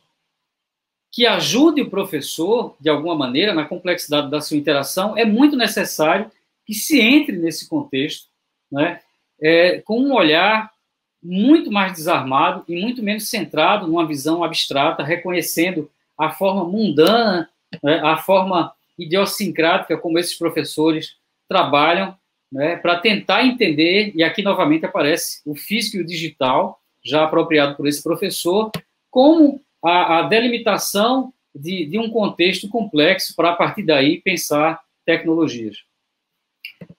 que 1.12 1.26
ajude 1.26 1.82
o 1.82 1.90
professor, 1.90 2.76
de 2.80 2.88
alguma 2.88 3.16
maneira, 3.16 3.52
na 3.52 3.66
complexidade 3.66 4.30
da 4.30 4.40
sua 4.40 4.58
interação, 4.58 5.18
é 5.18 5.26
muito 5.26 5.58
necessário 5.58 6.32
que 6.72 6.76
se 6.78 7.02
entre 7.02 7.38
nesse 7.38 7.68
contexto, 7.68 8.30
né, 8.72 9.02
é, 9.42 9.82
com 9.82 10.00
um 10.00 10.14
olhar 10.14 10.72
muito 11.22 11.70
mais 11.70 11.92
desarmado 11.92 12.64
e 12.66 12.82
muito 12.82 13.04
menos 13.04 13.30
centrado 13.30 13.88
numa 13.88 14.08
visão 14.08 14.42
abstrata, 14.42 15.04
reconhecendo 15.04 15.92
a 16.18 16.32
forma 16.32 16.64
mundana, 16.64 17.50
né, 17.84 18.00
a 18.00 18.16
forma 18.16 18.74
idiosincrática 18.98 19.98
como 19.98 20.18
esses 20.18 20.38
professores 20.38 21.18
trabalham 21.50 22.18
né, 22.50 22.78
para 22.78 23.00
tentar 23.00 23.46
entender, 23.46 24.14
e 24.16 24.24
aqui 24.24 24.42
novamente 24.42 24.86
aparece 24.86 25.42
o 25.46 25.54
físico 25.54 25.98
e 25.98 26.02
o 26.02 26.06
digital, 26.06 26.80
já 27.04 27.26
apropriado 27.26 27.76
por 27.76 27.86
esse 27.86 28.02
professor, 28.02 28.72
como 29.10 29.60
a, 29.84 30.20
a 30.20 30.22
delimitação 30.22 31.34
de, 31.54 31.86
de 31.86 32.00
um 32.00 32.10
contexto 32.10 32.70
complexo 32.70 33.36
para, 33.36 33.50
a 33.50 33.56
partir 33.58 33.84
daí, 33.84 34.22
pensar 34.22 34.80
tecnologias. 35.06 35.91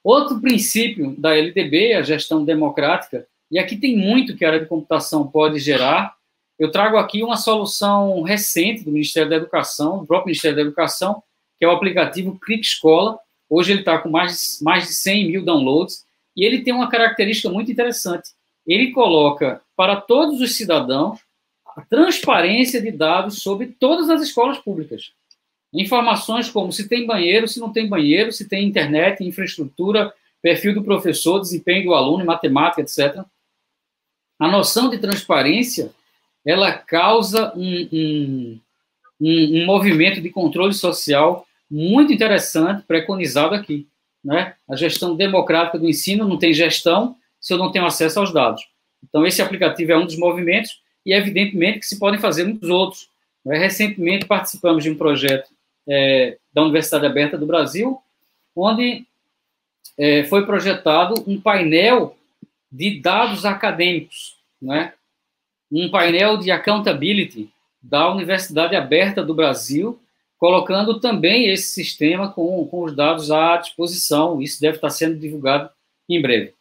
Outro 0.02 0.40
princípio 0.40 1.14
da 1.18 1.36
LDB, 1.36 1.94
a 1.94 2.02
gestão 2.02 2.44
democrática, 2.44 3.26
e 3.50 3.58
aqui 3.58 3.76
tem 3.76 3.96
muito 3.96 4.36
que 4.36 4.44
a 4.44 4.48
área 4.48 4.60
de 4.60 4.66
computação 4.66 5.26
pode 5.26 5.58
gerar. 5.58 6.14
Eu 6.58 6.70
trago 6.70 6.96
aqui 6.96 7.22
uma 7.22 7.36
solução 7.36 8.22
recente 8.22 8.84
do 8.84 8.90
Ministério 8.90 9.28
da 9.28 9.36
Educação, 9.36 9.98
do 9.98 10.06
próprio 10.06 10.28
Ministério 10.28 10.56
da 10.56 10.62
Educação, 10.62 11.22
que 11.58 11.64
é 11.64 11.68
o 11.68 11.72
aplicativo 11.72 12.38
Clique 12.38 12.64
Escola. 12.64 13.18
Hoje 13.48 13.72
ele 13.72 13.80
está 13.80 13.98
com 13.98 14.08
mais 14.08 14.58
mais 14.62 14.86
de 14.86 14.94
100 14.94 15.28
mil 15.28 15.44
downloads, 15.44 16.04
e 16.36 16.44
ele 16.44 16.62
tem 16.62 16.72
uma 16.72 16.88
característica 16.88 17.50
muito 17.50 17.70
interessante. 17.70 18.30
Ele 18.66 18.92
coloca 18.92 19.60
para 19.76 20.00
todos 20.00 20.40
os 20.40 20.56
cidadãos 20.56 21.20
a 21.76 21.82
transparência 21.82 22.80
de 22.80 22.90
dados 22.90 23.42
sobre 23.42 23.66
todas 23.78 24.08
as 24.08 24.22
escolas 24.22 24.58
públicas. 24.58 25.12
Informações 25.72 26.50
como 26.50 26.70
se 26.70 26.88
tem 26.88 27.06
banheiro, 27.06 27.48
se 27.48 27.58
não 27.58 27.72
tem 27.72 27.88
banheiro, 27.88 28.30
se 28.30 28.48
tem 28.48 28.66
internet, 28.66 29.24
infraestrutura, 29.24 30.12
perfil 30.42 30.74
do 30.74 30.84
professor, 30.84 31.40
desempenho 31.40 31.84
do 31.84 31.94
aluno, 31.94 32.24
matemática, 32.24 32.82
etc. 32.82 33.24
A 34.38 34.48
noção 34.48 34.90
de 34.90 34.98
transparência, 34.98 35.92
ela 36.44 36.72
causa 36.72 37.52
um, 37.56 37.88
um, 37.92 38.60
um, 39.20 39.62
um 39.62 39.66
movimento 39.66 40.20
de 40.20 40.28
controle 40.28 40.74
social 40.74 41.46
muito 41.70 42.12
interessante, 42.12 42.82
preconizado 42.82 43.54
aqui. 43.54 43.86
Né? 44.22 44.54
A 44.68 44.76
gestão 44.76 45.16
democrática 45.16 45.78
do 45.78 45.88
ensino 45.88 46.28
não 46.28 46.38
tem 46.38 46.52
gestão 46.52 47.16
se 47.40 47.54
eu 47.54 47.58
não 47.58 47.72
tenho 47.72 47.86
acesso 47.86 48.20
aos 48.20 48.32
dados. 48.32 48.62
Então, 49.02 49.26
esse 49.26 49.40
aplicativo 49.40 49.92
é 49.92 49.98
um 49.98 50.04
dos 50.04 50.18
movimentos, 50.18 50.80
e 51.04 51.12
evidentemente 51.12 51.80
que 51.80 51.86
se 51.86 51.98
podem 51.98 52.20
fazer 52.20 52.44
muitos 52.44 52.68
outros. 52.68 53.08
Né? 53.44 53.56
Recentemente 53.58 54.26
participamos 54.26 54.84
de 54.84 54.90
um 54.90 54.96
projeto 54.96 55.48
é, 55.88 56.38
da 56.52 56.62
Universidade 56.62 57.06
Aberta 57.06 57.36
do 57.36 57.46
Brasil, 57.46 57.98
onde 58.54 59.06
é, 59.98 60.24
foi 60.24 60.46
projetado 60.46 61.14
um 61.26 61.40
painel 61.40 62.16
de 62.70 63.00
dados 63.00 63.44
acadêmicos, 63.44 64.36
né? 64.60 64.94
um 65.70 65.90
painel 65.90 66.36
de 66.36 66.50
accountability 66.50 67.50
da 67.82 68.10
Universidade 68.10 68.76
Aberta 68.76 69.24
do 69.24 69.34
Brasil, 69.34 70.00
colocando 70.38 71.00
também 71.00 71.48
esse 71.48 71.72
sistema 71.72 72.30
com, 72.30 72.66
com 72.66 72.84
os 72.84 72.94
dados 72.94 73.30
à 73.30 73.56
disposição. 73.56 74.40
Isso 74.40 74.60
deve 74.60 74.76
estar 74.76 74.90
sendo 74.90 75.18
divulgado 75.18 75.70
em 76.08 76.20
breve. 76.20 76.54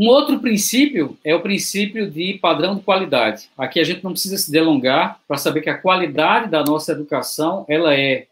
Um 0.00 0.06
outro 0.06 0.40
princípio 0.40 1.18
é 1.22 1.34
o 1.34 1.42
princípio 1.42 2.10
de 2.10 2.38
padrão 2.38 2.74
de 2.74 2.82
qualidade. 2.82 3.50
Aqui 3.58 3.78
a 3.78 3.84
gente 3.84 4.02
não 4.02 4.12
precisa 4.12 4.38
se 4.38 4.50
delongar 4.50 5.20
para 5.28 5.36
saber 5.36 5.60
que 5.60 5.68
a 5.68 5.76
qualidade 5.76 6.50
da 6.50 6.64
nossa 6.64 6.92
educação 6.92 7.66
ela 7.68 7.94
é 7.94 8.26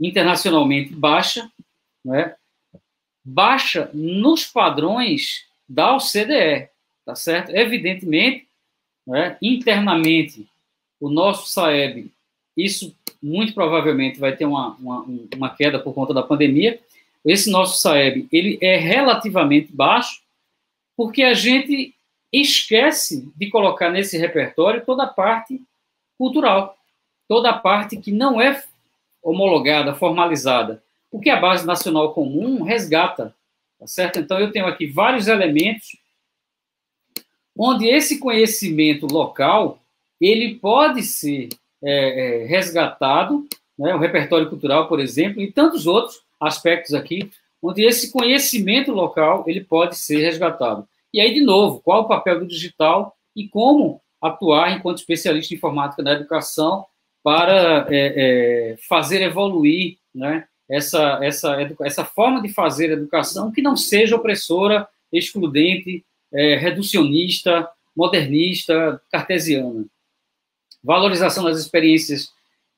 internacionalmente 0.00 0.92
baixa, 0.92 1.48
né? 2.04 2.34
baixa 3.24 3.88
nos 3.94 4.44
padrões 4.44 5.44
da 5.68 5.94
OCDE, 5.94 6.68
tá 7.06 7.14
certo? 7.14 7.54
Evidentemente, 7.54 8.48
né, 9.06 9.38
internamente, 9.40 10.48
o 11.00 11.08
nosso 11.08 11.48
SAEB, 11.52 12.10
isso 12.56 12.92
muito 13.22 13.54
provavelmente 13.54 14.18
vai 14.18 14.34
ter 14.34 14.46
uma, 14.46 14.74
uma, 14.80 15.06
uma 15.36 15.54
queda 15.54 15.78
por 15.78 15.94
conta 15.94 16.12
da 16.12 16.24
pandemia. 16.24 16.80
Esse 17.24 17.52
nosso 17.52 17.80
SAEB, 17.80 18.26
ele 18.32 18.58
é 18.60 18.76
relativamente 18.76 19.72
baixo, 19.72 20.26
porque 20.98 21.22
a 21.22 21.32
gente 21.32 21.94
esquece 22.32 23.32
de 23.36 23.48
colocar 23.48 23.88
nesse 23.88 24.18
repertório 24.18 24.84
toda 24.84 25.04
a 25.04 25.06
parte 25.06 25.62
cultural, 26.18 26.76
toda 27.28 27.50
a 27.50 27.56
parte 27.56 27.96
que 27.98 28.10
não 28.10 28.42
é 28.42 28.60
homologada, 29.22 29.94
formalizada, 29.94 30.82
o 31.08 31.20
que 31.20 31.30
a 31.30 31.40
base 31.40 31.64
nacional 31.64 32.12
comum 32.12 32.64
resgata, 32.64 33.32
tá 33.78 33.86
certo? 33.86 34.18
Então 34.18 34.40
eu 34.40 34.50
tenho 34.50 34.66
aqui 34.66 34.88
vários 34.88 35.28
elementos 35.28 35.96
onde 37.56 37.86
esse 37.86 38.18
conhecimento 38.18 39.06
local 39.06 39.80
ele 40.20 40.56
pode 40.56 41.04
ser 41.04 41.48
é, 41.80 42.42
é, 42.42 42.46
resgatado, 42.46 43.46
né, 43.78 43.94
o 43.94 44.00
repertório 44.00 44.50
cultural, 44.50 44.88
por 44.88 44.98
exemplo, 44.98 45.40
e 45.40 45.52
tantos 45.52 45.86
outros 45.86 46.20
aspectos 46.40 46.92
aqui 46.92 47.30
onde 47.62 47.84
esse 47.84 48.12
conhecimento 48.12 48.92
local 48.92 49.44
ele 49.46 49.62
pode 49.62 49.96
ser 49.96 50.20
resgatado. 50.20 50.86
E 51.12 51.20
aí, 51.20 51.34
de 51.34 51.40
novo, 51.40 51.80
qual 51.80 52.02
o 52.02 52.08
papel 52.08 52.40
do 52.40 52.46
digital 52.46 53.16
e 53.34 53.48
como 53.48 54.00
atuar 54.20 54.76
enquanto 54.76 54.98
especialista 54.98 55.54
em 55.54 55.56
informática 55.56 56.02
na 56.02 56.12
educação 56.12 56.84
para 57.22 57.86
é, 57.90 58.72
é, 58.72 58.76
fazer 58.88 59.22
evoluir 59.22 59.98
né, 60.14 60.46
essa, 60.68 61.18
essa, 61.22 61.56
essa 61.82 62.04
forma 62.04 62.42
de 62.42 62.48
fazer 62.48 62.90
educação 62.90 63.50
que 63.50 63.62
não 63.62 63.76
seja 63.76 64.16
opressora, 64.16 64.88
excludente, 65.12 66.04
é, 66.32 66.56
reducionista, 66.56 67.68
modernista, 67.96 69.00
cartesiana. 69.10 69.86
Valorização 70.82 71.44
das 71.44 71.58
experiências 71.58 72.32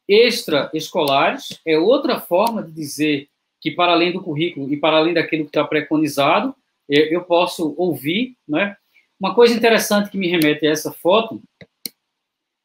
extraescolares 0.09 1.61
é 1.66 1.78
outra 1.78 2.20
forma 2.20 2.62
de 2.62 2.72
dizer 2.72 3.28
que, 3.61 3.70
para 3.70 3.92
além 3.92 4.12
do 4.12 4.22
currículo 4.22 4.72
e 4.72 4.76
para 4.76 4.96
além 4.96 5.14
daquilo 5.14 5.44
que 5.44 5.50
está 5.50 5.64
preconizado, 5.64 6.54
eu 6.88 7.22
posso 7.22 7.74
ouvir. 7.76 8.36
Né? 8.48 8.76
Uma 9.18 9.34
coisa 9.34 9.54
interessante 9.54 10.11
que 10.11 10.18
me 10.18 10.28
remete 10.28 10.66
a 10.66 10.70
essa 10.70 10.92
foto 10.92 11.40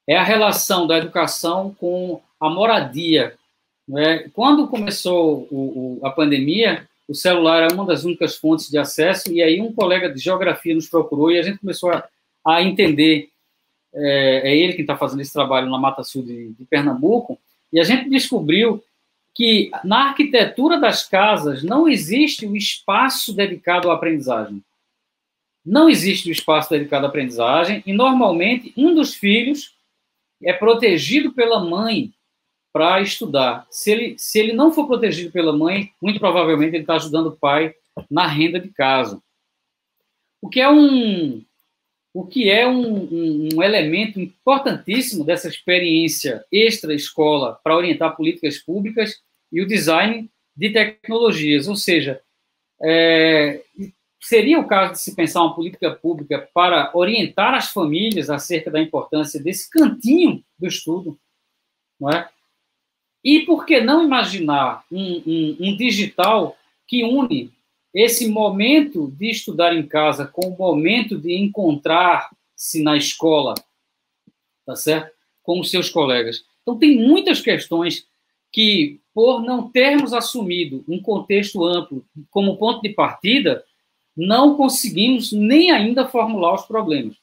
é 0.07 0.15
a 0.15 0.23
relação 0.23 0.87
da 0.87 0.97
educação 0.97 1.75
com 1.79 2.21
a 2.39 2.49
moradia. 2.49 3.35
Né? 3.87 4.29
Quando 4.33 4.67
começou 4.67 5.47
o, 5.51 5.99
o, 6.01 6.05
a 6.05 6.11
pandemia, 6.11 6.87
o 7.07 7.13
celular 7.13 7.63
era 7.63 7.73
uma 7.73 7.85
das 7.85 8.03
únicas 8.03 8.35
fontes 8.35 8.69
de 8.69 8.77
acesso, 8.77 9.31
e 9.31 9.41
aí 9.41 9.61
um 9.61 9.71
colega 9.71 10.11
de 10.11 10.19
geografia 10.19 10.73
nos 10.73 10.89
procurou 10.89 11.31
e 11.31 11.37
a 11.37 11.43
gente 11.43 11.59
começou 11.59 11.91
a, 11.91 12.07
a 12.45 12.63
entender. 12.63 13.29
É, 13.93 14.51
é, 14.51 14.57
ele 14.57 14.73
quem 14.73 14.81
está 14.81 14.97
fazendo 14.97 15.21
esse 15.21 15.31
trabalho 15.31 15.69
na 15.69 15.77
Mata 15.77 16.03
Sul 16.03 16.23
de, 16.23 16.51
de 16.51 16.65
Pernambuco, 16.65 17.39
e 17.71 17.79
a 17.79 17.83
gente 17.83 18.09
descobriu 18.09 18.83
que 19.35 19.69
na 19.83 20.09
arquitetura 20.09 20.79
das 20.79 21.07
casas 21.07 21.61
não 21.61 21.89
existe 21.89 22.47
o 22.47 22.55
espaço 22.55 23.35
dedicado 23.35 23.91
à 23.91 23.95
aprendizagem. 23.95 24.63
Não 25.63 25.89
existe 25.89 26.29
o 26.29 26.31
espaço 26.31 26.69
dedicado 26.69 27.05
à 27.05 27.09
aprendizagem 27.09 27.83
e 27.85 27.91
normalmente 27.91 28.73
um 28.77 28.95
dos 28.95 29.13
filhos 29.13 29.75
é 30.41 30.53
protegido 30.53 31.33
pela 31.33 31.59
mãe 31.59 32.13
para 32.71 33.01
estudar. 33.01 33.67
Se 33.69 33.91
ele, 33.91 34.15
se 34.17 34.39
ele 34.39 34.53
não 34.53 34.71
for 34.71 34.87
protegido 34.87 35.31
pela 35.31 35.55
mãe, 35.55 35.91
muito 36.01 36.19
provavelmente 36.19 36.75
ele 36.75 36.83
está 36.83 36.95
ajudando 36.95 37.27
o 37.27 37.37
pai 37.37 37.73
na 38.09 38.27
renda 38.27 38.59
de 38.59 38.69
casa. 38.69 39.21
O 40.41 40.47
que 40.47 40.61
é 40.61 40.69
um, 40.69 41.43
o 42.13 42.25
que 42.25 42.49
é 42.49 42.65
um, 42.65 42.95
um, 42.95 43.49
um 43.55 43.63
elemento 43.63 44.19
importantíssimo 44.21 45.25
dessa 45.25 45.49
experiência 45.49 46.45
extra-escola 46.49 47.59
para 47.61 47.75
orientar 47.75 48.15
políticas 48.15 48.59
públicas 48.59 49.24
e 49.51 49.61
o 49.61 49.67
design 49.67 50.29
de 50.55 50.69
tecnologias, 50.71 51.67
ou 51.67 51.75
seja, 51.75 52.21
é, 52.81 53.61
seria 54.21 54.59
o 54.59 54.67
caso 54.67 54.93
de 54.93 54.99
se 54.99 55.15
pensar 55.15 55.41
uma 55.41 55.55
política 55.55 55.91
pública 55.91 56.49
para 56.53 56.91
orientar 56.93 57.53
as 57.53 57.69
famílias 57.69 58.29
acerca 58.29 58.71
da 58.71 58.81
importância 58.81 59.41
desse 59.41 59.69
cantinho 59.69 60.43
do 60.57 60.67
estudo, 60.67 61.19
não 61.99 62.09
é? 62.09 62.29
E 63.23 63.41
por 63.41 63.65
que 63.65 63.81
não 63.81 64.03
imaginar 64.03 64.83
um, 64.91 65.23
um, 65.25 65.57
um 65.59 65.77
digital 65.77 66.55
que 66.87 67.03
une 67.03 67.51
esse 67.95 68.27
momento 68.27 69.09
de 69.17 69.31
estudar 69.31 69.73
em 69.73 69.87
casa 69.87 70.27
com 70.27 70.49
o 70.49 70.57
momento 70.57 71.17
de 71.17 71.33
encontrar-se 71.33 72.83
na 72.83 72.97
escola, 72.97 73.55
tá 74.65 74.75
certo? 74.75 75.15
Com 75.41 75.61
os 75.61 75.71
seus 75.71 75.89
colegas. 75.89 76.43
Então, 76.61 76.77
tem 76.77 76.97
muitas 76.97 77.39
questões 77.39 78.05
que, 78.51 78.99
por 79.15 79.41
não 79.41 79.69
termos 79.69 80.11
assumido 80.11 80.83
um 80.89 81.01
contexto 81.01 81.63
amplo 81.63 82.05
como 82.29 82.57
ponto 82.57 82.81
de 82.81 82.89
partida, 82.89 83.63
não 84.15 84.57
conseguimos 84.57 85.31
nem 85.31 85.71
ainda 85.71 86.05
formular 86.05 86.55
os 86.55 86.65
problemas. 86.65 87.15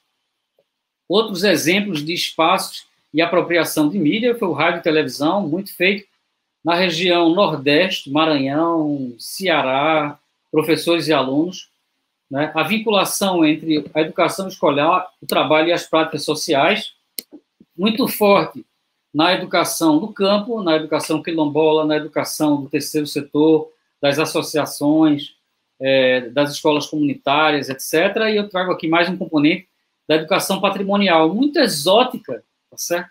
Outros 1.06 1.44
exemplos 1.44 2.02
de 2.02 2.14
espaços 2.14 2.86
e 3.12 3.20
apropriação 3.20 3.90
de 3.90 3.98
mídia 3.98 4.34
foi 4.34 4.48
o 4.48 4.54
rádio 4.54 4.80
e 4.80 4.82
televisão, 4.82 5.46
muito 5.46 5.76
feito 5.76 6.08
na 6.64 6.74
região 6.74 7.28
Nordeste, 7.28 8.10
Maranhão, 8.10 9.14
Ceará, 9.18 10.18
professores 10.50 11.08
e 11.08 11.12
alunos, 11.12 11.68
né? 12.30 12.50
a 12.54 12.62
vinculação 12.62 13.44
entre 13.44 13.84
a 13.92 14.00
educação 14.00 14.48
escolar, 14.48 15.10
o 15.20 15.26
trabalho 15.26 15.68
e 15.68 15.72
as 15.72 15.86
práticas 15.86 16.24
sociais, 16.24 16.94
muito 17.76 18.08
forte 18.08 18.64
na 19.12 19.34
educação 19.34 19.98
do 19.98 20.08
campo, 20.08 20.62
na 20.62 20.76
educação 20.76 21.22
quilombola, 21.22 21.84
na 21.84 21.96
educação 21.96 22.62
do 22.62 22.68
terceiro 22.68 23.06
setor, 23.06 23.70
das 24.00 24.18
associações, 24.18 25.34
é, 25.80 26.28
das 26.30 26.52
escolas 26.52 26.86
comunitárias, 26.86 27.68
etc. 27.68 28.16
E 28.30 28.36
eu 28.36 28.48
trago 28.48 28.72
aqui 28.72 28.88
mais 28.88 29.08
um 29.08 29.16
componente 29.16 29.68
da 30.08 30.16
educação 30.16 30.60
patrimonial, 30.60 31.32
muito 31.32 31.58
exótica, 31.58 32.42
tá 32.70 32.76
certo? 32.76 33.10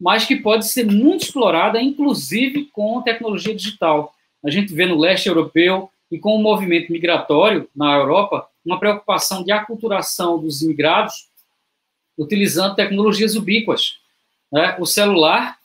mas 0.00 0.26
que 0.26 0.36
pode 0.36 0.68
ser 0.68 0.84
muito 0.84 1.24
explorada, 1.24 1.80
inclusive 1.80 2.66
com 2.66 3.00
tecnologia 3.02 3.54
digital. 3.54 4.12
A 4.44 4.50
gente 4.50 4.74
vê 4.74 4.86
no 4.86 4.98
leste 4.98 5.28
europeu 5.28 5.90
e 6.10 6.18
com 6.18 6.36
o 6.36 6.42
movimento 6.42 6.92
migratório 6.92 7.68
na 7.74 7.94
Europa 7.94 8.48
uma 8.64 8.78
preocupação 8.78 9.42
de 9.42 9.52
aculturação 9.52 10.38
dos 10.38 10.62
imigrados 10.62 11.28
utilizando 12.16 12.74
tecnologias 12.74 13.34
ubíquas, 13.34 13.98
né? 14.54 14.76
o 14.78 14.86
celular, 14.86 15.58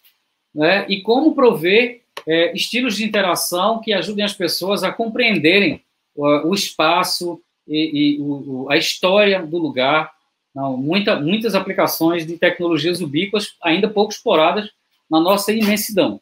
né? 0.53 0.83
e 0.89 1.03
como 1.03 1.35
prover 1.35 2.01
é, 2.27 2.51
estilos 2.55 2.95
de 2.95 3.05
interação 3.05 3.79
que 3.79 3.93
ajudem 3.93 4.25
as 4.25 4.33
pessoas 4.33 4.83
a 4.83 4.91
compreenderem 4.91 5.83
o, 6.15 6.53
espaço 6.55 7.39
e, 7.67 8.17
e 8.17 8.19
o, 8.19 8.67
a 8.67 8.75
história 8.75 9.45
do 9.45 9.59
lugar. 9.59 10.11
Não, 10.55 10.75
muita, 10.75 11.19
muitas 11.19 11.53
aplicações 11.53 12.25
de 12.25 12.35
tecnologias 12.35 12.99
ubíquas 12.99 13.55
ainda 13.61 13.87
pouco 13.87 14.11
exploradas 14.11 14.71
na 15.09 15.19
nossa 15.19 15.53
imensidão. 15.53 16.19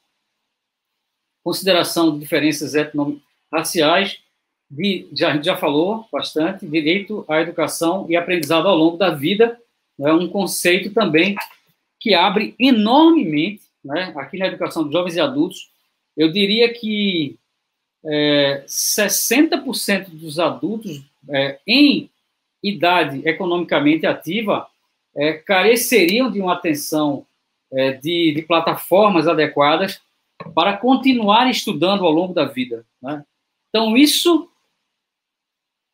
Consideração 1.45 2.11
de 2.11 2.20
diferenças 2.20 2.76
etno-raciais, 2.76 4.20
já, 5.13 5.30
a 5.30 5.34
gente 5.36 5.45
já 5.45 5.55
falou 5.55 6.05
bastante, 6.11 6.68
direito 6.68 7.24
à 7.30 7.39
educação 7.39 8.05
e 8.09 8.18
aprendizado 8.18 8.68
ao 8.68 8.76
longo 8.76 8.97
da 8.97 9.09
vida, 9.09 9.57
é 10.01 10.11
um 10.11 10.28
conceito 10.28 10.93
também 10.93 11.34
que 12.00 12.14
abre 12.14 12.56
enormemente, 12.60 13.64
né, 13.84 14.14
aqui 14.18 14.38
na 14.38 14.48
educação 14.48 14.86
de 14.86 14.93
jovens 14.93 15.16
e 15.16 15.20
adultos, 15.20 15.72
eu 16.16 16.32
diria 16.32 16.74
que 16.74 17.38
é, 18.06 18.64
60% 18.68 20.10
dos 20.10 20.39
adultos 20.39 21.04
é, 21.30 21.60
em 21.68 22.10
idade 22.64 23.22
economicamente 23.28 24.06
ativa 24.06 24.68
é, 25.16 25.34
careceriam 25.34 26.32
de 26.32 26.39
uma 26.39 26.54
atenção 26.54 27.26
é, 27.72 27.93
de, 27.93 28.34
de, 28.34 28.41
plataformas 28.43 29.28
adequadas 29.28 30.02
para 30.54 30.78
continuar 30.78 31.50
estudando 31.50 32.06
ao 32.06 32.12
longo 32.12 32.34
da 32.34 32.45
vida. 32.45 32.86
Né? 33.02 33.26
Então, 33.70 33.98
isso, 33.98 34.50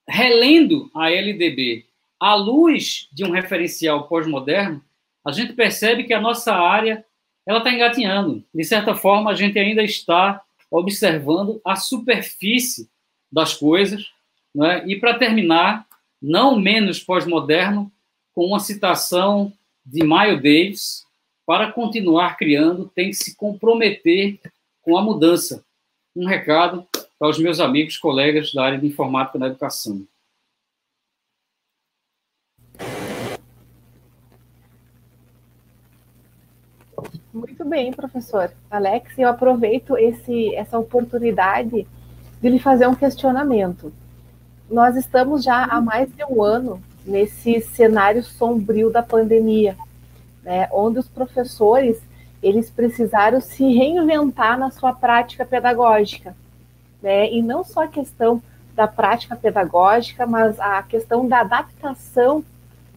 relendo 0.07 0.91
a 0.93 1.09
LDB 1.09 1.85
à 2.19 2.35
luz 2.35 3.07
de 3.11 3.23
um 3.23 3.31
referencial 3.31 4.07
pós-moderno, 4.07 4.83
a 5.25 5.31
gente 5.31 5.53
percebe 5.53 6.03
que 6.03 6.13
a 6.13 6.21
nossa 6.21 6.53
área 6.53 7.05
ela 7.45 7.59
está 7.59 7.71
engatinhando. 7.71 8.43
De 8.53 8.63
certa 8.63 8.95
forma, 8.95 9.31
a 9.31 9.35
gente 9.35 9.57
ainda 9.57 9.83
está 9.83 10.41
observando 10.69 11.61
a 11.63 11.75
superfície 11.75 12.89
das 13.31 13.53
coisas. 13.53 14.11
Né? 14.53 14.83
E, 14.87 14.95
para 14.95 15.17
terminar, 15.17 15.85
não 16.21 16.59
menos 16.59 16.99
pós-moderno, 16.99 17.91
com 18.33 18.45
uma 18.45 18.59
citação 18.59 19.53
de 19.85 20.03
Miles 20.03 20.41
Davis, 20.41 21.05
para 21.45 21.71
continuar 21.71 22.37
criando, 22.37 22.89
tem 22.95 23.09
que 23.09 23.15
se 23.15 23.35
comprometer 23.35 24.39
com 24.81 24.97
a 24.97 25.01
mudança. 25.01 25.63
Um 26.15 26.25
recado 26.25 26.87
para 27.19 27.29
os 27.29 27.37
meus 27.37 27.59
amigos, 27.59 27.97
colegas 27.97 28.53
da 28.53 28.63
área 28.63 28.79
de 28.79 28.87
informática 28.87 29.37
na 29.37 29.47
educação. 29.47 30.05
Muito 37.33 37.65
bem, 37.65 37.91
professor. 37.91 38.51
Alex, 38.69 39.17
eu 39.17 39.27
aproveito 39.27 39.97
esse, 39.97 40.53
essa 40.53 40.77
oportunidade 40.77 41.87
de 42.39 42.49
lhe 42.49 42.59
fazer 42.59 42.85
um 42.85 42.93
questionamento. 42.93 43.91
Nós 44.69 44.95
estamos 44.95 45.43
já 45.43 45.63
há 45.63 45.81
mais 45.81 46.13
de 46.13 46.23
um 46.25 46.43
ano 46.43 46.79
nesse 47.03 47.59
cenário 47.59 48.23
sombrio 48.23 48.91
da 48.91 49.01
pandemia, 49.01 49.75
né, 50.43 50.69
onde 50.71 50.99
os 50.99 51.07
professores 51.07 51.99
eles 52.41 52.69
precisaram 52.69 53.41
se 53.41 53.63
reinventar 53.63 54.59
na 54.59 54.69
sua 54.69 54.93
prática 54.93 55.43
pedagógica, 55.43 56.35
né, 57.01 57.31
e 57.31 57.41
não 57.41 57.63
só 57.63 57.85
a 57.85 57.87
questão 57.87 58.43
da 58.75 58.87
prática 58.87 59.35
pedagógica, 59.35 60.27
mas 60.27 60.59
a 60.59 60.83
questão 60.83 61.27
da 61.27 61.39
adaptação, 61.39 62.43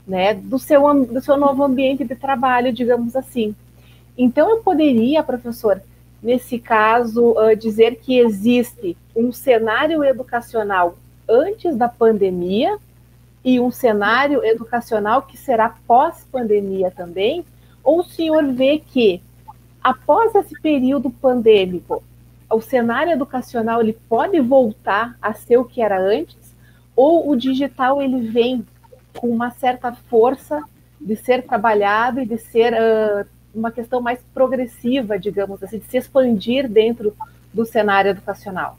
né, 0.07 0.35
do 0.35 0.59
seu 0.59 0.83
do 1.07 1.23
seu 1.23 1.39
novo 1.39 1.65
ambiente 1.65 2.05
de 2.05 2.15
trabalho, 2.15 2.71
digamos 2.71 3.17
assim. 3.17 3.57
Então, 4.17 4.51
eu 4.51 4.59
poderia, 4.59 5.23
professor, 5.23 5.81
nesse 6.23 6.59
caso, 6.59 7.33
uh, 7.33 7.55
dizer 7.57 7.97
que 7.97 8.19
existe 8.19 8.97
um 9.15 9.31
cenário 9.33 10.03
educacional 10.03 10.97
antes 11.29 11.77
da 11.77 11.89
pandemia 11.89 12.79
e 13.45 13.61
um 13.61 13.71
cenário 13.71 14.45
educacional 14.45 15.23
que 15.23 15.37
será 15.37 15.77
pós-pandemia 15.87 16.91
também? 16.91 17.45
Ou 17.83 18.01
o 18.01 18.05
senhor 18.05 18.45
vê 18.53 18.79
que, 18.79 19.23
após 19.83 20.35
esse 20.35 20.61
período 20.61 21.11
pandêmico, 21.11 22.03
o 22.51 22.61
cenário 22.61 23.13
educacional 23.13 23.81
ele 23.81 23.97
pode 24.09 24.41
voltar 24.41 25.17
a 25.21 25.33
ser 25.33 25.59
o 25.59 25.65
que 25.65 25.81
era 25.81 26.01
antes? 26.01 26.37
Ou 26.95 27.29
o 27.29 27.37
digital 27.37 28.01
ele 28.01 28.29
vem 28.29 28.67
com 29.17 29.29
uma 29.29 29.51
certa 29.51 29.93
força 29.93 30.63
de 31.01 31.15
ser 31.17 31.43
trabalhado 31.43 32.21
e 32.21 32.27
de 32.27 32.39
ser 32.39 32.73
uh, 32.73 33.27
uma 33.57 33.73
questão 33.73 34.01
mais 34.01 34.21
progressiva, 34.35 35.19
digamos 35.19 35.63
assim, 35.63 35.79
de 35.79 35.87
se 35.87 35.97
expandir 35.97 36.69
dentro 36.69 37.17
do 37.53 37.65
cenário 37.65 38.11
educacional? 38.11 38.79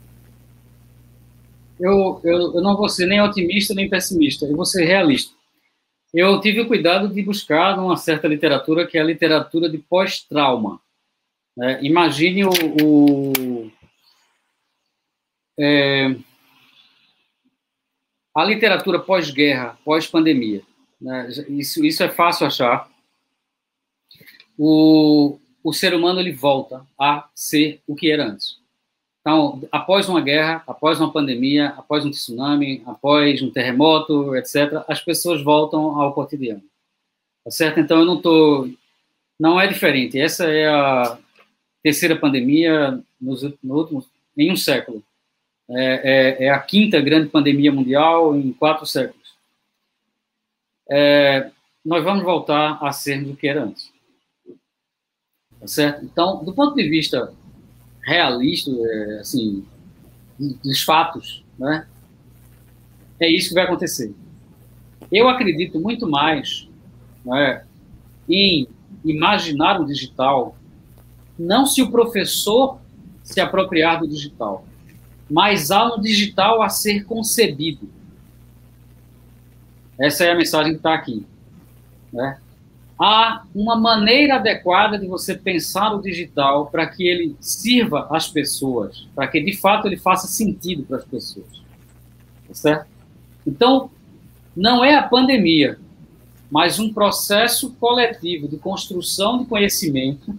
Eu, 1.78 2.20
eu, 2.24 2.54
eu 2.54 2.62
não 2.62 2.76
vou 2.76 2.88
ser 2.88 3.06
nem 3.06 3.20
otimista 3.20 3.74
nem 3.74 3.88
pessimista, 3.88 4.46
eu 4.46 4.56
vou 4.56 4.64
ser 4.64 4.84
realista. 4.84 5.36
Eu 6.12 6.40
tive 6.40 6.60
o 6.60 6.66
cuidado 6.66 7.08
de 7.08 7.22
buscar 7.22 7.78
uma 7.78 7.96
certa 7.96 8.26
literatura 8.26 8.86
que 8.86 8.96
é 8.96 9.00
a 9.00 9.04
literatura 9.04 9.68
de 9.68 9.78
pós-trauma. 9.78 10.80
É, 11.60 11.84
imagine 11.84 12.44
o, 12.44 12.50
o 12.82 13.70
é, 15.58 16.14
a 18.34 18.44
literatura 18.44 19.00
pós-guerra, 19.00 19.76
pós-pandemia. 19.84 20.62
Né? 21.00 21.28
Isso, 21.48 21.84
isso 21.84 22.02
é 22.02 22.08
fácil 22.08 22.46
achar 22.46 22.88
o, 24.58 25.38
o 25.62 25.72
ser 25.72 25.94
humano 25.94 26.18
ele 26.18 26.32
volta 26.32 26.84
a 26.98 27.28
ser 27.34 27.80
o 27.86 27.94
que 27.94 28.10
era 28.10 28.26
antes. 28.26 28.58
Então, 29.20 29.62
após 29.70 30.08
uma 30.08 30.20
guerra, 30.20 30.62
após 30.66 30.98
uma 30.98 31.12
pandemia, 31.12 31.68
após 31.76 32.04
um 32.04 32.10
tsunami, 32.10 32.82
após 32.86 33.42
um 33.42 33.50
terremoto, 33.50 34.34
etc., 34.34 34.82
as 34.88 35.00
pessoas 35.00 35.42
voltam 35.42 36.00
ao 36.00 36.14
cotidiano. 36.14 36.62
Tá 37.44 37.50
certo? 37.50 37.78
Então, 37.78 38.00
eu 38.00 38.06
não 38.06 38.16
estou. 38.16 38.70
Não 39.38 39.60
é 39.60 39.66
diferente. 39.66 40.18
Essa 40.18 40.50
é 40.50 40.66
a 40.66 41.18
terceira 41.82 42.16
pandemia 42.16 43.00
nos, 43.20 43.42
no 43.62 43.76
último, 43.76 44.04
em 44.36 44.50
um 44.50 44.56
século. 44.56 45.02
É, 45.70 46.38
é, 46.40 46.44
é, 46.46 46.50
a 46.50 46.58
quinta 46.58 47.00
grande 47.00 47.28
pandemia 47.28 47.70
mundial 47.70 48.34
em 48.34 48.52
quatro 48.52 48.86
séculos. 48.86 49.34
É, 50.90 51.50
nós 51.84 52.02
vamos 52.02 52.24
voltar 52.24 52.78
a 52.82 52.90
sermos 52.92 53.30
o 53.30 53.36
que 53.36 53.46
era 53.46 53.64
antes. 53.64 53.92
Tá 55.60 55.66
certo? 55.66 56.04
Então, 56.04 56.44
do 56.44 56.52
ponto 56.52 56.74
de 56.74 56.88
vista 56.88 57.32
realista, 58.02 58.70
é, 58.70 59.18
assim, 59.20 59.64
dos 60.38 60.82
fatos, 60.82 61.44
né? 61.58 61.86
É 63.20 63.28
isso 63.28 63.48
que 63.48 63.54
vai 63.54 63.64
acontecer. 63.64 64.14
Eu 65.10 65.28
acredito 65.28 65.80
muito 65.80 66.08
mais 66.08 66.68
né, 67.24 67.64
em 68.28 68.68
imaginar 69.04 69.80
o 69.80 69.86
digital, 69.86 70.56
não 71.38 71.66
se 71.66 71.82
o 71.82 71.90
professor 71.90 72.78
se 73.22 73.40
apropriar 73.40 74.00
do 74.00 74.08
digital, 74.08 74.64
mas 75.28 75.70
há 75.70 75.94
um 75.94 76.00
digital 76.00 76.62
a 76.62 76.68
ser 76.68 77.04
concebido. 77.04 77.88
Essa 79.98 80.24
é 80.24 80.30
a 80.30 80.36
mensagem 80.36 80.72
que 80.72 80.78
está 80.78 80.94
aqui. 80.94 81.26
Né? 82.12 82.38
Há 82.98 83.44
uma 83.54 83.76
maneira 83.76 84.36
adequada 84.36 84.98
de 84.98 85.06
você 85.06 85.36
pensar 85.36 85.94
o 85.94 86.02
digital 86.02 86.66
para 86.66 86.86
que 86.86 87.06
ele 87.06 87.36
sirva 87.38 88.08
às 88.10 88.28
pessoas, 88.28 89.06
para 89.14 89.28
que 89.28 89.40
de 89.40 89.56
fato 89.56 89.86
ele 89.86 89.96
faça 89.96 90.26
sentido 90.26 90.82
para 90.82 90.96
as 90.96 91.04
pessoas. 91.04 91.62
Tá 92.48 92.54
certo? 92.54 92.86
Então, 93.46 93.90
não 94.56 94.84
é 94.84 94.96
a 94.96 95.02
pandemia, 95.02 95.78
mas 96.50 96.80
um 96.80 96.92
processo 96.92 97.72
coletivo 97.78 98.48
de 98.48 98.56
construção 98.56 99.38
de 99.38 99.44
conhecimento 99.44 100.36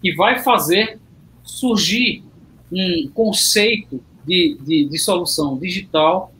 que 0.00 0.14
vai 0.14 0.38
fazer 0.38 1.00
surgir 1.42 2.22
um 2.70 3.10
conceito 3.12 4.00
de, 4.24 4.56
de, 4.60 4.84
de 4.84 4.98
solução 4.98 5.58
digital 5.58 6.32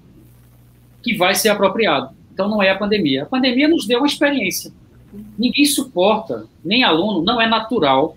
que 1.02 1.16
vai 1.16 1.34
ser 1.34 1.48
apropriado. 1.48 2.14
Então, 2.32 2.48
não 2.48 2.62
é 2.62 2.70
a 2.70 2.76
pandemia. 2.76 3.22
A 3.22 3.26
pandemia 3.26 3.66
nos 3.66 3.86
deu 3.86 3.98
uma 3.98 4.06
experiência 4.06 4.72
Ninguém 5.38 5.64
suporta, 5.64 6.46
nem 6.64 6.84
aluno, 6.84 7.22
não 7.22 7.40
é 7.40 7.46
natural. 7.48 8.16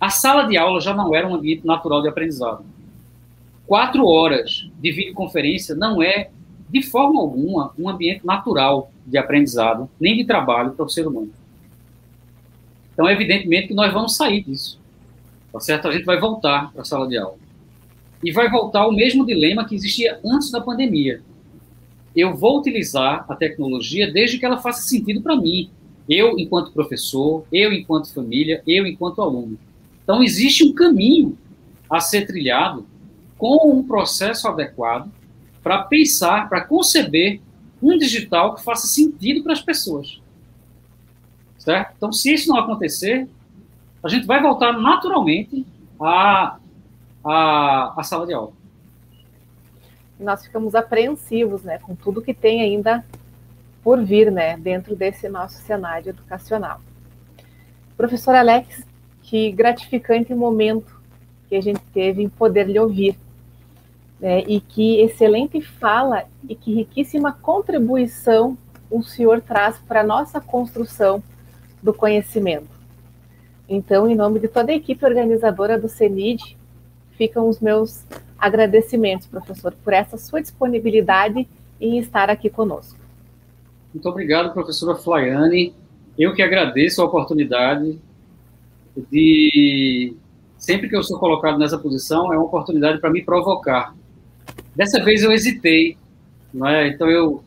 A 0.00 0.10
sala 0.10 0.44
de 0.44 0.56
aula 0.56 0.80
já 0.80 0.94
não 0.94 1.14
era 1.14 1.26
um 1.28 1.34
ambiente 1.34 1.66
natural 1.66 2.02
de 2.02 2.08
aprendizado. 2.08 2.64
Quatro 3.66 4.06
horas 4.06 4.68
de 4.80 4.92
videoconferência 4.92 5.74
não 5.74 6.02
é 6.02 6.30
de 6.68 6.82
forma 6.82 7.20
alguma, 7.20 7.72
um 7.78 7.88
ambiente 7.88 8.24
natural 8.24 8.90
de 9.06 9.16
aprendizado, 9.16 9.88
nem 9.98 10.16
de 10.16 10.24
trabalho 10.24 10.72
para 10.72 10.84
o 10.84 10.88
ser 10.88 11.06
humano. 11.06 11.30
Então, 12.92 13.08
evidentemente 13.08 13.68
que 13.68 13.74
nós 13.74 13.92
vamos 13.92 14.16
sair 14.16 14.42
disso. 14.42 14.78
Tá 15.52 15.60
certo? 15.60 15.88
A 15.88 15.92
gente 15.92 16.04
vai 16.04 16.18
voltar 16.18 16.72
para 16.72 16.82
a 16.82 16.84
sala 16.84 17.08
de 17.08 17.16
aula. 17.16 17.36
E 18.22 18.32
vai 18.32 18.50
voltar 18.50 18.86
o 18.86 18.92
mesmo 18.92 19.24
dilema 19.24 19.64
que 19.64 19.74
existia 19.74 20.18
antes 20.24 20.50
da 20.50 20.60
pandemia. 20.60 21.22
Eu 22.14 22.34
vou 22.34 22.58
utilizar 22.58 23.24
a 23.28 23.36
tecnologia 23.36 24.10
desde 24.10 24.38
que 24.38 24.44
ela 24.44 24.58
faça 24.58 24.82
sentido 24.82 25.22
para 25.22 25.36
mim. 25.36 25.70
Eu, 26.08 26.38
enquanto 26.38 26.72
professor, 26.72 27.44
eu, 27.52 27.72
enquanto 27.72 28.12
família, 28.14 28.62
eu, 28.66 28.86
enquanto 28.86 29.20
aluno. 29.20 29.58
Então, 30.02 30.22
existe 30.22 30.64
um 30.64 30.72
caminho 30.72 31.36
a 31.90 32.00
ser 32.00 32.26
trilhado 32.26 32.86
com 33.36 33.70
um 33.70 33.86
processo 33.86 34.48
adequado 34.48 35.10
para 35.62 35.82
pensar, 35.82 36.48
para 36.48 36.64
conceber 36.64 37.40
um 37.82 37.96
digital 37.98 38.54
que 38.54 38.64
faça 38.64 38.86
sentido 38.86 39.42
para 39.42 39.52
as 39.52 39.60
pessoas. 39.60 40.20
Certo? 41.58 41.92
Então, 41.96 42.12
se 42.12 42.32
isso 42.32 42.48
não 42.48 42.58
acontecer, 42.58 43.28
a 44.02 44.08
gente 44.08 44.26
vai 44.26 44.40
voltar 44.40 44.72
naturalmente 44.72 45.66
à, 46.00 46.58
à, 47.24 48.00
à 48.00 48.02
sala 48.02 48.26
de 48.26 48.32
aula. 48.32 48.52
Nós 50.18 50.44
ficamos 50.44 50.74
apreensivos 50.74 51.62
né, 51.62 51.78
com 51.78 51.94
tudo 51.94 52.22
que 52.22 52.34
tem 52.34 52.60
ainda 52.62 53.04
por 53.88 54.04
vir 54.04 54.30
né, 54.30 54.54
dentro 54.58 54.94
desse 54.94 55.30
nosso 55.30 55.62
cenário 55.62 56.10
educacional. 56.10 56.78
Professor 57.96 58.34
Alex, 58.34 58.84
que 59.22 59.50
gratificante 59.50 60.34
momento 60.34 61.00
que 61.48 61.56
a 61.56 61.62
gente 61.62 61.80
teve 61.94 62.22
em 62.22 62.28
poder 62.28 62.68
lhe 62.68 62.78
ouvir. 62.78 63.16
Né, 64.20 64.40
e 64.46 64.60
que 64.60 65.00
excelente 65.00 65.62
fala 65.62 66.26
e 66.46 66.54
que 66.54 66.74
riquíssima 66.74 67.32
contribuição 67.32 68.58
o 68.90 69.02
senhor 69.02 69.40
traz 69.40 69.78
para 69.78 70.02
a 70.02 70.06
nossa 70.06 70.38
construção 70.38 71.22
do 71.82 71.94
conhecimento. 71.94 72.68
Então, 73.66 74.06
em 74.06 74.14
nome 74.14 74.38
de 74.38 74.48
toda 74.48 74.70
a 74.70 74.74
equipe 74.74 75.02
organizadora 75.02 75.78
do 75.78 75.88
CENID, 75.88 76.58
ficam 77.12 77.48
os 77.48 77.58
meus 77.58 78.04
agradecimentos, 78.38 79.26
professor, 79.26 79.72
por 79.82 79.94
essa 79.94 80.18
sua 80.18 80.42
disponibilidade 80.42 81.48
em 81.80 81.98
estar 81.98 82.28
aqui 82.28 82.50
conosco. 82.50 83.07
Muito 83.92 84.08
obrigado, 84.08 84.52
professora 84.52 84.94
Flaiane. 84.96 85.74
Eu 86.18 86.34
que 86.34 86.42
agradeço 86.42 87.00
a 87.00 87.04
oportunidade 87.04 87.98
de. 89.10 90.14
Sempre 90.56 90.88
que 90.88 90.96
eu 90.96 91.02
sou 91.02 91.18
colocado 91.18 91.58
nessa 91.58 91.78
posição, 91.78 92.32
é 92.32 92.36
uma 92.36 92.46
oportunidade 92.46 93.00
para 93.00 93.10
me 93.10 93.22
provocar. 93.22 93.94
Dessa 94.74 95.02
vez 95.02 95.22
eu 95.22 95.30
hesitei, 95.30 95.96
é? 96.66 96.88
então 96.88 97.08
eu, 97.08 97.44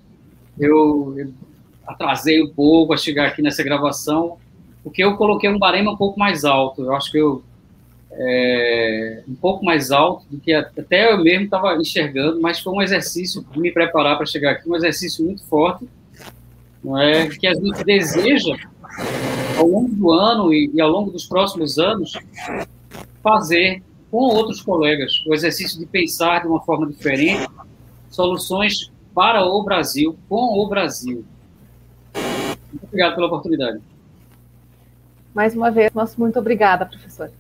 eu, 0.58 1.14
eu 1.18 1.34
atrasei 1.86 2.42
um 2.42 2.50
pouco 2.50 2.94
a 2.94 2.98
chegar 2.98 3.28
aqui 3.28 3.42
nessa 3.42 3.64
gravação, 3.64 4.38
porque 4.84 5.04
eu 5.04 5.18
coloquei 5.18 5.50
um 5.50 5.60
barema 5.60 5.92
um 5.92 5.98
pouco 5.98 6.18
mais 6.18 6.46
alto. 6.46 6.84
Eu 6.84 6.96
acho 6.96 7.12
que 7.12 7.18
eu 7.18 7.44
é, 8.14 9.24
um 9.28 9.36
pouco 9.36 9.64
mais 9.64 9.92
alto 9.92 10.26
do 10.30 10.40
que 10.40 10.54
até 10.54 11.12
eu 11.12 11.24
mesmo 11.24 11.46
estava 11.46 11.76
enxergando, 11.76 12.42
mas 12.42 12.60
foi 12.60 12.74
um 12.74 12.82
exercício 12.82 13.46
de 13.52 13.60
me 13.60 13.72
preparar 13.72 14.18
para 14.18 14.26
chegar 14.26 14.52
aqui, 14.52 14.70
um 14.70 14.76
exercício 14.76 15.26
muito 15.26 15.44
forte, 15.46 15.88
não 16.84 16.98
é? 16.98 17.28
Que 17.28 17.48
a 17.48 17.54
gente 17.54 17.84
deseja 17.84 18.56
ao 19.58 19.68
longo 19.68 19.94
do 19.94 20.12
ano 20.12 20.54
e, 20.54 20.72
e 20.74 20.82
ao 20.82 20.90
longo 20.90 21.12
dos 21.12 21.26
próximos 21.26 21.78
anos 21.78 22.14
fazer 23.22 23.82
com 24.10 24.18
outros 24.18 24.62
colegas 24.62 25.14
o 25.28 25.34
exercício 25.34 25.80
de 25.80 25.86
pensar 25.86 26.42
de 26.42 26.48
uma 26.48 26.62
forma 26.62 26.88
diferente 26.88 27.48
soluções 28.10 28.92
para 29.14 29.46
o 29.46 29.64
Brasil, 29.64 30.18
com 30.28 30.60
o 30.60 30.68
Brasil. 30.68 31.24
Muito 32.14 32.86
obrigado 32.86 33.16
pela 33.16 33.28
oportunidade. 33.28 33.80
Mais 35.34 35.56
uma 35.56 35.72
vez, 35.72 35.94
nosso 35.94 36.20
muito 36.20 36.38
obrigada, 36.38 36.86
professor. 36.86 37.32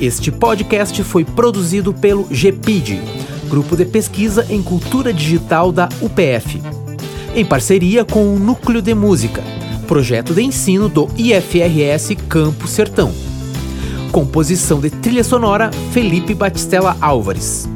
Este 0.00 0.32
podcast 0.32 1.02
foi 1.04 1.24
produzido 1.24 1.94
pelo 1.94 2.24
GPID, 2.24 3.00
Grupo 3.48 3.76
de 3.76 3.84
Pesquisa 3.84 4.44
em 4.52 4.60
Cultura 4.62 5.12
Digital 5.12 5.70
da 5.70 5.88
UPF, 6.00 6.60
em 7.34 7.44
parceria 7.44 8.04
com 8.04 8.34
o 8.34 8.38
Núcleo 8.38 8.82
de 8.82 8.94
Música, 8.94 9.42
projeto 9.86 10.34
de 10.34 10.42
ensino 10.42 10.88
do 10.88 11.08
IFRS 11.16 12.14
Campo 12.28 12.66
Sertão. 12.66 13.12
Composição 14.10 14.80
de 14.80 14.90
trilha 14.90 15.24
sonora 15.24 15.70
Felipe 15.92 16.34
Batistella 16.34 16.96
Álvares. 17.00 17.66